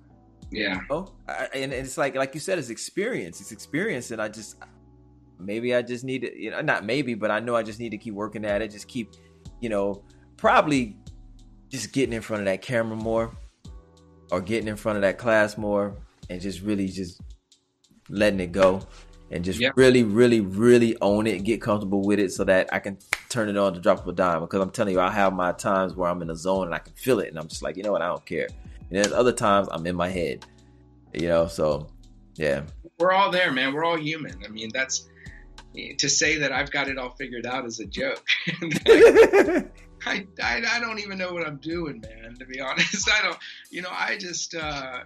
Yeah. 0.50 0.80
Oh, 0.90 1.12
and 1.54 1.72
it's 1.72 1.96
like 1.96 2.14
like 2.16 2.34
you 2.34 2.40
said, 2.40 2.58
it's 2.58 2.70
experience. 2.70 3.40
It's 3.40 3.52
experience, 3.52 4.10
and 4.10 4.20
I 4.20 4.28
just 4.28 4.56
maybe 5.38 5.74
I 5.74 5.82
just 5.82 6.04
need 6.04 6.22
to, 6.22 6.38
you 6.40 6.50
know, 6.50 6.60
not 6.60 6.84
maybe, 6.84 7.14
but 7.14 7.30
I 7.30 7.40
know 7.40 7.54
I 7.56 7.62
just 7.62 7.78
need 7.78 7.90
to 7.90 7.98
keep 7.98 8.14
working 8.14 8.44
at 8.44 8.60
it. 8.60 8.70
Just 8.70 8.88
keep, 8.88 9.14
you 9.60 9.68
know, 9.68 10.02
probably 10.36 10.96
just 11.68 11.92
getting 11.92 12.12
in 12.12 12.20
front 12.20 12.40
of 12.40 12.46
that 12.46 12.62
camera 12.62 12.96
more, 12.96 13.36
or 14.32 14.40
getting 14.40 14.68
in 14.68 14.76
front 14.76 14.96
of 14.96 15.02
that 15.02 15.18
class 15.18 15.56
more, 15.56 15.96
and 16.28 16.40
just 16.40 16.62
really 16.62 16.88
just 16.88 17.20
letting 18.08 18.40
it 18.40 18.50
go 18.50 18.82
and 19.30 19.44
just 19.44 19.60
yep. 19.60 19.74
really, 19.76 20.02
really, 20.02 20.40
really 20.40 20.96
own 21.00 21.26
it, 21.26 21.44
get 21.44 21.62
comfortable 21.62 22.02
with 22.02 22.18
it 22.18 22.32
so 22.32 22.42
that 22.42 22.68
I 22.72 22.80
can 22.80 22.98
turn 23.28 23.48
it 23.48 23.56
on 23.56 23.74
to 23.74 23.80
drop 23.80 24.00
of 24.00 24.08
a 24.08 24.12
dime. 24.12 24.40
Because 24.40 24.60
I'm 24.60 24.70
telling 24.70 24.94
you, 24.94 25.00
I 25.00 25.10
have 25.10 25.32
my 25.32 25.52
times 25.52 25.94
where 25.94 26.10
I'm 26.10 26.20
in 26.22 26.30
a 26.30 26.34
zone 26.36 26.66
and 26.66 26.74
I 26.74 26.78
can 26.78 26.92
feel 26.94 27.20
it, 27.20 27.28
and 27.28 27.38
I'm 27.38 27.46
just 27.46 27.62
like, 27.62 27.76
you 27.76 27.84
know 27.84 27.92
what, 27.92 28.02
I 28.02 28.08
don't 28.08 28.26
care. 28.26 28.48
And 28.90 28.98
there's 28.98 29.12
other 29.12 29.32
times 29.32 29.68
I'm 29.70 29.86
in 29.86 29.96
my 29.96 30.08
head, 30.08 30.44
you 31.14 31.28
know. 31.28 31.46
So, 31.46 31.88
yeah, 32.34 32.62
we're 32.98 33.12
all 33.12 33.30
there, 33.30 33.52
man. 33.52 33.72
We're 33.72 33.84
all 33.84 33.98
human. 33.98 34.42
I 34.44 34.48
mean, 34.48 34.70
that's 34.72 35.08
to 35.98 36.08
say 36.08 36.38
that 36.38 36.52
I've 36.52 36.70
got 36.70 36.88
it 36.88 36.98
all 36.98 37.10
figured 37.10 37.46
out 37.46 37.64
is 37.64 37.80
a 37.80 37.86
joke. 37.86 38.24
I, 40.06 40.26
I, 40.42 40.62
I, 40.66 40.80
don't 40.80 40.98
even 40.98 41.18
know 41.18 41.32
what 41.32 41.46
I'm 41.46 41.58
doing, 41.58 42.00
man. 42.00 42.34
To 42.38 42.46
be 42.46 42.60
honest, 42.60 43.08
I 43.10 43.22
don't. 43.22 43.38
You 43.70 43.82
know, 43.82 43.90
I 43.92 44.16
just 44.16 44.54
uh, 44.54 45.00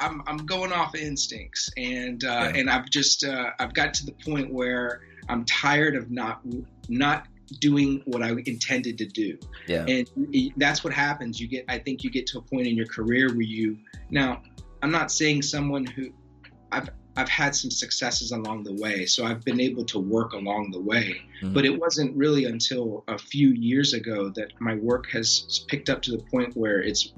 I'm 0.00 0.22
I'm 0.26 0.38
going 0.38 0.72
off 0.72 0.94
instincts, 0.94 1.70
and 1.76 2.24
uh, 2.24 2.50
yeah. 2.52 2.60
and 2.60 2.70
I've 2.70 2.88
just 2.88 3.24
uh, 3.24 3.50
I've 3.58 3.74
got 3.74 3.94
to 3.94 4.06
the 4.06 4.12
point 4.12 4.52
where 4.52 5.02
I'm 5.28 5.44
tired 5.44 5.96
of 5.96 6.10
not 6.10 6.40
not 6.88 7.26
doing 7.60 8.02
what 8.04 8.22
I 8.22 8.30
intended 8.46 8.98
to 8.98 9.06
do. 9.06 9.38
Yeah. 9.66 9.84
And 9.86 10.08
that's 10.56 10.84
what 10.84 10.92
happens. 10.92 11.40
You 11.40 11.48
get 11.48 11.64
I 11.68 11.78
think 11.78 12.04
you 12.04 12.10
get 12.10 12.26
to 12.28 12.38
a 12.38 12.42
point 12.42 12.66
in 12.66 12.76
your 12.76 12.86
career 12.86 13.28
where 13.28 13.42
you 13.42 13.78
now 14.10 14.42
I'm 14.82 14.90
not 14.90 15.10
saying 15.10 15.42
someone 15.42 15.84
who 15.86 16.10
I've 16.70 16.90
I've 17.16 17.28
had 17.28 17.56
some 17.56 17.70
successes 17.70 18.30
along 18.30 18.62
the 18.62 18.74
way. 18.74 19.04
So 19.04 19.26
I've 19.26 19.44
been 19.44 19.60
able 19.60 19.84
to 19.86 19.98
work 19.98 20.34
along 20.34 20.70
the 20.70 20.80
way. 20.80 21.20
Mm-hmm. 21.42 21.52
But 21.52 21.64
it 21.64 21.76
wasn't 21.76 22.16
really 22.16 22.44
until 22.44 23.02
a 23.08 23.18
few 23.18 23.48
years 23.50 23.92
ago 23.92 24.28
that 24.36 24.52
my 24.60 24.76
work 24.76 25.10
has 25.10 25.64
picked 25.66 25.90
up 25.90 26.00
to 26.02 26.12
the 26.12 26.22
point 26.30 26.56
where 26.56 26.80
it's 26.80 27.12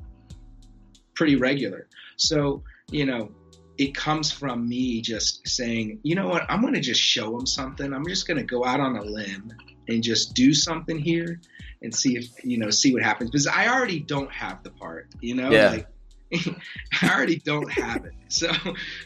pretty 1.15 1.37
regular. 1.37 1.87
So, 2.17 2.63
you 2.91 3.05
know, 3.05 3.31
it 3.77 3.95
comes 3.95 4.33
from 4.33 4.67
me 4.67 5.03
just 5.03 5.47
saying, 5.47 6.01
you 6.03 6.15
know 6.15 6.29
what, 6.29 6.45
I'm 6.49 6.63
going 6.63 6.75
to 6.75 6.81
just 6.81 7.01
show 7.01 7.31
them 7.37 7.47
something. 7.47 7.93
I'm 7.93 8.07
just 8.07 8.27
going 8.27 8.39
to 8.39 8.43
go 8.43 8.65
out 8.65 8.81
on 8.81 8.97
a 8.97 9.03
limb 9.03 9.53
and 9.91 10.03
just 10.03 10.35
do 10.35 10.55
something 10.55 10.99
here 10.99 11.41
and 11.83 11.95
see 11.95 12.17
if, 12.17 12.45
you 12.45 12.59
know, 12.59 12.71
see 12.71 12.93
what 12.93 13.03
happens. 13.03 13.31
Because 13.31 13.47
I 13.47 13.69
already 13.69 14.01
don't 14.01 14.31
have 14.31 14.63
the 14.63 14.71
part, 14.71 15.09
you 15.21 15.35
know? 15.35 15.51
Yeah. 15.51 15.71
Like, 15.71 15.87
I 17.03 17.13
already 17.13 17.39
don't 17.39 17.71
have 17.73 18.05
it. 18.05 18.13
So, 18.29 18.53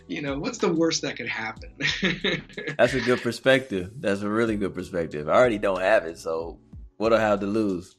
you 0.06 0.20
know, 0.20 0.38
what's 0.38 0.58
the 0.58 0.72
worst 0.72 1.02
that 1.02 1.16
could 1.16 1.28
happen? 1.28 1.70
That's 2.78 2.94
a 2.94 3.00
good 3.00 3.22
perspective. 3.22 3.92
That's 3.98 4.20
a 4.20 4.28
really 4.28 4.56
good 4.56 4.74
perspective. 4.74 5.28
I 5.28 5.32
already 5.32 5.58
don't 5.58 5.80
have 5.80 6.04
it, 6.04 6.18
so 6.18 6.58
what 6.98 7.08
do 7.10 7.16
I 7.16 7.20
have 7.20 7.40
to 7.40 7.46
lose? 7.46 7.96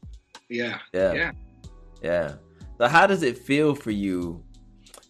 Yeah. 0.50 0.80
Yeah. 0.94 1.14
Yeah. 1.14 1.32
Yeah. 2.04 2.34
So 2.78 2.88
how 2.88 3.08
does 3.08 3.24
it 3.24 3.38
feel 3.38 3.74
for 3.74 3.92
you? 3.92 4.44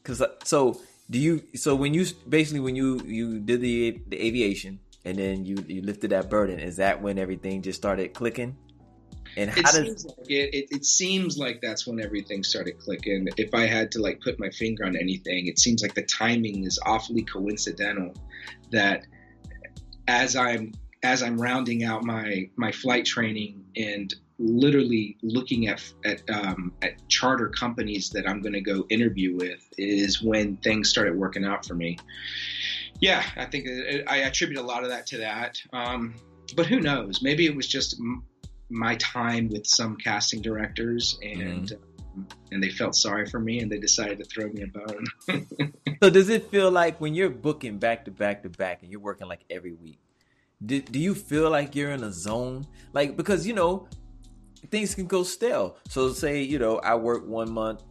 Cuz 0.04 0.22
uh, 0.22 0.28
so 0.44 0.80
do 1.10 1.20
you 1.20 1.44
so 1.56 1.76
when 1.76 1.94
you 1.94 2.06
basically 2.30 2.60
when 2.60 2.76
you 2.76 3.02
you 3.06 3.40
did 3.40 3.62
the 3.62 4.00
the 4.08 4.22
aviation 4.22 4.80
and 5.06 5.18
then 5.18 5.46
you 5.46 5.64
you 5.68 5.82
lifted 5.82 6.10
that 6.10 6.30
burden 6.30 6.60
is 6.60 6.78
that 6.78 7.02
when 7.02 7.18
everything 7.18 7.62
just 7.62 7.78
started 7.78 8.14
clicking? 8.14 8.58
And 9.38 9.50
how 9.50 9.60
it 9.60 9.64
does 9.64 9.74
seems 9.76 10.06
like 10.06 10.30
it, 10.30 10.54
it, 10.54 10.68
it, 10.72 10.86
seems 10.86 11.38
like 11.38 11.60
that's 11.62 11.86
when 11.86 12.02
everything 12.02 12.44
started 12.44 12.80
clicking. 12.80 13.28
If 13.38 13.54
I 13.54 13.66
had 13.66 13.92
to 13.92 14.02
like 14.02 14.22
put 14.22 14.40
my 14.40 14.50
finger 14.50 14.86
on 14.86 14.96
anything, 14.96 15.48
it 15.48 15.60
seems 15.60 15.82
like 15.82 15.94
the 15.94 16.04
timing 16.04 16.64
is 16.64 16.80
awfully 16.86 17.24
coincidental. 17.24 18.14
That 18.72 19.06
as 20.08 20.36
I'm 20.36 20.74
as 21.04 21.22
I'm 21.22 21.40
rounding 21.40 21.84
out 21.84 22.04
my 22.04 22.50
my 22.56 22.72
flight 22.72 23.06
training 23.06 23.66
and 23.76 24.14
literally 24.38 25.18
looking 25.22 25.68
at 25.68 25.82
at, 26.04 26.22
um, 26.30 26.74
at 26.82 27.08
charter 27.10 27.50
companies 27.50 28.10
that 28.12 28.28
I'm 28.28 28.42
going 28.42 28.54
to 28.54 28.62
go 28.62 28.86
interview 28.90 29.36
with 29.36 29.68
is 29.78 30.22
when 30.22 30.58
things 30.58 30.90
started 30.90 31.16
working 31.16 31.46
out 31.46 31.66
for 31.66 31.76
me. 31.76 31.98
Yeah, 33.00 33.24
I 33.36 33.46
think 33.46 33.68
I 34.08 34.18
attribute 34.18 34.60
a 34.60 34.64
lot 34.64 34.84
of 34.84 34.90
that 34.90 35.06
to 35.08 35.18
that. 35.18 35.58
Um, 35.74 36.16
but 36.56 36.66
who 36.66 36.80
knows? 36.80 37.22
Maybe 37.22 37.46
it 37.46 37.56
was 37.56 37.68
just 37.68 38.00
my 38.70 38.96
time 38.96 39.50
with 39.50 39.66
some 39.66 39.96
casting 39.96 40.42
directors 40.42 41.20
and 41.22 41.70
mm-hmm. 41.70 42.20
um, 42.20 42.28
and 42.52 42.64
they 42.64 42.70
felt 42.70 42.96
sorry 42.96 43.26
for 43.26 43.40
me 43.40 43.60
and 43.60 43.72
they 43.72 43.78
decided 43.78 44.18
to 44.18 44.26
throw 44.26 44.48
me 44.48 44.64
a 44.64 44.68
bone. 44.68 45.74
so 46.04 46.10
does 46.10 46.30
it 46.30 46.50
feel 46.50 46.72
like 46.72 47.00
when 47.02 47.14
you're 47.14 47.30
booking 47.30 47.78
back 47.78 48.06
to 48.06 48.12
back 48.12 48.44
to 48.44 48.50
back 48.50 48.82
and 48.82 48.92
you're 48.92 49.02
working 49.02 49.28
like 49.28 49.42
every 49.50 49.74
week, 49.74 50.00
do, 50.66 50.82
do 50.82 51.00
you 51.00 51.14
feel 51.14 51.50
like 51.50 51.76
you're 51.76 51.92
in 51.92 52.04
a 52.04 52.12
zone? 52.12 52.66
Like 52.94 53.18
because 53.18 53.46
you 53.46 53.54
know 53.54 53.88
things 54.72 54.96
can 54.96 55.08
go 55.08 55.24
stale. 55.24 55.78
So 55.90 56.12
say 56.14 56.42
you 56.42 56.58
know 56.58 56.78
I 56.78 56.96
work 56.96 57.28
one 57.28 57.52
month, 57.52 57.84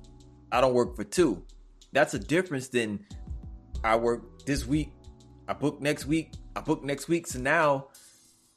I 0.51 0.61
don't 0.61 0.75
work 0.75 0.97
for 0.97 1.05
two. 1.05 1.45
That's 1.93 2.15
a 2.15 2.19
difference 2.19 2.69
than 2.69 3.05
I 3.85 3.97
work 3.97 4.47
this 4.47 4.67
week, 4.67 4.91
I 5.49 5.53
book 5.53 5.81
next 5.81 6.07
week, 6.07 6.33
I 6.57 6.61
book 6.61 6.83
next 6.83 7.09
week. 7.09 7.27
So 7.27 7.39
now 7.39 7.89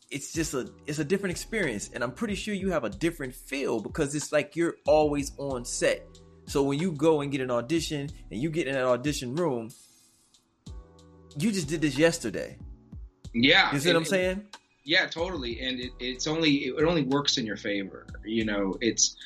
it's 0.10 0.32
just 0.32 0.54
a 0.54 0.72
it's 0.86 1.00
a 1.00 1.04
different 1.04 1.32
experience. 1.32 1.90
And 1.94 2.04
i'm 2.04 2.12
pretty 2.12 2.36
sure 2.36 2.54
you 2.54 2.72
have 2.72 2.84
a 2.84 2.90
different 2.90 3.34
feel 3.34 3.80
because 3.80 4.16
it's 4.16 4.32
like 4.32 4.56
you're 4.56 4.76
always 4.86 5.32
on 5.38 5.66
set. 5.66 6.06
So 6.46 6.64
when 6.64 6.80
you 6.80 6.94
go 6.94 7.22
and 7.22 7.32
get 7.32 7.42
an 7.42 7.52
audition 7.52 8.10
and 8.32 8.42
you 8.42 8.50
get 8.50 8.68
in 8.68 8.76
an 8.76 8.84
audition 8.84 9.36
room 9.36 9.70
you 11.40 11.52
just 11.52 11.68
did 11.68 11.82
this 11.82 11.98
yesterday. 11.98 12.58
Yeah. 13.34 13.72
You 13.72 13.80
see 13.80 13.90
what 13.90 13.98
i'm 13.98 14.06
saying? 14.06 14.46
Yeah 14.84 15.08
totally. 15.08 15.60
And 15.60 15.80
it, 15.80 15.92
it's 16.00 16.28
only 16.28 16.68
it 16.68 16.84
only 16.84 17.04
works 17.04 17.38
in 17.38 17.46
your 17.46 17.58
favor. 17.58 18.08
You 18.24 18.46
know 18.46 18.76
it's 18.82 19.18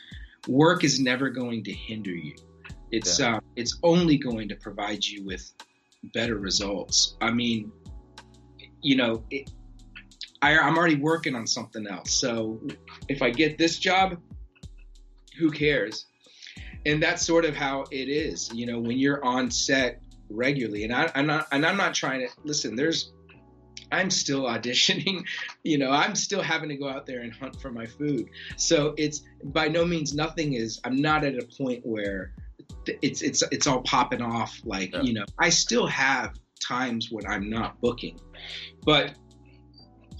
work 0.47 0.83
is 0.83 0.99
never 0.99 1.29
going 1.29 1.63
to 1.65 1.71
hinder 1.71 2.11
you. 2.11 2.35
It's 2.91 3.19
yeah. 3.19 3.35
uh, 3.35 3.39
it's 3.55 3.77
only 3.83 4.17
going 4.17 4.49
to 4.49 4.55
provide 4.55 5.05
you 5.05 5.23
with 5.23 5.51
better 6.13 6.37
results 6.37 7.15
i 7.21 7.31
mean 7.31 7.71
you 8.81 8.95
know 8.95 9.23
it, 9.29 9.49
I, 10.41 10.57
I'm 10.57 10.77
already 10.77 10.95
working 10.95 11.35
on 11.35 11.45
something 11.45 11.85
else. 11.87 12.11
So 12.11 12.59
if 13.07 13.21
I 13.21 13.29
get 13.29 13.57
this 13.57 13.77
job, 13.77 14.19
who 15.37 15.51
cares? 15.51 16.07
And 16.85 17.01
that's 17.01 17.25
sort 17.25 17.45
of 17.45 17.55
how 17.55 17.85
it 17.91 18.09
is, 18.09 18.51
you 18.53 18.65
know, 18.65 18.79
when 18.79 18.97
you're 18.97 19.23
on 19.23 19.51
set 19.51 20.01
regularly. 20.29 20.83
And 20.83 20.93
I, 20.93 21.11
am 21.13 21.27
not, 21.27 21.47
and 21.51 21.65
I'm 21.65 21.77
not 21.77 21.93
trying 21.93 22.21
to 22.21 22.27
listen. 22.43 22.75
There's, 22.75 23.13
I'm 23.91 24.09
still 24.09 24.43
auditioning, 24.45 25.23
you 25.63 25.77
know, 25.77 25.91
I'm 25.91 26.15
still 26.15 26.41
having 26.41 26.69
to 26.69 26.75
go 26.75 26.89
out 26.89 27.05
there 27.05 27.21
and 27.21 27.31
hunt 27.31 27.61
for 27.61 27.71
my 27.71 27.85
food. 27.85 28.27
So 28.57 28.95
it's 28.97 29.21
by 29.43 29.67
no 29.67 29.85
means 29.85 30.15
nothing 30.15 30.53
is. 30.53 30.81
I'm 30.83 30.95
not 30.95 31.23
at 31.23 31.35
a 31.35 31.45
point 31.57 31.85
where 31.85 32.33
it's 33.01 33.21
it's 33.21 33.43
it's 33.51 33.67
all 33.67 33.81
popping 33.81 34.21
off. 34.21 34.59
Like 34.65 34.93
yeah. 34.93 35.01
you 35.01 35.13
know, 35.13 35.25
I 35.39 35.49
still 35.49 35.87
have 35.87 36.33
times 36.59 37.09
when 37.11 37.25
I'm 37.25 37.49
not 37.49 37.79
booking, 37.81 38.19
but 38.83 39.13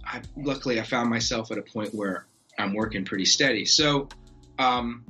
I, 0.05 0.21
luckily 0.35 0.79
I 0.79 0.83
found 0.83 1.09
myself 1.09 1.51
at 1.51 1.57
a 1.57 1.61
point 1.61 1.93
where 1.93 2.27
I'm 2.57 2.73
working 2.73 3.05
pretty 3.05 3.25
steady. 3.25 3.65
So, 3.65 4.09
um, 4.59 5.05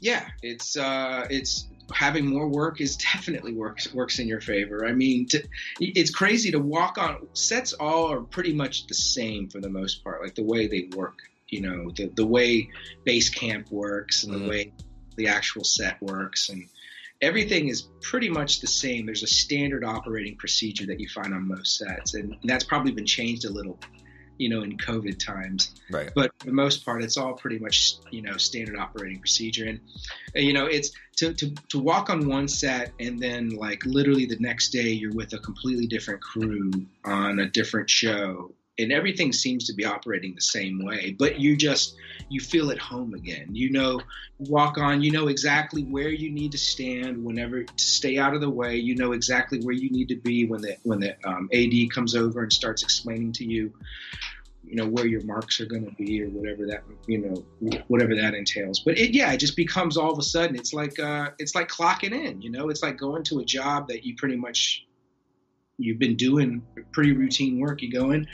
yeah, 0.00 0.28
it's 0.42 0.76
uh, 0.76 1.26
it's 1.30 1.68
having 1.92 2.26
more 2.26 2.48
work 2.48 2.80
is 2.80 2.96
definitely 3.14 3.52
works 3.52 3.92
works 3.94 4.18
in 4.18 4.26
your 4.26 4.40
favor. 4.40 4.86
I 4.86 4.92
mean, 4.92 5.26
to, 5.28 5.42
it's 5.80 6.10
crazy 6.10 6.50
to 6.52 6.58
walk 6.58 6.98
on 6.98 7.26
sets. 7.32 7.72
All 7.72 8.10
are 8.10 8.20
pretty 8.20 8.52
much 8.52 8.86
the 8.86 8.94
same 8.94 9.48
for 9.48 9.60
the 9.60 9.70
most 9.70 10.02
part, 10.02 10.22
like 10.22 10.34
the 10.34 10.44
way 10.44 10.66
they 10.66 10.88
work. 10.96 11.18
You 11.48 11.60
know, 11.60 11.90
the 11.90 12.06
the 12.14 12.26
way 12.26 12.70
base 13.04 13.28
camp 13.28 13.70
works 13.70 14.24
and 14.24 14.34
mm-hmm. 14.34 14.42
the 14.44 14.48
way 14.48 14.72
the 15.16 15.28
actual 15.28 15.64
set 15.64 16.00
works 16.02 16.48
and 16.48 16.68
everything 17.20 17.68
is 17.68 17.88
pretty 18.00 18.28
much 18.28 18.60
the 18.60 18.66
same. 18.66 19.06
There's 19.06 19.22
a 19.22 19.28
standard 19.28 19.84
operating 19.84 20.36
procedure 20.36 20.86
that 20.86 21.00
you 21.00 21.08
find 21.08 21.32
on 21.32 21.46
most 21.48 21.78
sets, 21.78 22.14
and 22.14 22.36
that's 22.44 22.64
probably 22.64 22.92
been 22.92 23.06
changed 23.06 23.44
a 23.44 23.50
little 23.50 23.78
you 24.38 24.48
know, 24.48 24.62
in 24.62 24.76
COVID 24.76 25.24
times. 25.24 25.72
Right. 25.90 26.10
But 26.14 26.32
for 26.38 26.46
the 26.46 26.52
most 26.52 26.84
part, 26.84 27.04
it's 27.04 27.16
all 27.16 27.34
pretty 27.34 27.58
much, 27.58 27.94
you 28.10 28.22
know, 28.22 28.36
standard 28.38 28.76
operating 28.76 29.20
procedure. 29.20 29.68
And, 29.68 29.80
you 30.34 30.52
know, 30.52 30.66
it's 30.66 30.90
to, 31.18 31.32
to, 31.34 31.54
to 31.68 31.78
walk 31.78 32.10
on 32.10 32.26
one 32.26 32.48
set 32.48 32.92
and 32.98 33.20
then 33.20 33.50
like 33.50 33.84
literally 33.84 34.26
the 34.26 34.38
next 34.40 34.70
day 34.70 34.88
you're 34.88 35.14
with 35.14 35.32
a 35.32 35.38
completely 35.38 35.86
different 35.86 36.22
crew 36.22 36.72
on 37.04 37.38
a 37.38 37.48
different 37.48 37.88
show 37.88 38.52
and 38.78 38.92
everything 38.92 39.32
seems 39.32 39.66
to 39.66 39.74
be 39.74 39.84
operating 39.84 40.34
the 40.34 40.40
same 40.40 40.84
way 40.84 41.14
but 41.18 41.38
you 41.38 41.56
just 41.56 41.96
you 42.28 42.40
feel 42.40 42.70
at 42.70 42.78
home 42.78 43.14
again. 43.14 43.54
You 43.54 43.70
know 43.70 44.00
walk 44.38 44.78
on 44.78 45.02
you 45.02 45.10
know 45.10 45.28
exactly 45.28 45.82
where 45.84 46.08
you 46.08 46.30
need 46.30 46.52
to 46.52 46.58
stand 46.58 47.22
whenever 47.22 47.62
to 47.62 47.84
stay 47.84 48.18
out 48.18 48.34
of 48.34 48.40
the 48.40 48.50
way. 48.50 48.76
You 48.76 48.96
know 48.96 49.12
exactly 49.12 49.60
where 49.60 49.74
you 49.74 49.90
need 49.90 50.08
to 50.08 50.16
be 50.16 50.46
when 50.46 50.62
the 50.62 50.76
when 50.82 51.00
the 51.00 51.14
um, 51.28 51.48
ad 51.52 51.72
comes 51.94 52.14
over 52.14 52.42
and 52.42 52.52
starts 52.52 52.82
explaining 52.82 53.32
to 53.32 53.44
you 53.44 53.72
you 54.64 54.76
know 54.76 54.86
where 54.86 55.06
your 55.06 55.22
marks 55.24 55.60
are 55.60 55.66
going 55.66 55.84
to 55.84 55.92
be 55.92 56.22
or 56.22 56.28
whatever 56.28 56.66
that 56.66 56.82
you 57.06 57.18
know 57.18 57.82
whatever 57.88 58.14
that 58.14 58.34
entails. 58.34 58.80
But 58.80 58.98
it 58.98 59.14
yeah 59.14 59.32
it 59.32 59.38
just 59.38 59.56
becomes 59.56 59.96
all 59.96 60.12
of 60.12 60.18
a 60.18 60.22
sudden 60.22 60.56
it's 60.56 60.72
like 60.72 60.98
uh 60.98 61.30
it's 61.38 61.54
like 61.54 61.68
clocking 61.68 62.12
in 62.12 62.40
you 62.40 62.50
know? 62.50 62.70
It's 62.70 62.82
like 62.82 62.96
going 62.96 63.22
to 63.24 63.40
a 63.40 63.44
job 63.44 63.88
that 63.88 64.04
you 64.04 64.16
pretty 64.16 64.36
much 64.36 64.86
you've 65.78 65.98
been 65.98 66.16
doing 66.16 66.64
pretty 66.92 67.12
routine 67.12 67.58
work. 67.58 67.82
You 67.82 67.90
go 67.90 68.12
in 68.12 68.26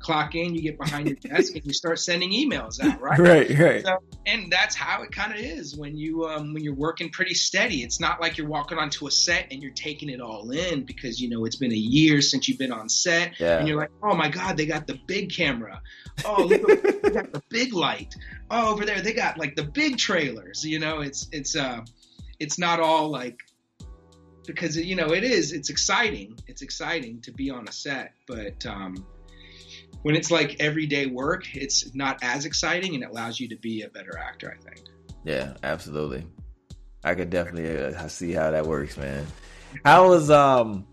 clock 0.00 0.34
in, 0.34 0.54
you 0.54 0.62
get 0.62 0.78
behind 0.78 1.06
your 1.06 1.16
desk, 1.16 1.54
and 1.54 1.64
you 1.64 1.72
start 1.72 1.98
sending 1.98 2.30
emails 2.30 2.82
out, 2.82 3.00
right? 3.00 3.18
Right, 3.18 3.58
right. 3.58 3.84
So, 3.84 3.98
and 4.26 4.50
that's 4.50 4.74
how 4.74 5.02
it 5.02 5.12
kind 5.12 5.32
of 5.32 5.38
is 5.38 5.76
when 5.76 5.96
you 5.96 6.26
um, 6.26 6.54
when 6.54 6.62
you're 6.62 6.74
working 6.74 7.10
pretty 7.10 7.34
steady. 7.34 7.82
It's 7.82 8.00
not 8.00 8.20
like 8.20 8.38
you're 8.38 8.48
walking 8.48 8.78
onto 8.78 9.06
a 9.06 9.10
set 9.10 9.48
and 9.50 9.62
you're 9.62 9.72
taking 9.72 10.08
it 10.08 10.20
all 10.20 10.50
in 10.50 10.84
because 10.84 11.20
you 11.20 11.28
know 11.28 11.44
it's 11.44 11.56
been 11.56 11.72
a 11.72 11.76
year 11.76 12.20
since 12.20 12.48
you've 12.48 12.58
been 12.58 12.72
on 12.72 12.88
set, 12.88 13.38
yeah. 13.38 13.58
and 13.58 13.68
you're 13.68 13.78
like, 13.78 13.90
oh 14.02 14.14
my 14.14 14.28
god, 14.28 14.56
they 14.56 14.66
got 14.66 14.86
the 14.86 14.98
big 15.06 15.32
camera. 15.32 15.80
Oh, 16.24 16.44
look, 16.44 17.02
they 17.02 17.10
got 17.10 17.32
the 17.32 17.42
big 17.48 17.72
light. 17.72 18.14
Oh, 18.50 18.72
over 18.72 18.84
there 18.84 19.00
they 19.00 19.12
got 19.12 19.38
like 19.38 19.56
the 19.56 19.64
big 19.64 19.98
trailers. 19.98 20.64
You 20.64 20.78
know, 20.78 21.00
it's 21.00 21.28
it's 21.32 21.56
uh, 21.56 21.80
it's 22.38 22.58
not 22.58 22.80
all 22.80 23.08
like 23.08 23.38
because 24.48 24.76
you 24.76 24.96
know 24.96 25.12
it 25.12 25.22
is 25.22 25.52
it's 25.52 25.68
exciting 25.68 26.36
it's 26.46 26.62
exciting 26.62 27.20
to 27.20 27.30
be 27.30 27.50
on 27.50 27.68
a 27.68 27.72
set 27.72 28.14
but 28.26 28.64
um, 28.66 29.06
when 30.02 30.14
it's 30.14 30.30
like 30.30 30.56
everyday 30.60 31.06
work, 31.06 31.54
it's 31.54 31.94
not 31.94 32.18
as 32.22 32.44
exciting 32.44 32.94
and 32.94 33.02
it 33.02 33.10
allows 33.10 33.40
you 33.40 33.48
to 33.48 33.56
be 33.56 33.82
a 33.82 33.88
better 33.88 34.16
actor, 34.18 34.56
I 34.56 34.62
think. 34.62 34.86
Yeah, 35.24 35.54
absolutely. 35.62 36.26
I 37.04 37.14
could 37.14 37.30
definitely 37.30 37.76
uh, 37.76 38.08
see 38.08 38.32
how 38.32 38.50
that 38.50 38.66
works, 38.66 38.96
man. 38.96 39.26
How 39.84 40.08
was 40.08 40.30
um 40.30 40.86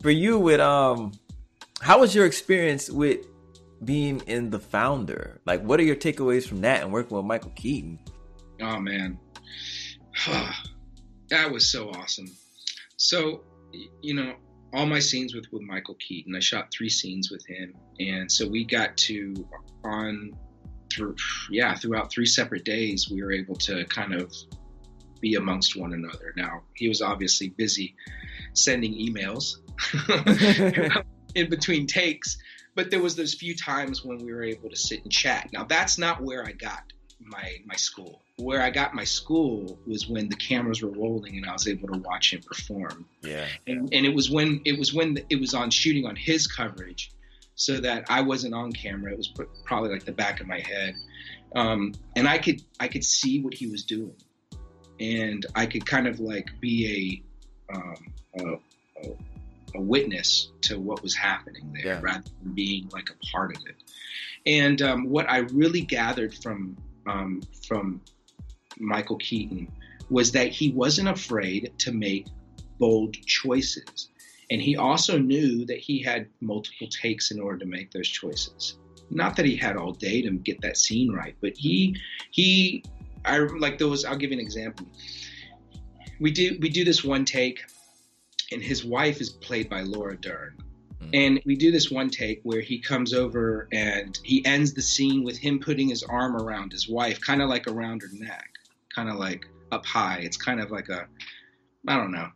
for 0.00 0.10
you 0.10 0.38
with 0.38 0.60
um 0.60 1.12
how 1.80 2.00
was 2.00 2.14
your 2.14 2.26
experience 2.26 2.90
with 2.90 3.26
being 3.84 4.20
in 4.26 4.50
the 4.50 4.58
founder? 4.58 5.40
Like 5.46 5.62
what 5.62 5.80
are 5.80 5.82
your 5.82 5.96
takeaways 5.96 6.46
from 6.46 6.60
that 6.62 6.82
and 6.82 6.92
working 6.92 7.16
with 7.16 7.26
Michael 7.26 7.52
Keaton? 7.54 7.98
Oh 8.60 8.78
man. 8.78 9.18
that 11.28 11.50
was 11.50 11.68
so 11.68 11.90
awesome. 11.90 12.30
So, 12.96 13.42
you 14.00 14.14
know, 14.14 14.34
all 14.74 14.86
my 14.86 14.98
scenes 14.98 15.34
with 15.34 15.46
with 15.52 15.62
Michael 15.62 15.94
Keaton. 15.94 16.34
I 16.34 16.40
shot 16.40 16.72
three 16.72 16.88
scenes 16.88 17.30
with 17.30 17.46
him, 17.46 17.74
and 18.00 18.30
so 18.30 18.48
we 18.48 18.64
got 18.64 18.96
to 18.98 19.34
on 19.84 20.32
through 20.92 21.16
yeah 21.50 21.74
throughout 21.74 22.10
three 22.10 22.26
separate 22.26 22.64
days 22.64 23.10
we 23.10 23.22
were 23.22 23.32
able 23.32 23.56
to 23.56 23.84
kind 23.86 24.14
of 24.14 24.32
be 25.20 25.36
amongst 25.36 25.76
one 25.76 25.94
another. 25.94 26.34
Now 26.36 26.62
he 26.74 26.88
was 26.88 27.00
obviously 27.00 27.48
busy 27.50 27.94
sending 28.52 28.92
emails 28.92 29.56
in 31.34 31.48
between 31.48 31.86
takes, 31.86 32.36
but 32.74 32.90
there 32.90 33.00
was 33.00 33.16
those 33.16 33.34
few 33.34 33.56
times 33.56 34.04
when 34.04 34.18
we 34.18 34.32
were 34.32 34.42
able 34.42 34.70
to 34.70 34.76
sit 34.76 35.02
and 35.02 35.12
chat. 35.12 35.50
Now 35.52 35.64
that's 35.64 35.98
not 35.98 36.20
where 36.20 36.44
I 36.44 36.52
got 36.52 36.82
my 37.20 37.58
my 37.64 37.76
school. 37.76 38.23
Where 38.36 38.62
I 38.62 38.70
got 38.70 38.94
my 38.94 39.04
school 39.04 39.78
was 39.86 40.08
when 40.08 40.28
the 40.28 40.34
cameras 40.34 40.82
were 40.82 40.90
rolling 40.90 41.36
and 41.36 41.46
I 41.46 41.52
was 41.52 41.68
able 41.68 41.88
to 41.88 41.98
watch 41.98 42.32
him 42.32 42.42
perform. 42.42 43.06
Yeah. 43.22 43.46
And, 43.68 43.92
and 43.94 44.04
it 44.04 44.12
was 44.12 44.28
when 44.28 44.60
it 44.64 44.76
was 44.78 44.92
when 44.92 45.18
it 45.30 45.40
was 45.40 45.54
on 45.54 45.70
shooting 45.70 46.04
on 46.04 46.16
his 46.16 46.46
coverage, 46.48 47.12
so 47.54 47.78
that 47.80 48.06
I 48.08 48.22
wasn't 48.22 48.54
on 48.54 48.72
camera. 48.72 49.12
It 49.12 49.18
was 49.18 49.32
probably 49.64 49.90
like 49.90 50.04
the 50.04 50.12
back 50.12 50.40
of 50.40 50.46
my 50.46 50.60
head, 50.60 50.94
um, 51.54 51.92
and 52.16 52.28
I 52.28 52.38
could 52.38 52.62
I 52.80 52.88
could 52.88 53.04
see 53.04 53.40
what 53.40 53.54
he 53.54 53.66
was 53.66 53.84
doing, 53.84 54.16
and 54.98 55.46
I 55.54 55.66
could 55.66 55.86
kind 55.86 56.06
of 56.06 56.20
like 56.20 56.48
be 56.60 57.22
a 57.70 57.74
um, 57.74 58.12
a, 58.38 58.44
a, 59.04 59.12
a, 59.76 59.80
witness 59.80 60.50
to 60.62 60.78
what 60.78 61.02
was 61.02 61.14
happening 61.14 61.72
there 61.72 61.94
yeah. 61.94 62.00
rather 62.02 62.24
than 62.42 62.52
being 62.52 62.88
like 62.92 63.08
a 63.10 63.26
part 63.32 63.56
of 63.56 63.62
it. 63.66 63.76
And 64.46 64.82
um, 64.82 65.08
what 65.08 65.30
I 65.30 65.38
really 65.38 65.80
gathered 65.80 66.34
from 66.34 66.76
um, 67.06 67.42
from 67.66 68.00
Michael 68.78 69.16
Keaton 69.16 69.70
was 70.10 70.32
that 70.32 70.48
he 70.48 70.70
wasn't 70.70 71.08
afraid 71.08 71.72
to 71.78 71.92
make 71.92 72.26
bold 72.78 73.14
choices. 73.26 74.08
And 74.50 74.60
he 74.60 74.76
also 74.76 75.18
knew 75.18 75.64
that 75.66 75.78
he 75.78 76.02
had 76.02 76.28
multiple 76.40 76.88
takes 76.88 77.30
in 77.30 77.40
order 77.40 77.58
to 77.58 77.66
make 77.66 77.90
those 77.90 78.08
choices. 78.08 78.76
Not 79.10 79.36
that 79.36 79.46
he 79.46 79.56
had 79.56 79.76
all 79.76 79.92
day 79.92 80.22
to 80.22 80.30
get 80.30 80.60
that 80.60 80.76
scene 80.76 81.12
right, 81.12 81.34
but 81.40 81.56
he 81.56 81.96
he 82.30 82.84
I 83.24 83.38
like 83.38 83.78
those 83.78 84.04
I'll 84.04 84.16
give 84.16 84.30
you 84.30 84.38
an 84.38 84.44
example. 84.44 84.86
We 86.20 86.30
do 86.30 86.58
we 86.60 86.68
do 86.68 86.84
this 86.84 87.02
one 87.02 87.24
take 87.24 87.64
and 88.52 88.62
his 88.62 88.84
wife 88.84 89.20
is 89.20 89.30
played 89.30 89.68
by 89.68 89.82
Laura 89.82 90.16
Dern. 90.16 90.56
Mm. 91.00 91.10
And 91.12 91.42
we 91.44 91.56
do 91.56 91.70
this 91.70 91.90
one 91.90 92.10
take 92.10 92.40
where 92.42 92.60
he 92.60 92.78
comes 92.78 93.12
over 93.12 93.68
and 93.72 94.18
he 94.22 94.44
ends 94.44 94.74
the 94.74 94.82
scene 94.82 95.24
with 95.24 95.38
him 95.38 95.58
putting 95.58 95.88
his 95.88 96.02
arm 96.02 96.36
around 96.36 96.72
his 96.72 96.88
wife, 96.88 97.20
kind 97.20 97.42
of 97.42 97.48
like 97.48 97.66
around 97.66 98.02
her 98.02 98.08
neck, 98.12 98.50
kind 98.94 99.08
of 99.08 99.16
like 99.16 99.46
up 99.72 99.84
high. 99.84 100.18
It's 100.22 100.36
kind 100.36 100.60
of 100.60 100.70
like 100.70 100.88
a, 100.88 101.06
I 101.88 101.96
don't 101.96 102.12
know. 102.12 102.28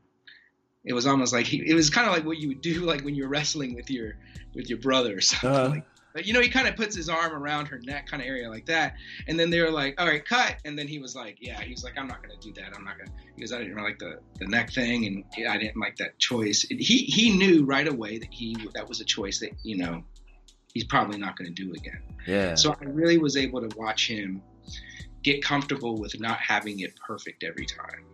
It 0.84 0.92
was 0.92 1.06
almost 1.06 1.32
like 1.32 1.46
he, 1.46 1.62
it 1.68 1.74
was 1.74 1.90
kind 1.90 2.06
of 2.06 2.12
like 2.12 2.24
what 2.24 2.38
you 2.38 2.48
would 2.48 2.60
do 2.60 2.80
like 2.84 3.02
when 3.02 3.14
you're 3.14 3.28
wrestling 3.28 3.74
with 3.74 3.90
your 3.90 4.14
with 4.54 4.68
your 4.68 4.78
brother 4.78 5.18
or 5.18 5.20
something. 5.22 5.50
Uh, 5.50 5.68
like 5.70 5.84
but 6.14 6.26
you 6.26 6.32
know, 6.32 6.40
he 6.40 6.48
kind 6.48 6.66
of 6.66 6.74
puts 6.74 6.96
his 6.96 7.08
arm 7.08 7.32
around 7.32 7.66
her 7.66 7.78
neck, 7.84 8.08
kind 8.08 8.20
of 8.20 8.28
area 8.28 8.48
like 8.48 8.66
that. 8.66 8.94
And 9.28 9.38
then 9.38 9.50
they 9.50 9.60
were 9.60 9.70
like, 9.70 10.00
"All 10.00 10.06
right, 10.08 10.24
cut." 10.24 10.56
And 10.64 10.76
then 10.76 10.88
he 10.88 10.98
was 10.98 11.14
like, 11.14 11.36
"Yeah." 11.40 11.60
He 11.60 11.70
was 11.70 11.84
like, 11.84 11.98
"I'm 11.98 12.08
not 12.08 12.22
going 12.22 12.36
to 12.36 12.44
do 12.44 12.52
that. 12.60 12.74
I'm 12.74 12.84
not 12.84 12.96
going." 12.96 13.06
to 13.06 13.12
Because 13.36 13.52
I 13.52 13.58
didn't 13.58 13.76
like 13.76 14.00
the 14.00 14.18
the 14.40 14.46
neck 14.46 14.72
thing, 14.72 15.06
and 15.06 15.48
I 15.48 15.58
didn't 15.58 15.76
like 15.76 15.96
that 15.98 16.18
choice. 16.18 16.66
And 16.70 16.80
he 16.80 17.04
he 17.04 17.36
knew 17.36 17.64
right 17.64 17.86
away 17.86 18.18
that 18.18 18.32
he 18.32 18.56
that 18.74 18.88
was 18.88 19.00
a 19.00 19.04
choice 19.04 19.38
that 19.40 19.50
you 19.62 19.76
know 19.76 20.02
he's 20.74 20.84
probably 20.84 21.18
not 21.18 21.36
going 21.36 21.54
to 21.54 21.64
do 21.64 21.72
again. 21.72 22.02
Yeah. 22.26 22.54
So 22.56 22.72
I 22.72 22.84
really 22.84 23.18
was 23.18 23.36
able 23.36 23.60
to 23.60 23.76
watch 23.76 24.08
him 24.08 24.42
get 25.22 25.42
comfortable 25.42 25.98
with 25.98 26.18
not 26.20 26.38
having 26.38 26.80
it 26.80 26.94
perfect 26.96 27.44
every 27.44 27.66
time. 27.66 28.04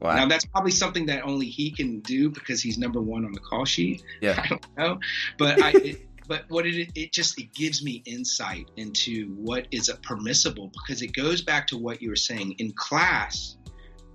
Wow. 0.00 0.14
Now 0.14 0.28
that's 0.28 0.44
probably 0.44 0.70
something 0.70 1.06
that 1.06 1.24
only 1.24 1.46
he 1.46 1.70
can 1.70 2.00
do 2.00 2.30
because 2.30 2.62
he's 2.62 2.78
number 2.78 3.00
one 3.00 3.24
on 3.24 3.32
the 3.32 3.40
call 3.40 3.64
sheet. 3.64 4.02
Yeah. 4.20 4.40
I 4.44 4.48
don't 4.48 4.78
know, 4.78 5.00
but 5.38 5.62
I. 5.62 5.70
It, 5.70 6.08
but 6.28 6.44
what 6.48 6.66
it 6.66 6.90
it 6.94 7.10
just 7.10 7.40
it 7.40 7.52
gives 7.54 7.82
me 7.82 8.02
insight 8.04 8.70
into 8.76 9.28
what 9.36 9.66
is 9.70 9.90
permissible 10.02 10.70
because 10.70 11.02
it 11.02 11.12
goes 11.14 11.40
back 11.42 11.66
to 11.68 11.78
what 11.78 12.02
you 12.02 12.10
were 12.10 12.16
saying 12.16 12.54
in 12.58 12.70
class 12.72 13.56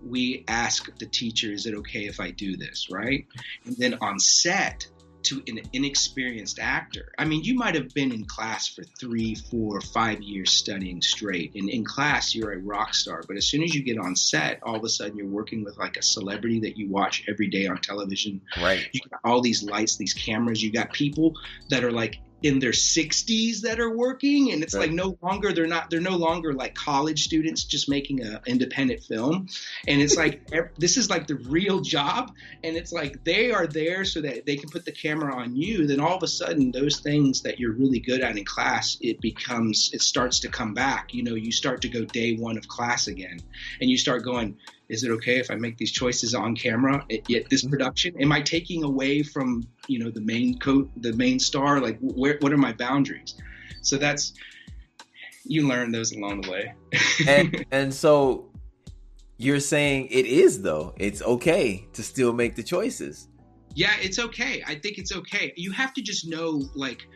we 0.06 0.44
ask 0.48 0.96
the 1.00 1.06
teacher 1.06 1.52
is 1.52 1.66
it 1.66 1.74
okay 1.74 2.06
if 2.06 2.20
i 2.20 2.30
do 2.30 2.56
this 2.56 2.90
right 2.92 3.26
and 3.66 3.76
then 3.78 3.98
on 4.02 4.20
set 4.20 4.88
to 5.24 5.42
an 5.48 5.62
inexperienced 5.74 6.60
actor. 6.60 7.12
I 7.18 7.26
mean 7.26 7.44
you 7.44 7.56
might 7.56 7.76
have 7.76 7.94
been 7.94 8.12
in 8.12 8.26
class 8.26 8.68
for 8.68 8.84
three 8.84 9.36
four 9.36 9.82
five 9.82 10.22
years 10.22 10.52
studying 10.52 11.02
straight. 11.02 11.56
And 11.56 11.70
in 11.70 11.84
class 11.86 12.36
you're 12.36 12.54
a 12.54 12.60
rock 12.60 12.94
star. 12.94 13.24
But 13.28 13.38
as 13.38 13.48
soon 13.48 13.64
as 13.64 13.74
you 13.74 13.84
get 13.84 13.98
on 13.98 14.16
set 14.16 14.60
all 14.64 14.76
of 14.76 14.84
a 14.84 14.90
sudden 14.90 15.18
you're 15.18 15.28
working 15.28 15.64
with 15.64 15.78
like 15.78 15.98
a 15.98 16.02
celebrity 16.04 16.62
that 16.62 16.78
you 16.78 16.90
watch 16.90 17.24
every 17.28 17.48
day 17.48 17.68
on 17.68 17.78
television. 17.78 18.42
Right. 18.62 18.88
You 18.92 19.02
got 19.10 19.20
all 19.24 19.42
these 19.42 19.64
lights 19.64 19.98
these 19.98 20.14
cameras. 20.14 20.62
You 20.62 20.72
got 20.72 20.92
people 20.94 21.34
that 21.70 21.84
are 21.84 21.92
like 21.92 22.20
in 22.44 22.60
their 22.60 22.72
60s 22.72 23.62
that 23.62 23.80
are 23.80 23.96
working 23.96 24.52
and 24.52 24.62
it's 24.62 24.74
right. 24.74 24.82
like 24.82 24.92
no 24.92 25.18
longer 25.22 25.54
they're 25.54 25.66
not 25.66 25.90
they're 25.90 26.02
no 26.02 26.18
longer 26.18 26.54
like 26.54 26.76
college 26.76 27.24
students 27.24 27.64
just 27.64 27.90
making 27.90 28.22
an 28.22 28.40
independent 28.46 29.02
film. 29.02 29.48
And 29.88 30.02
it's 30.02 30.18
like 30.18 30.52
this 30.78 30.98
is 30.98 31.10
like 31.10 31.26
the 31.26 31.36
real 31.36 31.80
job 31.80 32.34
and 32.62 32.76
it's 32.76 32.92
like 32.92 33.24
they 33.24 33.52
are 33.52 33.66
there 33.66 34.04
so 34.04 34.20
that 34.22 34.46
they 34.46 34.58
can 34.58 34.70
put 34.70 34.84
the 34.84 34.92
camera 34.92 35.34
on 35.34 35.56
you. 35.56 35.88
Then 35.88 36.02
all 36.02 36.18
of 36.18 36.24
a 36.24 36.28
sudden 36.28 36.72
those 36.72 37.00
things 37.00 37.44
that 37.44 37.60
you're 37.60 37.74
really 37.74 38.02
good 38.02 38.22
at 38.22 38.38
in 38.38 38.44
class 38.44 38.98
it 39.00 39.22
becomes 39.22 39.92
it 39.94 40.02
starts 40.02 40.42
to 40.42 40.50
come 40.50 40.74
back. 40.74 41.14
You 41.14 41.24
know 41.24 41.36
you 41.36 41.54
start 41.54 41.82
to 41.84 41.90
go 41.90 42.04
day 42.04 42.36
one 42.36 42.58
of 42.58 42.68
class 42.68 43.08
again 43.08 43.40
and 43.80 43.90
you 43.90 43.98
start 43.98 44.24
going 44.24 44.58
is 44.90 45.04
it 45.04 45.12
okay 45.12 45.38
if 45.38 45.50
I 45.50 45.56
make 45.56 45.78
these 45.78 45.92
choices 45.92 46.36
on 46.36 46.56
camera 46.56 47.06
at, 47.12 47.32
at 47.32 47.50
this 47.50 47.64
mm-hmm. 47.64 47.70
production? 47.70 48.22
Am 48.22 48.32
I 48.32 48.42
taking 48.42 48.84
away 48.84 49.24
from 49.24 49.64
you 49.88 50.00
know 50.00 50.10
the 50.10 50.22
main 50.22 50.60
coat, 50.60 50.90
the 50.98 51.14
main 51.14 51.40
star? 51.40 51.80
Like, 51.80 51.98
where 52.02 52.38
what 52.42 52.52
are 52.52 52.58
my 52.58 52.74
boundaries? 52.74 53.36
So 53.82 53.98
that's 53.98 54.34
you 55.46 55.68
learn 55.68 55.92
those 55.92 56.14
along 56.14 56.42
the 56.42 56.52
way. 56.52 56.74
and 57.28 57.66
and 57.72 57.94
so 57.94 58.50
you're 59.38 59.60
saying 59.60 60.08
it 60.12 60.26
is 60.26 60.62
though. 60.62 60.94
It's 60.98 61.22
okay 61.22 61.88
to 61.94 62.04
still 62.04 62.34
make 62.34 62.56
the 62.56 62.64
choices. 62.64 63.28
Yeah, 63.76 63.94
it's 64.02 64.20
okay. 64.20 64.64
I 64.68 64.76
think 64.76 64.98
it's 64.98 65.12
okay. 65.12 65.54
You 65.56 65.72
have 65.72 65.94
to 65.96 66.02
just 66.02 66.28
know 66.28 66.62
like 66.76 67.08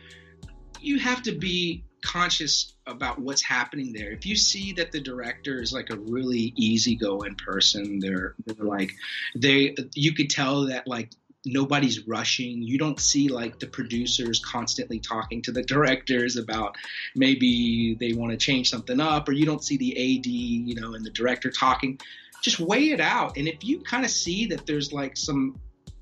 you 0.80 0.98
have 0.98 1.22
to 1.22 1.32
be 1.32 1.84
conscious 2.02 2.72
about 2.86 3.18
what's 3.18 3.42
happening 3.42 3.92
there. 3.92 4.10
If 4.10 4.26
you 4.26 4.36
see 4.36 4.72
that 4.74 4.92
the 4.92 5.00
director 5.00 5.60
is 5.60 5.72
like 5.72 5.90
a 5.90 5.96
really 5.96 6.52
easygoing 6.56 7.36
person, 7.36 8.00
they're, 8.00 8.34
they're 8.46 8.64
like 8.64 8.92
they 9.36 9.74
you 9.94 10.14
could 10.14 10.30
tell 10.30 10.66
that 10.66 10.86
like 10.86 11.10
nobody's 11.44 12.06
rushing. 12.06 12.62
You 12.62 12.78
don't 12.78 13.00
see 13.00 13.28
like 13.28 13.58
the 13.58 13.66
producers 13.66 14.40
constantly 14.44 14.98
talking 14.98 15.42
to 15.42 15.52
the 15.52 15.62
directors 15.62 16.36
about 16.36 16.76
maybe 17.14 17.96
they 17.98 18.12
want 18.12 18.32
to 18.32 18.36
change 18.36 18.70
something 18.70 19.00
up, 19.00 19.28
or 19.28 19.32
you 19.32 19.46
don't 19.46 19.62
see 19.62 19.76
the 19.76 19.92
AD, 19.92 20.26
you 20.26 20.80
know, 20.80 20.94
and 20.94 21.04
the 21.04 21.10
director 21.10 21.50
talking. 21.50 22.00
Just 22.42 22.60
weigh 22.60 22.90
it 22.90 23.00
out, 23.00 23.36
and 23.36 23.48
if 23.48 23.64
you 23.64 23.80
kind 23.80 24.04
of 24.04 24.10
see 24.10 24.46
that 24.46 24.64
there's 24.66 24.92
like 24.92 25.16
some 25.16 25.58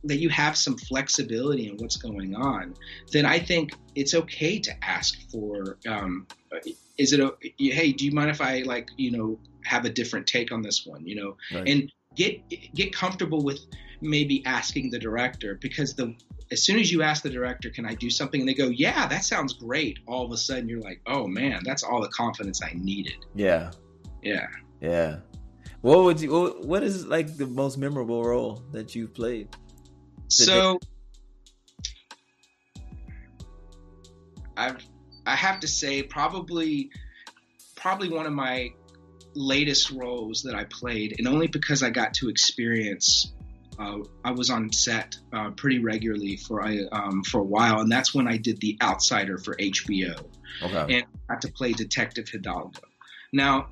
that 0.08 0.18
you 0.18 0.28
have 0.30 0.56
some 0.56 0.76
flexibility 0.76 1.68
in 1.68 1.76
what's 1.76 1.96
going 1.96 2.34
on, 2.34 2.74
then 3.12 3.26
I 3.26 3.38
think 3.38 3.72
it's 3.94 4.14
okay 4.14 4.58
to 4.58 4.84
ask 4.84 5.18
for. 5.30 5.78
Um, 5.88 6.26
is 6.98 7.12
it 7.12 7.20
a 7.20 7.34
hey? 7.58 7.92
Do 7.92 8.04
you 8.04 8.12
mind 8.12 8.30
if 8.30 8.40
I 8.40 8.62
like 8.62 8.90
you 8.96 9.10
know 9.10 9.38
have 9.64 9.84
a 9.84 9.90
different 9.90 10.26
take 10.26 10.52
on 10.52 10.62
this 10.62 10.86
one? 10.86 11.06
You 11.06 11.16
know, 11.16 11.36
right. 11.52 11.68
and 11.68 11.92
get 12.14 12.40
get 12.74 12.94
comfortable 12.94 13.42
with 13.42 13.60
maybe 14.00 14.44
asking 14.46 14.90
the 14.90 14.98
director 14.98 15.58
because 15.60 15.94
the 15.94 16.14
as 16.50 16.62
soon 16.62 16.78
as 16.78 16.92
you 16.92 17.02
ask 17.02 17.22
the 17.22 17.30
director, 17.30 17.70
can 17.70 17.84
I 17.84 17.94
do 17.94 18.08
something? 18.08 18.40
And 18.40 18.48
they 18.48 18.54
go, 18.54 18.68
yeah, 18.68 19.06
that 19.08 19.24
sounds 19.24 19.54
great. 19.54 19.98
All 20.06 20.24
of 20.24 20.30
a 20.30 20.36
sudden 20.36 20.68
you're 20.68 20.80
like, 20.80 21.00
oh 21.06 21.26
man, 21.26 21.60
that's 21.64 21.82
all 21.82 22.00
the 22.00 22.08
confidence 22.08 22.62
I 22.62 22.72
needed. 22.74 23.16
Yeah. 23.34 23.72
Yeah. 24.22 24.46
Yeah. 24.80 25.18
What 25.80 26.04
would 26.04 26.20
you, 26.20 26.60
what 26.62 26.82
is 26.82 27.06
like 27.06 27.36
the 27.36 27.46
most 27.46 27.78
memorable 27.78 28.22
role 28.22 28.62
that 28.72 28.94
you've 28.94 29.14
played? 29.14 29.48
So 30.28 30.78
I've, 34.56 34.84
I 35.26 35.36
have 35.36 35.60
to 35.60 35.68
say 35.68 36.02
probably, 36.02 36.90
probably 37.76 38.08
one 38.08 38.26
of 38.26 38.32
my 38.32 38.72
latest 39.34 39.90
roles 39.90 40.42
that 40.42 40.54
I 40.54 40.64
played, 40.64 41.16
and 41.18 41.28
only 41.28 41.46
because 41.46 41.82
I 41.82 41.90
got 41.90 42.14
to 42.14 42.28
experience 42.28 43.32
uh, 43.78 43.98
I 44.24 44.30
was 44.30 44.50
on 44.50 44.72
set 44.72 45.16
uh, 45.32 45.50
pretty 45.50 45.78
regularly 45.78 46.36
for 46.36 46.62
um, 46.92 47.22
for 47.22 47.40
a 47.40 47.44
while, 47.44 47.80
and 47.80 47.92
that's 47.92 48.14
when 48.14 48.26
I 48.26 48.38
did 48.38 48.60
The 48.60 48.78
Outsider 48.82 49.38
for 49.38 49.54
HBO, 49.56 50.18
okay. 50.62 50.96
and 50.96 51.04
I 51.28 51.34
got 51.34 51.42
to 51.42 51.52
play 51.52 51.72
Detective 51.72 52.28
Hidalgo. 52.28 52.80
Now, 53.32 53.68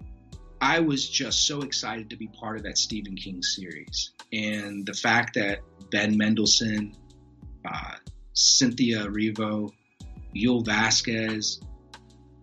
I 0.65 0.81
was 0.81 1.07
just 1.07 1.47
so 1.47 1.61
excited 1.61 2.09
to 2.09 2.17
be 2.17 2.27
part 2.27 2.57
of 2.57 2.63
that 2.63 2.79
Stephen 2.79 3.17
King 3.17 3.43
series, 3.43 4.13
and 4.33 4.87
the 4.87 4.95
fact 4.95 5.35
that 5.35 5.59
Ben 5.91 6.17
Mendelsohn, 6.17 6.97
uh, 7.71 7.97
Cynthia 8.33 9.05
Erivo, 9.05 9.71
Yul 10.35 10.65
Vasquez, 10.65 11.61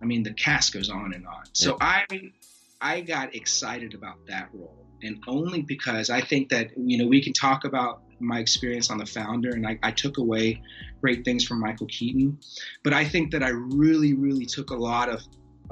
I 0.00 0.04
mean, 0.04 0.22
the 0.22 0.34
cast 0.34 0.72
goes 0.72 0.88
on 0.88 1.14
and 1.14 1.26
on. 1.26 1.46
So 1.52 1.76
I 1.80 2.04
I 2.80 3.00
got 3.00 3.34
excited 3.34 3.92
about 3.92 4.24
that 4.28 4.50
role. 4.52 4.86
And 5.02 5.20
only 5.26 5.62
because 5.62 6.08
I 6.08 6.20
think 6.20 6.50
that 6.50 6.70
you 6.76 6.98
know 6.98 7.08
we 7.08 7.24
can 7.24 7.32
talk 7.32 7.64
about 7.64 8.02
my 8.20 8.38
experience 8.38 8.88
on 8.88 8.98
the 8.98 9.06
founder, 9.06 9.50
and 9.50 9.66
I, 9.66 9.80
I, 9.82 9.90
took 9.90 10.18
away 10.18 10.62
great 11.00 11.24
things 11.24 11.44
from 11.44 11.58
Michael 11.58 11.88
Keaton, 11.88 12.38
but 12.84 12.92
I 12.92 13.04
think 13.04 13.32
that 13.32 13.42
I 13.42 13.48
really, 13.48 14.14
really 14.14 14.46
took 14.46 14.70
a 14.70 14.76
lot 14.76 15.08
of 15.08 15.22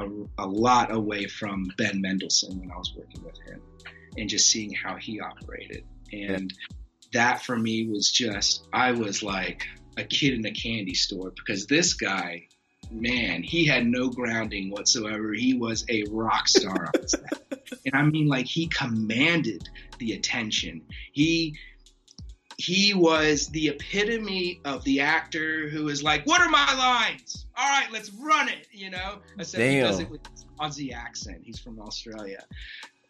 a, 0.03 0.45
a 0.45 0.47
lot 0.47 0.93
away 0.93 1.27
from 1.27 1.71
Ben 1.77 2.01
Mendelsohn 2.01 2.59
when 2.59 2.71
I 2.71 2.77
was 2.77 2.95
working 2.97 3.25
with 3.25 3.39
him, 3.47 3.63
and 4.17 4.29
just 4.29 4.49
seeing 4.49 4.73
how 4.73 4.97
he 4.97 5.21
operated, 5.21 5.85
and 6.13 6.53
that 7.13 7.43
for 7.43 7.57
me 7.57 7.89
was 7.89 8.11
just 8.11 8.67
I 8.73 8.93
was 8.93 9.23
like 9.23 9.67
a 9.97 10.05
kid 10.05 10.35
in 10.35 10.47
a 10.47 10.53
candy 10.53 10.95
store 10.95 11.33
because 11.37 11.67
this 11.67 11.95
guy 11.95 12.47
man, 12.91 13.43
he 13.43 13.65
had 13.65 13.87
no 13.87 14.09
grounding 14.11 14.71
whatsoever. 14.71 15.33
He 15.33 15.55
was 15.55 15.85
a 15.89 16.05
rock 16.11 16.49
star 16.49 16.91
on 16.95 17.09
set. 17.09 17.23
And 17.87 17.95
I 17.95 18.03
mean 18.03 18.27
like 18.27 18.47
he 18.47 18.67
commanded 18.67 19.69
the 19.99 20.13
attention. 20.13 20.83
He 21.13 21.57
he 22.61 22.95
was 22.95 23.49
the 23.49 23.69
epitome 23.69 24.61
of 24.65 24.85
the 24.85 25.01
actor 25.01 25.69
who 25.69 25.89
is 25.89 26.03
like, 26.03 26.27
"What 26.27 26.41
are 26.41 26.49
my 26.49 26.75
lines? 26.75 27.47
All 27.57 27.67
right, 27.67 27.91
let's 27.91 28.11
run 28.11 28.49
it." 28.49 28.67
You 28.73 28.91
know, 28.91 29.21
except 29.39 29.61
Damn. 29.61 29.73
he 29.73 29.81
does 29.81 30.01
it 30.01 30.11
with 30.11 30.21
Aussie 30.59 30.95
accent. 30.95 31.43
He's 31.43 31.59
from 31.59 31.81
Australia. 31.81 32.45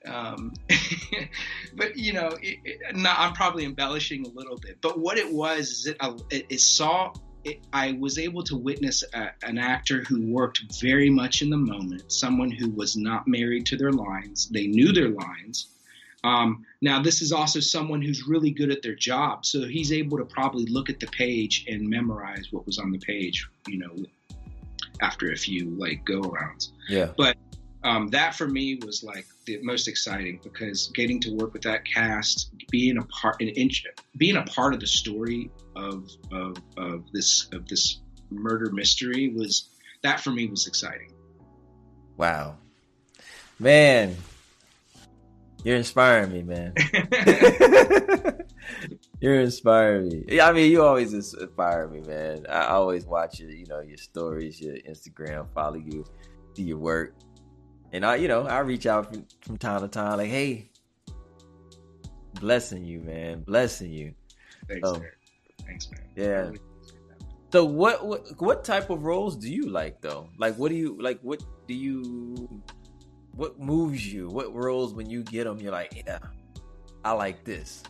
Um, 0.06 0.54
but 1.76 1.96
you 1.96 2.12
know, 2.12 2.28
it, 2.40 2.58
it, 2.64 2.80
I'm 2.94 3.32
probably 3.32 3.64
embellishing 3.64 4.24
a 4.24 4.30
little 4.30 4.56
bit. 4.56 4.78
But 4.80 4.98
what 4.98 5.18
it 5.18 5.30
was 5.30 5.70
is 5.70 5.86
it, 5.86 5.96
it, 6.30 6.46
it 6.48 6.60
saw 6.60 7.12
it, 7.44 7.60
I 7.72 7.92
was 7.92 8.18
able 8.18 8.42
to 8.44 8.56
witness 8.56 9.02
a, 9.14 9.30
an 9.42 9.58
actor 9.58 10.04
who 10.04 10.26
worked 10.32 10.60
very 10.80 11.10
much 11.10 11.42
in 11.42 11.50
the 11.50 11.56
moment, 11.56 12.12
someone 12.12 12.50
who 12.50 12.70
was 12.70 12.96
not 12.96 13.26
married 13.26 13.66
to 13.66 13.76
their 13.76 13.92
lines. 13.92 14.48
They 14.48 14.66
knew 14.66 14.92
their 14.92 15.08
lines. 15.08 15.68
Um, 16.22 16.64
now, 16.82 17.02
this 17.02 17.22
is 17.22 17.32
also 17.32 17.60
someone 17.60 18.02
who's 18.02 18.26
really 18.26 18.50
good 18.50 18.70
at 18.70 18.82
their 18.82 18.94
job, 18.94 19.46
so 19.46 19.66
he's 19.66 19.92
able 19.92 20.18
to 20.18 20.24
probably 20.24 20.66
look 20.66 20.90
at 20.90 21.00
the 21.00 21.06
page 21.06 21.64
and 21.68 21.88
memorize 21.88 22.48
what 22.50 22.66
was 22.66 22.78
on 22.78 22.90
the 22.90 22.98
page, 22.98 23.48
you 23.66 23.78
know, 23.78 23.94
after 25.00 25.32
a 25.32 25.36
few 25.36 25.70
like 25.78 26.04
go 26.04 26.20
arounds. 26.20 26.68
Yeah. 26.88 27.08
But 27.16 27.36
um, 27.82 28.08
that 28.08 28.34
for 28.34 28.46
me 28.46 28.78
was 28.84 29.02
like 29.02 29.26
the 29.46 29.58
most 29.62 29.88
exciting 29.88 30.40
because 30.42 30.88
getting 30.88 31.20
to 31.20 31.30
work 31.34 31.52
with 31.52 31.62
that 31.62 31.84
cast, 31.86 32.50
being 32.70 32.98
a 32.98 33.02
part, 33.04 33.40
an 33.40 33.48
inch, 33.48 33.84
being 34.16 34.36
a 34.36 34.42
part 34.42 34.74
of 34.74 34.80
the 34.80 34.86
story 34.86 35.50
of, 35.76 36.08
of 36.30 36.58
of 36.76 37.10
this 37.12 37.48
of 37.52 37.66
this 37.68 38.00
murder 38.30 38.70
mystery 38.70 39.32
was 39.34 39.70
that 40.02 40.20
for 40.20 40.30
me 40.30 40.46
was 40.46 40.66
exciting. 40.66 41.12
Wow, 42.18 42.56
man, 43.58 44.16
you're 45.64 45.76
inspiring 45.76 46.32
me, 46.32 46.42
man. 46.42 46.74
you're 49.20 49.40
inspiring 49.40 50.08
me. 50.08 50.40
I 50.40 50.52
mean, 50.52 50.70
you 50.70 50.82
always 50.82 51.12
inspire 51.12 51.88
me, 51.88 52.00
man. 52.00 52.46
I 52.48 52.66
always 52.66 53.04
watch 53.06 53.40
your, 53.40 53.50
you 53.50 53.66
know, 53.66 53.80
your 53.80 53.98
stories, 53.98 54.60
your 54.60 54.76
Instagram, 54.76 55.46
follow 55.54 55.76
you, 55.76 56.04
see 56.54 56.62
your 56.62 56.78
work 56.78 57.14
and 57.92 58.04
I, 58.04 58.16
you 58.16 58.28
know, 58.28 58.46
I 58.46 58.60
reach 58.60 58.86
out 58.86 59.12
from, 59.12 59.26
from 59.40 59.58
time 59.58 59.80
to 59.80 59.88
time, 59.88 60.18
like, 60.18 60.28
hey, 60.28 60.70
blessing 62.34 62.84
you, 62.84 63.00
man, 63.00 63.40
blessing 63.42 63.92
you. 63.92 64.14
Thanks, 64.68 64.88
um, 64.88 65.00
man. 65.00 65.10
Thanks, 65.66 65.90
man. 65.90 66.00
Yeah. 66.16 66.50
So 67.52 67.64
what, 67.64 68.06
what 68.06 68.40
what 68.40 68.64
type 68.64 68.90
of 68.90 69.02
roles 69.02 69.36
do 69.36 69.52
you 69.52 69.68
like 69.68 70.00
though? 70.00 70.28
Like 70.38 70.54
what 70.54 70.68
do 70.68 70.76
you 70.76 70.96
like 71.00 71.18
what 71.22 71.42
do 71.66 71.74
you 71.74 72.62
what 73.34 73.58
moves 73.58 74.12
you? 74.12 74.28
What 74.28 74.54
roles 74.54 74.94
when 74.94 75.08
you 75.08 75.22
get 75.22 75.44
them 75.44 75.60
you're 75.60 75.72
like, 75.72 76.02
yeah, 76.06 76.18
I 77.04 77.12
like 77.12 77.44
this. 77.44 77.82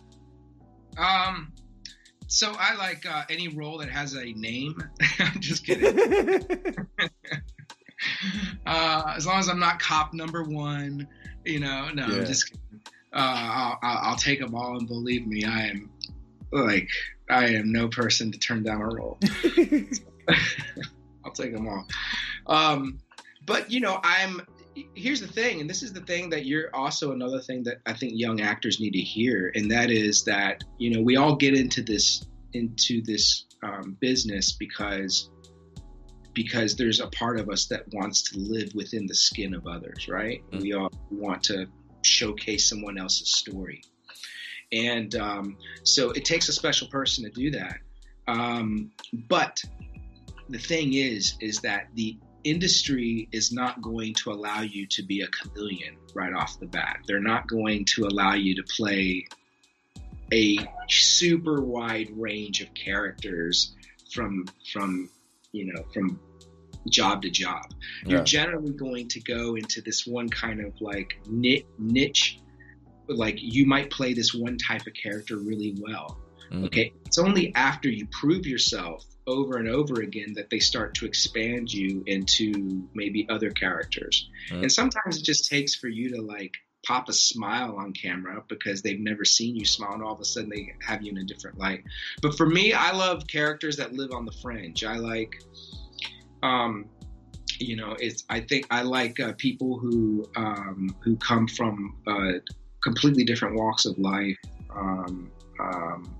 Um 0.97 1.53
so 2.27 2.53
I 2.57 2.75
like 2.75 3.05
uh, 3.05 3.23
any 3.29 3.49
role 3.49 3.77
that 3.79 3.89
has 3.89 4.15
a 4.15 4.31
name. 4.31 4.81
I'm 5.19 5.41
just 5.41 5.65
kidding. 5.65 6.77
uh, 8.65 9.13
as 9.15 9.25
long 9.25 9.39
as 9.39 9.49
I'm 9.49 9.59
not 9.59 9.79
cop 9.79 10.13
number 10.13 10.43
one, 10.43 11.07
you 11.45 11.59
know, 11.59 11.89
no, 11.93 12.07
yeah. 12.07 12.15
I'm 12.15 12.25
just 12.25 12.49
kidding. 12.49 12.81
Uh, 13.13 13.75
I'll, 13.83 14.09
I'll, 14.11 14.15
take 14.15 14.39
them 14.39 14.55
all, 14.55 14.77
and 14.77 14.87
believe 14.87 15.27
me, 15.27 15.43
I 15.43 15.67
am 15.67 15.91
like 16.53 16.89
I 17.29 17.47
am 17.47 17.69
no 17.71 17.89
person 17.89 18.31
to 18.31 18.39
turn 18.39 18.63
down 18.63 18.81
a 18.81 18.87
role. 18.87 19.19
I'll 21.25 21.31
take 21.33 21.53
them 21.53 21.67
all. 21.67 21.85
Um, 22.47 22.99
but 23.45 23.69
you 23.69 23.81
know, 23.81 23.99
I'm. 24.03 24.41
Here's 24.95 25.19
the 25.19 25.27
thing, 25.27 25.59
and 25.59 25.69
this 25.69 25.83
is 25.83 25.91
the 25.91 26.01
thing 26.01 26.29
that 26.29 26.45
you're 26.45 26.73
also 26.73 27.11
another 27.11 27.41
thing 27.41 27.63
that 27.63 27.79
I 27.85 27.93
think 27.93 28.13
young 28.15 28.39
actors 28.39 28.79
need 28.79 28.91
to 28.91 29.01
hear, 29.01 29.51
and 29.53 29.69
that 29.71 29.91
is 29.91 30.23
that 30.25 30.63
you 30.77 30.91
know 30.91 31.01
we 31.01 31.17
all 31.17 31.35
get 31.35 31.53
into 31.53 31.81
this 31.81 32.25
into 32.53 33.01
this 33.01 33.45
um, 33.63 33.97
business 33.99 34.53
because 34.53 35.29
because 36.33 36.75
there's 36.75 36.99
a 36.99 37.07
part 37.07 37.39
of 37.39 37.49
us 37.49 37.65
that 37.65 37.83
wants 37.93 38.31
to 38.31 38.39
live 38.39 38.73
within 38.73 39.05
the 39.05 39.15
skin 39.15 39.53
of 39.53 39.67
others, 39.67 40.07
right? 40.07 40.41
Mm-hmm. 40.51 40.61
We 40.61 40.73
all 40.73 40.91
want 41.11 41.43
to 41.43 41.67
showcase 42.03 42.69
someone 42.69 42.97
else's 42.97 43.33
story. 43.33 43.83
And 44.71 45.13
um, 45.15 45.57
so 45.83 46.11
it 46.11 46.23
takes 46.23 46.47
a 46.47 46.53
special 46.53 46.87
person 46.87 47.25
to 47.25 47.29
do 47.29 47.51
that. 47.51 47.79
Um, 48.27 48.91
but 49.27 49.61
the 50.49 50.57
thing 50.57 50.93
is, 50.93 51.35
is 51.41 51.59
that 51.59 51.87
the 51.95 52.17
industry 52.43 53.27
is 53.31 53.51
not 53.51 53.81
going 53.81 54.13
to 54.15 54.31
allow 54.31 54.61
you 54.61 54.87
to 54.87 55.03
be 55.03 55.21
a 55.21 55.27
chameleon 55.27 55.97
right 56.13 56.33
off 56.33 56.59
the 56.59 56.65
bat. 56.65 56.99
They're 57.07 57.19
not 57.19 57.47
going 57.47 57.85
to 57.95 58.05
allow 58.05 58.33
you 58.33 58.55
to 58.55 58.63
play 58.63 59.27
a 60.33 60.57
super 60.89 61.61
wide 61.61 62.09
range 62.15 62.61
of 62.61 62.73
characters 62.73 63.75
from 64.13 64.45
from 64.71 65.09
you 65.51 65.73
know, 65.73 65.83
from 65.93 66.19
job 66.89 67.21
to 67.23 67.29
job. 67.29 67.65
Yeah. 68.03 68.11
You're 68.15 68.23
generally 68.23 68.73
going 68.73 69.07
to 69.09 69.19
go 69.19 69.55
into 69.55 69.81
this 69.81 70.05
one 70.07 70.29
kind 70.29 70.61
of 70.61 70.79
like 70.81 71.19
niche, 71.27 72.39
like 73.07 73.37
you 73.39 73.65
might 73.65 73.91
play 73.91 74.13
this 74.13 74.33
one 74.33 74.57
type 74.57 74.87
of 74.87 74.93
character 74.93 75.37
really 75.37 75.75
well. 75.79 76.17
Mm-hmm. 76.51 76.65
Okay, 76.65 76.93
it's 77.05 77.17
only 77.17 77.53
after 77.55 77.89
you 77.89 78.07
prove 78.07 78.45
yourself 78.45 79.05
over 79.31 79.57
and 79.57 79.67
over 79.67 80.01
again 80.01 80.33
that 80.35 80.49
they 80.49 80.59
start 80.59 80.93
to 80.95 81.05
expand 81.05 81.71
you 81.71 82.03
into 82.07 82.87
maybe 82.93 83.27
other 83.29 83.51
characters. 83.51 84.29
Mm-hmm. 84.49 84.63
And 84.63 84.71
sometimes 84.71 85.17
it 85.17 85.23
just 85.23 85.49
takes 85.49 85.75
for 85.75 85.87
you 85.87 86.15
to 86.15 86.21
like 86.21 86.53
pop 86.85 87.09
a 87.09 87.13
smile 87.13 87.75
on 87.77 87.93
camera 87.93 88.43
because 88.47 88.81
they've 88.81 88.99
never 88.99 89.23
seen 89.23 89.55
you 89.55 89.65
smile 89.65 89.93
and 89.93 90.03
all 90.03 90.13
of 90.13 90.19
a 90.19 90.25
sudden 90.25 90.49
they 90.49 90.73
have 90.85 91.01
you 91.03 91.11
in 91.11 91.17
a 91.17 91.23
different 91.23 91.57
light. 91.57 91.83
But 92.21 92.35
for 92.35 92.47
me, 92.47 92.73
I 92.73 92.91
love 92.91 93.27
characters 93.27 93.77
that 93.77 93.93
live 93.93 94.11
on 94.11 94.25
the 94.25 94.31
fringe. 94.41 94.83
I 94.83 94.95
like 94.95 95.33
um 96.43 96.89
you 97.61 97.75
know, 97.75 97.95
it's 97.99 98.23
I 98.29 98.39
think 98.39 98.65
I 98.71 98.81
like 98.81 99.19
uh, 99.19 99.33
people 99.37 99.77
who 99.77 100.25
um, 100.35 100.95
who 101.03 101.15
come 101.17 101.47
from 101.47 101.95
uh, 102.07 102.39
completely 102.81 103.23
different 103.23 103.55
walks 103.55 103.85
of 103.85 103.97
life. 103.99 104.37
Um, 104.75 105.31
um, 105.59 106.15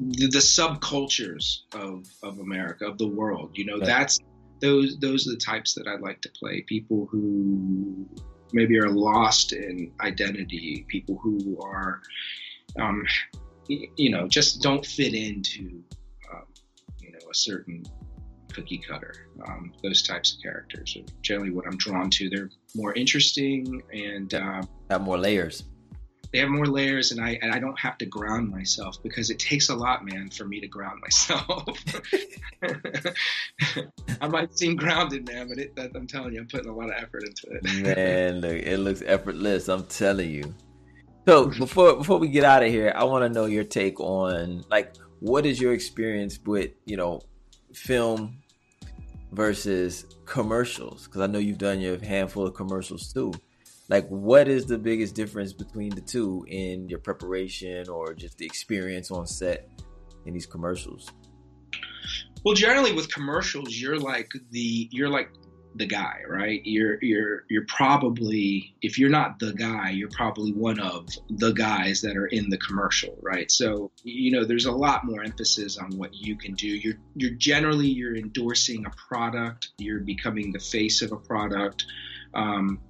the, 0.00 0.26
the, 0.26 0.38
subcultures 0.38 1.60
of, 1.74 2.06
of 2.22 2.38
America, 2.38 2.86
of 2.86 2.98
the 2.98 3.06
world, 3.06 3.50
you 3.54 3.64
know, 3.64 3.78
right. 3.78 3.86
that's 3.86 4.18
those 4.60 4.98
those 4.98 5.26
are 5.26 5.32
the 5.32 5.36
types 5.36 5.74
that 5.74 5.86
I 5.86 5.96
like 5.96 6.20
to 6.22 6.28
play. 6.30 6.62
People 6.62 7.06
who 7.10 8.06
maybe 8.52 8.78
are 8.78 8.88
lost 8.88 9.52
in 9.52 9.92
identity, 10.00 10.84
people 10.88 11.18
who 11.22 11.58
are, 11.62 12.00
um, 12.78 13.04
you 13.68 14.10
know, 14.10 14.26
just 14.26 14.62
don't 14.62 14.84
fit 14.84 15.14
into, 15.14 15.82
um, 16.32 16.44
you 17.00 17.12
know, 17.12 17.18
a 17.30 17.34
certain 17.34 17.84
cookie 18.52 18.78
cutter. 18.78 19.28
Um, 19.46 19.72
those 19.82 20.02
types 20.02 20.34
of 20.34 20.42
characters 20.42 20.96
are 20.96 21.04
generally 21.22 21.50
what 21.50 21.66
I'm 21.66 21.76
drawn 21.76 22.10
to. 22.10 22.30
They're 22.30 22.50
more 22.74 22.94
interesting 22.94 23.82
and 23.92 24.32
uh, 24.34 24.62
have 24.90 25.02
more 25.02 25.18
layers. 25.18 25.64
They 26.32 26.40
have 26.40 26.50
more 26.50 26.66
layers, 26.66 27.10
and 27.10 27.20
I 27.20 27.38
and 27.40 27.52
I 27.52 27.58
don't 27.58 27.78
have 27.78 27.96
to 27.98 28.06
ground 28.06 28.50
myself 28.50 29.02
because 29.02 29.30
it 29.30 29.38
takes 29.38 29.70
a 29.70 29.74
lot, 29.74 30.04
man, 30.04 30.28
for 30.30 30.44
me 30.44 30.60
to 30.60 30.68
ground 30.68 31.00
myself. 31.00 31.78
I 34.20 34.28
might 34.28 34.58
seem 34.58 34.76
grounded, 34.76 35.26
man, 35.26 35.48
but 35.48 35.58
it, 35.58 35.74
that, 35.76 35.92
I'm 35.94 36.06
telling 36.06 36.34
you, 36.34 36.40
I'm 36.40 36.46
putting 36.48 36.68
a 36.68 36.74
lot 36.74 36.88
of 36.90 36.96
effort 37.02 37.24
into 37.24 37.46
it. 37.56 37.96
man, 37.96 38.40
look, 38.42 38.52
it 38.52 38.78
looks 38.78 39.02
effortless. 39.06 39.68
I'm 39.68 39.84
telling 39.84 40.30
you. 40.30 40.54
So 41.26 41.46
before 41.46 41.96
before 41.96 42.18
we 42.18 42.28
get 42.28 42.44
out 42.44 42.62
of 42.62 42.70
here, 42.70 42.92
I 42.94 43.04
want 43.04 43.22
to 43.22 43.28
know 43.28 43.46
your 43.46 43.64
take 43.64 44.00
on 44.00 44.64
like 44.70 44.94
what 45.20 45.46
is 45.46 45.60
your 45.60 45.72
experience 45.72 46.38
with 46.44 46.70
you 46.84 46.96
know 46.96 47.20
film 47.72 48.38
versus 49.32 50.06
commercials? 50.24 51.04
Because 51.04 51.20
I 51.20 51.26
know 51.26 51.38
you've 51.38 51.58
done 51.58 51.80
your 51.80 51.98
handful 51.98 52.46
of 52.46 52.54
commercials 52.54 53.12
too. 53.12 53.32
Like, 53.88 54.06
what 54.08 54.48
is 54.48 54.66
the 54.66 54.78
biggest 54.78 55.14
difference 55.14 55.52
between 55.52 55.90
the 55.90 56.02
two 56.02 56.44
in 56.48 56.88
your 56.88 56.98
preparation 56.98 57.88
or 57.88 58.14
just 58.14 58.36
the 58.36 58.44
experience 58.44 59.10
on 59.10 59.26
set 59.26 59.68
in 60.26 60.34
these 60.34 60.46
commercials? 60.46 61.10
Well, 62.44 62.54
generally 62.54 62.92
with 62.92 63.12
commercials, 63.12 63.74
you're 63.74 63.98
like 63.98 64.30
the 64.50 64.88
you're 64.92 65.08
like 65.08 65.30
the 65.74 65.86
guy, 65.86 66.20
right? 66.28 66.60
You're 66.64 67.02
you're 67.02 67.44
you're 67.48 67.66
probably 67.66 68.74
if 68.82 68.98
you're 68.98 69.10
not 69.10 69.38
the 69.38 69.52
guy, 69.52 69.90
you're 69.90 70.10
probably 70.10 70.52
one 70.52 70.80
of 70.80 71.08
the 71.30 71.52
guys 71.52 72.02
that 72.02 72.16
are 72.16 72.26
in 72.26 72.50
the 72.50 72.58
commercial, 72.58 73.18
right? 73.22 73.50
So 73.50 73.90
you 74.02 74.30
know, 74.32 74.44
there's 74.44 74.66
a 74.66 74.72
lot 74.72 75.04
more 75.04 75.22
emphasis 75.22 75.78
on 75.78 75.96
what 75.96 76.14
you 76.14 76.36
can 76.36 76.54
do. 76.54 76.68
You're 76.68 76.98
you're 77.14 77.34
generally 77.34 77.88
you're 77.88 78.16
endorsing 78.16 78.86
a 78.86 78.90
product, 79.08 79.68
you're 79.78 80.00
becoming 80.00 80.52
the 80.52 80.60
face 80.60 81.02
of 81.02 81.12
a 81.12 81.16
product. 81.16 81.84
Um, 82.34 82.80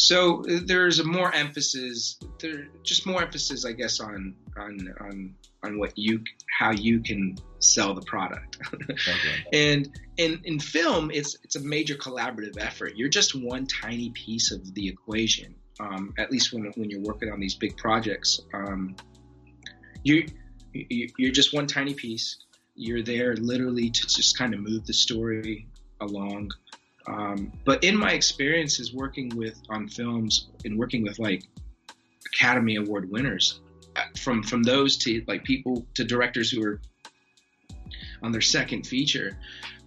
so 0.00 0.42
there's 0.46 0.98
a 0.98 1.04
more 1.04 1.32
emphasis, 1.34 2.18
there 2.38 2.68
just 2.82 3.06
more 3.06 3.22
emphasis, 3.22 3.66
I 3.66 3.72
guess, 3.72 4.00
on 4.00 4.34
on 4.56 4.94
on 4.98 5.34
on 5.62 5.78
what 5.78 5.96
you 5.98 6.24
how 6.58 6.70
you 6.70 7.00
can 7.00 7.36
sell 7.58 7.92
the 7.92 8.00
product. 8.00 8.56
okay. 8.72 9.18
And 9.52 9.90
in 10.16 10.40
in 10.44 10.58
film, 10.58 11.10
it's 11.10 11.36
it's 11.44 11.56
a 11.56 11.60
major 11.60 11.96
collaborative 11.96 12.56
effort. 12.58 12.96
You're 12.96 13.10
just 13.10 13.34
one 13.34 13.66
tiny 13.66 14.08
piece 14.10 14.52
of 14.52 14.74
the 14.74 14.88
equation. 14.88 15.54
Um, 15.78 16.14
at 16.18 16.30
least 16.30 16.52
when 16.52 16.64
when 16.76 16.88
you're 16.88 17.02
working 17.02 17.30
on 17.30 17.38
these 17.38 17.54
big 17.54 17.76
projects, 17.76 18.40
um, 18.54 18.96
you 20.02 20.26
you're 20.72 21.32
just 21.32 21.52
one 21.52 21.66
tiny 21.66 21.92
piece. 21.92 22.38
You're 22.74 23.02
there 23.02 23.36
literally 23.36 23.90
to 23.90 24.06
just 24.06 24.38
kind 24.38 24.54
of 24.54 24.60
move 24.60 24.86
the 24.86 24.94
story 24.94 25.68
along. 26.00 26.52
Um, 27.10 27.52
but 27.64 27.82
in 27.82 27.96
my 27.96 28.12
experiences 28.12 28.94
working 28.94 29.30
with 29.36 29.60
on 29.68 29.88
films 29.88 30.48
and 30.64 30.78
working 30.78 31.02
with 31.02 31.18
like 31.18 31.42
Academy 32.26 32.76
Award 32.76 33.10
winners, 33.10 33.60
from 34.16 34.42
from 34.42 34.62
those 34.62 34.96
to 34.98 35.22
like 35.26 35.44
people 35.44 35.86
to 35.94 36.04
directors 36.04 36.50
who 36.50 36.64
are 36.64 36.80
on 38.22 38.32
their 38.32 38.40
second 38.40 38.86
feature. 38.86 39.36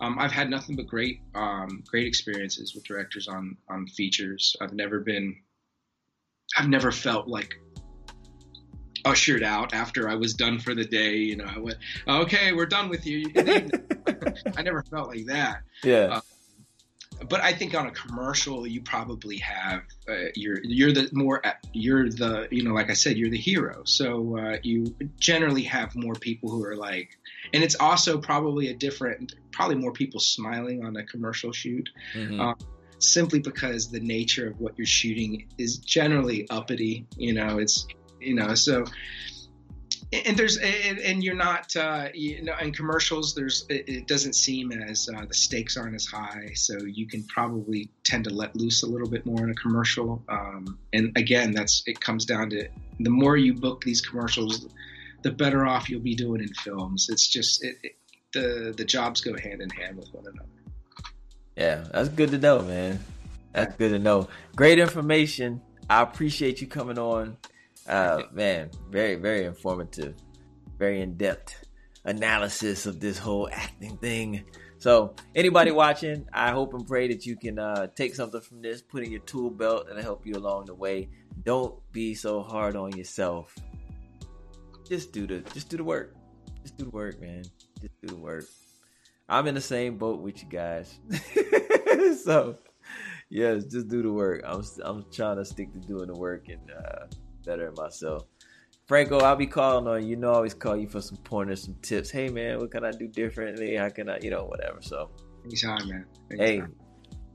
Um, 0.02 0.18
I've 0.20 0.32
had 0.32 0.50
nothing 0.50 0.76
but 0.76 0.88
great 0.88 1.22
um, 1.36 1.84
great 1.88 2.08
experiences 2.08 2.76
with 2.76 2.84
directors 2.84 3.28
on 3.28 3.58
on 3.70 3.88
features. 3.88 4.56
I've 4.62 4.74
never 4.74 5.00
been 5.00 5.36
I've 6.58 6.70
never 6.70 6.92
felt 6.92 7.28
like 7.28 7.56
ushered 9.06 9.44
out 9.44 9.74
after 9.74 10.10
I 10.10 10.16
was 10.16 10.34
done 10.34 10.60
for 10.60 10.74
the 10.76 10.86
day. 10.86 11.16
You 11.18 11.38
know, 11.38 11.46
I 11.46 11.60
went, 11.60 11.78
okay, 12.08 12.54
we're 12.54 12.66
done 12.66 12.90
with 12.90 13.06
you. 13.06 13.26
I 14.58 14.62
never 14.62 14.84
felt 14.84 15.10
like 15.10 15.26
that. 15.26 15.62
Yeah. 15.84 15.96
Uh, 16.18 16.22
but 17.30 17.42
I 17.42 17.54
think 17.54 17.76
on 17.76 17.88
a 17.88 17.92
commercial, 17.92 18.66
you 18.68 18.82
probably 18.82 19.38
have 19.38 19.82
uh, 20.10 20.30
you're 20.36 20.60
you're 20.64 20.92
the 20.92 21.10
more 21.14 21.42
you're 21.72 22.10
the 22.10 22.48
you 22.52 22.64
know 22.64 22.74
like 22.74 22.90
I 22.90 22.94
said 22.94 23.18
you're 23.18 23.30
the 23.30 23.38
hero, 23.38 23.84
so 23.86 24.38
uh, 24.38 24.58
you 24.64 24.96
generally 25.20 25.64
have 25.64 25.96
more 25.96 26.14
people 26.14 26.50
who 26.50 26.64
are 26.66 26.76
like, 26.76 27.18
and 27.54 27.64
it's 27.64 27.76
also 27.76 28.18
probably 28.18 28.70
a 28.70 28.74
different, 28.74 29.36
probably 29.52 29.76
more 29.76 29.92
people 29.92 30.20
smiling 30.20 30.86
on 30.86 30.96
a 30.98 31.04
commercial 31.04 31.52
shoot. 31.52 31.90
Mm-hmm. 32.16 32.40
Um, 32.40 32.56
simply 33.00 33.40
because 33.40 33.92
the 33.92 34.00
nature 34.00 34.48
of 34.48 34.60
what 34.60 34.78
you're 34.78 34.88
shooting 34.88 35.48
is 35.58 35.78
generally 35.78 36.50
uppity, 36.50 37.06
you 37.18 37.34
know, 37.34 37.60
it's, 37.60 37.86
you 38.22 38.34
know, 38.34 38.56
so 38.56 38.86
and 40.26 40.38
there's 40.38 40.58
and, 40.58 41.00
and 41.00 41.24
you're 41.24 41.36
not 41.36 41.76
uh, 41.76 42.08
you 42.14 42.44
know 42.44 42.56
in 42.62 42.72
commercials 42.72 43.34
there's 43.34 43.66
it, 43.70 43.88
it 43.88 44.08
doesn't 44.08 44.34
seem 44.34 44.72
as 44.72 45.10
uh, 45.14 45.26
the 45.26 45.34
stakes 45.34 45.78
aren't 45.78 45.96
as 45.96 46.06
high. 46.06 46.52
So 46.56 46.78
you 46.80 47.08
can 47.08 47.24
probably 47.24 47.90
tend 48.04 48.26
to 48.26 48.30
let 48.30 48.56
loose 48.56 48.84
a 48.84 48.88
little 48.88 49.10
bit 49.10 49.26
more 49.26 49.44
in 49.44 49.50
a 49.50 49.56
commercial. 49.56 50.24
Um, 50.30 50.78
and 50.94 51.16
again 51.18 51.52
that's 51.52 51.84
it 51.86 52.00
comes 52.00 52.26
down 52.26 52.50
to 52.52 52.68
the 53.00 53.10
more 53.10 53.38
you 53.38 53.54
book 53.54 53.84
these 53.84 54.02
commercials 54.02 54.68
the 55.24 55.32
better 55.32 55.66
off 55.66 55.90
you'll 55.90 56.02
be 56.02 56.16
doing 56.16 56.42
in 56.42 56.54
films. 56.54 57.08
It's 57.10 57.28
just 57.28 57.64
it, 57.64 57.76
it, 57.84 57.96
the 58.34 58.74
the 58.76 58.86
jobs 58.86 59.22
go 59.22 59.38
hand 59.38 59.62
in 59.62 59.70
hand 59.70 59.98
with 59.98 60.10
one 60.14 60.26
another. 60.28 60.50
Yeah 61.56 61.88
that's 61.92 62.10
good 62.10 62.32
to 62.32 62.38
know 62.38 62.62
man. 62.62 63.00
That's 63.54 63.76
good 63.76 63.90
to 63.90 64.00
know. 64.00 64.28
Great 64.56 64.80
information. 64.80 65.62
I 65.88 66.02
appreciate 66.02 66.60
you 66.60 66.66
coming 66.66 66.98
on 66.98 67.38
uh, 67.88 68.24
man, 68.32 68.70
very, 68.90 69.16
very 69.16 69.46
informative, 69.46 70.16
very 70.78 71.02
in 71.02 71.16
depth 71.18 71.66
analysis 72.06 72.86
of 72.86 73.00
this 73.00 73.18
whole 73.18 73.50
acting 73.52 73.98
thing. 73.98 74.44
So, 74.78 75.16
anybody 75.36 75.72
watching, 75.84 76.28
I 76.34 76.52
hope 76.52 76.74
and 76.74 76.86
pray 76.86 77.08
that 77.08 77.26
you 77.26 77.36
can 77.36 77.60
uh, 77.60 77.88
take 77.96 78.16
something 78.16 78.42
from 78.42 78.62
this, 78.62 78.82
put 78.82 79.04
in 79.04 79.12
your 79.12 79.22
tool 79.22 79.50
belt, 79.50 79.88
and 79.90 80.00
help 80.00 80.26
you 80.26 80.34
along 80.36 80.66
the 80.66 80.76
way. 80.76 81.10
Don't 81.44 81.76
be 81.92 82.14
so 82.14 82.42
hard 82.42 82.76
on 82.76 82.96
yourself. 82.98 83.56
Just 84.88 85.14
do 85.14 85.26
the, 85.26 85.40
just 85.54 85.70
do 85.70 85.78
the 85.78 85.84
work. 85.84 86.16
Just 86.62 86.78
do 86.78 86.86
the 86.86 86.92
work, 86.92 87.20
man. 87.22 87.44
Just 87.82 88.02
do 88.02 88.08
the 88.08 88.18
work. 88.18 88.46
I'm 89.30 89.48
in 89.48 89.56
the 89.56 89.62
same 89.62 89.98
boat 89.98 90.20
with 90.20 90.44
you 90.44 90.50
guys. 90.50 91.00
so, 92.24 92.58
yes, 93.30 93.64
just 93.66 93.88
do 93.88 94.04
the 94.04 94.12
work. 94.12 94.44
I'm, 94.46 94.64
I'm 94.84 95.06
trying 95.12 95.38
to 95.38 95.46
stick 95.46 95.72
to 95.74 95.80
doing 95.80 96.08
the 96.08 96.16
work 96.16 96.50
and. 96.50 96.72
Uh, 96.72 97.06
better 97.46 97.72
myself. 97.76 98.24
Franco, 98.86 99.20
I'll 99.20 99.36
be 99.36 99.48
calling 99.48 99.88
on 99.88 100.04
you. 100.04 100.10
You 100.10 100.16
know, 100.18 100.32
I 100.32 100.36
always 100.36 100.54
call 100.54 100.76
you 100.76 100.88
for 100.88 101.02
some 101.02 101.18
pointers, 101.18 101.64
some 101.64 101.76
tips. 101.82 102.12
Hey, 102.12 102.30
man, 102.30 102.60
what 102.60 102.72
can 102.72 102.84
I 102.84 102.92
do 102.92 103.08
differently? 103.08 103.76
How 103.76 103.90
can 103.90 104.10
I, 104.10 104.20
you 104.22 104.30
know, 104.30 104.44
whatever. 104.44 104.82
So, 104.82 105.10
anytime, 105.46 105.88
man. 105.88 106.06
Anytime. 106.32 106.48
Hey, 106.48 106.64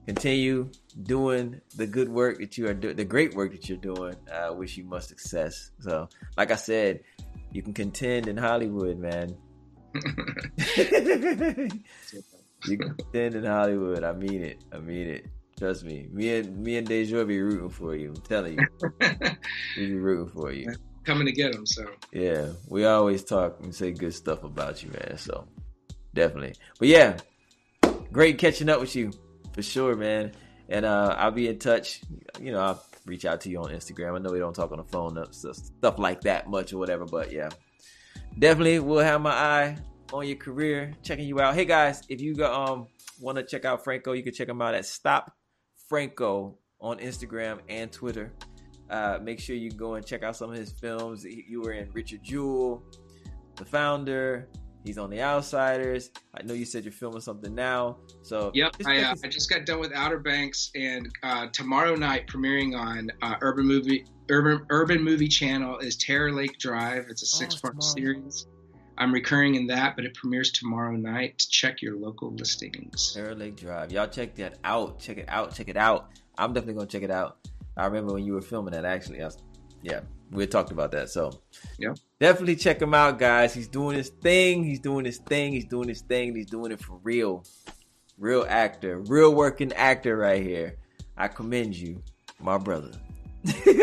continue 0.07 0.71
doing 1.05 1.61
the 1.77 1.87
good 1.87 2.09
work 2.11 2.39
that 2.39 2.59
you 2.59 2.67
are 2.69 2.75
doing, 2.75 2.97
the 2.97 3.05
great 3.05 3.35
work 3.35 3.53
that 3.53 3.69
you're 3.69 3.79
doing. 3.79 4.15
I 4.33 4.51
wish 4.51 4.77
you 4.77 4.85
much 4.85 5.05
success. 5.05 5.71
So, 5.81 6.09
like 6.37 6.51
I 6.51 6.57
said, 6.57 7.01
you 7.53 7.63
can 7.63 7.73
contend 7.73 8.29
in 8.29 8.37
Hollywood, 8.37 8.99
man. 8.99 9.35
you 12.67 12.77
can 12.77 12.95
contend 12.95 13.37
in 13.37 13.45
Hollywood. 13.45 14.05
I 14.05 14.13
mean 14.13 14.43
it. 14.43 14.65
I 14.71 14.79
mean 14.79 15.09
it. 15.09 15.27
Trust 15.59 15.85
me, 15.85 16.09
me 16.13 16.37
and 16.37 16.57
me 16.57 16.77
and 16.77 16.87
Deja 16.87 17.25
be 17.25 17.41
rooting 17.41 17.69
for 17.69 17.97
you. 17.97 18.11
I'm 18.11 18.23
telling 18.23 18.61
you, 18.61 18.91
we 19.77 19.87
be 19.87 19.95
rooting 19.95 20.33
for 20.33 20.53
you. 20.53 20.73
Coming 21.05 21.27
to 21.27 21.33
get 21.33 21.53
them, 21.53 21.67
so 21.67 21.85
yeah, 22.13 22.51
we 22.69 22.85
always 22.85 23.25
talk 23.25 23.59
and 23.61 23.75
say 23.75 23.91
good 23.91 24.15
stuff 24.15 24.45
about 24.45 24.85
you, 24.85 24.91
man. 24.91 25.19
So 25.19 25.49
definitely, 26.15 26.55
but 26.79 26.87
yeah, 26.87 27.17
great 28.13 28.39
catching 28.39 28.69
up 28.69 28.81
with 28.81 28.95
you 28.95 29.11
for 29.53 29.63
sure, 29.63 29.97
man. 29.97 30.31
And 30.69 30.85
uh, 30.85 31.17
I'll 31.19 31.33
be 31.33 31.49
in 31.49 31.59
touch. 31.59 32.03
You 32.41 32.53
know, 32.53 32.61
I'll 32.61 32.85
reach 33.05 33.25
out 33.25 33.41
to 33.41 33.51
you 33.51 33.59
on 33.61 33.71
Instagram. 33.71 34.15
I 34.15 34.19
know 34.19 34.31
we 34.31 34.39
don't 34.39 34.55
talk 34.55 34.71
on 34.71 34.79
the 34.79 34.85
phone, 34.85 35.21
stuff, 35.33 35.57
stuff 35.57 35.99
like 35.99 36.21
that 36.21 36.49
much 36.49 36.73
or 36.73 36.79
whatever, 36.79 37.05
but 37.05 37.33
yeah, 37.33 37.49
definitely 38.39 38.79
will 38.79 39.01
have 39.01 39.21
my 39.21 39.33
eye 39.33 39.79
on 40.13 40.25
your 40.25 40.37
career, 40.37 40.93
checking 41.03 41.27
you 41.27 41.41
out. 41.41 41.57
Hey 41.57 41.65
guys, 41.65 42.03
if 42.09 42.21
you 42.21 42.37
go, 42.37 42.55
um 42.55 42.87
want 43.21 43.37
to 43.39 43.43
check 43.43 43.65
out 43.65 43.83
Franco, 43.83 44.13
you 44.13 44.23
can 44.23 44.33
check 44.33 44.49
him 44.49 44.63
out 44.63 44.77
at 44.77 44.87
Stop 44.87 45.33
Franco 45.89 46.59
on 46.80 46.99
Instagram 46.99 47.61
and 47.68 47.91
Twitter. 47.91 48.32
Uh, 48.91 49.18
make 49.22 49.41
sure 49.41 49.57
you 49.57 49.70
go 49.70 49.95
and 49.95 50.07
check 50.07 50.22
out 50.22 50.36
some 50.36 50.51
of 50.51 50.57
his 50.57 50.72
films. 50.72 51.24
You 51.24 51.61
were 51.61 51.72
in 51.72 51.91
Richard 51.93 52.22
Jewell, 52.22 52.82
The 53.57 53.64
Founder. 53.64 54.49
He's 54.84 54.97
on 54.97 55.11
The 55.11 55.20
Outsiders. 55.20 56.11
I 56.34 56.43
know 56.45 56.55
you 56.55 56.64
said 56.64 56.84
you're 56.84 56.93
filming 56.93 57.20
something 57.20 57.55
now. 57.55 57.99
So 58.22 58.51
yep, 58.55 58.74
I, 58.86 59.01
uh, 59.03 59.14
I 59.22 59.28
just 59.28 59.51
got 59.51 59.66
done 59.66 59.80
with 59.80 59.93
Outer 59.93 60.20
Banks, 60.20 60.70
and 60.74 61.09
uh, 61.22 61.49
tomorrow 61.53 61.95
night 61.95 62.26
premiering 62.26 62.78
on 62.78 63.11
uh, 63.20 63.34
Urban 63.41 63.66
Movie 63.66 64.07
Urban 64.30 64.64
Urban 64.70 65.03
Movie 65.03 65.28
Channel 65.28 65.78
is 65.78 65.97
Terror 65.97 66.32
Lake 66.32 66.59
Drive. 66.59 67.07
It's 67.11 67.22
a 67.22 67.26
six 67.26 67.57
part 67.57 67.74
oh, 67.76 67.80
series. 67.80 68.47
I'm 68.99 69.15
recurring 69.15 69.55
in 69.55 69.69
that, 69.69 69.95
but 69.95 70.05
it 70.05 70.15
premieres 70.15 70.51
tomorrow 70.51 70.91
night. 70.97 71.39
Check 71.51 71.81
your 71.83 71.97
local 71.97 72.33
listings. 72.33 73.13
Terror 73.15 73.35
Lake 73.35 73.57
Drive. 73.57 73.93
Y'all 73.93 74.09
check 74.09 74.35
that 74.35 74.59
out. 74.65 74.99
Check 74.99 75.19
it 75.19 75.27
out. 75.29 75.55
Check 75.55 75.69
it 75.69 75.77
out. 75.77 76.11
I'm 76.37 76.53
definitely 76.53 76.75
gonna 76.75 76.89
check 76.89 77.05
it 77.05 77.11
out. 77.11 77.39
I 77.77 77.87
remember 77.87 78.15
when 78.15 78.25
you 78.25 78.33
were 78.33 78.43
filming 78.43 78.75
that. 78.75 78.85
Actually, 78.85 79.21
was, 79.21 79.39
yeah, 79.83 80.01
we 80.33 80.49
talked 80.49 80.73
about 80.73 80.91
that. 80.93 81.11
So, 81.11 81.41
yeah, 81.79 81.95
definitely 82.19 82.57
check 82.57 82.83
him 82.83 82.93
out, 82.93 83.21
guys. 83.21 83.55
He's 83.55 83.69
doing 83.69 83.97
his 83.97 84.09
thing. 84.09 84.65
He's 84.65 84.81
doing 84.81 85.05
his 85.05 85.19
thing. 85.19 85.53
He's 85.53 85.67
doing 85.67 85.89
his 85.89 86.01
thing. 86.01 86.35
He's 86.35 86.51
doing 86.51 86.73
it 86.73 86.81
for 86.81 86.99
real. 87.05 87.45
Real 88.19 88.45
actor, 88.49 88.99
real 88.99 89.33
working 89.33 89.73
actor 89.75 90.17
right 90.17 90.43
here. 90.43 90.77
I 91.17 91.29
commend 91.29 91.77
you, 91.77 92.03
my 92.41 92.59
brother. 92.59 92.91
hey 93.45 93.81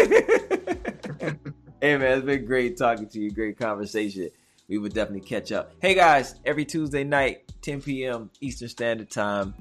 man, 1.82 2.18
it's 2.18 2.26
been 2.26 2.44
great 2.44 2.76
talking 2.76 3.08
to 3.08 3.20
you. 3.20 3.32
Great 3.32 3.58
conversation. 3.58 4.30
We 4.68 4.78
would 4.78 4.94
definitely 4.94 5.28
catch 5.28 5.52
up. 5.52 5.74
Hey 5.80 5.94
guys, 5.94 6.36
every 6.44 6.66
Tuesday 6.66 7.04
night, 7.04 7.52
10 7.62 7.82
p.m. 7.82 8.32
Eastern 8.42 8.68
Standard 8.68 9.12
Time. 9.12 9.54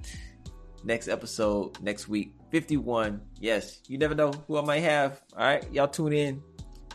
Next 0.82 1.08
episode 1.08 1.80
next 1.82 2.08
week, 2.08 2.34
51. 2.50 3.20
Yes, 3.38 3.80
you 3.86 3.98
never 3.98 4.14
know 4.14 4.32
who 4.46 4.58
I 4.58 4.62
might 4.62 4.82
have. 4.82 5.22
All 5.36 5.44
right, 5.44 5.70
y'all 5.72 5.88
tune 5.88 6.12
in, 6.12 6.42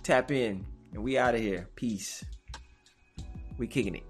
tap 0.04 0.32
in, 0.32 0.66
and 0.94 1.04
we 1.04 1.18
out 1.18 1.36
of 1.36 1.42
here. 1.42 1.70
Peace. 1.76 2.24
We 3.58 3.68
kicking 3.68 3.96
it. 3.96 4.09